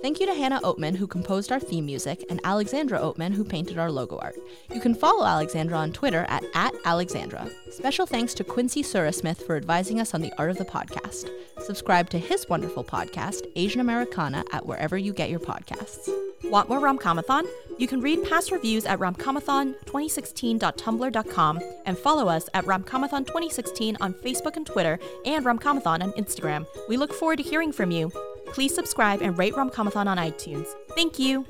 Thank 0.00 0.20
you 0.20 0.26
to 0.26 0.34
Hannah 0.34 0.60
Oatman, 0.60 0.94
who 0.94 1.08
composed 1.08 1.50
our 1.50 1.58
theme 1.58 1.84
music, 1.84 2.24
and 2.30 2.40
Alexandra 2.44 3.00
Oatman, 3.00 3.34
who 3.34 3.42
painted 3.42 3.78
our 3.78 3.90
logo 3.90 4.16
art. 4.18 4.36
You 4.72 4.80
can 4.80 4.94
follow 4.94 5.26
Alexandra 5.26 5.76
on 5.76 5.92
Twitter 5.92 6.24
at, 6.28 6.44
at 6.54 6.72
Alexandra. 6.84 7.50
Special 7.72 8.06
thanks 8.06 8.32
to 8.34 8.44
Quincy 8.44 8.84
Surasmith 8.84 9.44
for 9.44 9.56
advising 9.56 9.98
us 9.98 10.14
on 10.14 10.20
the 10.20 10.32
art 10.38 10.50
of 10.50 10.58
the 10.58 10.64
podcast. 10.64 11.28
Subscribe 11.64 12.08
to 12.10 12.18
his 12.18 12.48
wonderful 12.48 12.84
podcast, 12.84 13.44
Asian 13.56 13.80
Americana, 13.80 14.44
at 14.52 14.66
wherever 14.66 14.96
you 14.96 15.12
get 15.12 15.30
your 15.30 15.40
podcasts. 15.40 16.08
Want 16.44 16.68
more 16.68 16.78
Romcomathon? 16.78 17.48
You 17.78 17.88
can 17.88 18.00
read 18.00 18.22
past 18.22 18.52
reviews 18.52 18.86
at 18.86 19.00
romcomathon2016.tumblr.com 19.00 21.60
and 21.86 21.98
follow 21.98 22.28
us 22.28 22.48
at 22.54 22.64
romcomathon2016 22.66 23.96
on 24.00 24.14
Facebook 24.14 24.54
and 24.56 24.64
Twitter 24.64 25.00
and 25.26 25.44
romcomathon 25.44 26.02
on 26.02 26.12
Instagram. 26.12 26.66
We 26.88 26.96
look 26.96 27.12
forward 27.12 27.38
to 27.38 27.42
hearing 27.42 27.72
from 27.72 27.90
you. 27.90 28.12
Please 28.52 28.74
subscribe 28.74 29.22
and 29.22 29.38
rate 29.38 29.54
Romcomathon 29.54 30.06
on 30.06 30.16
iTunes. 30.16 30.66
Thank 30.94 31.18
you. 31.18 31.46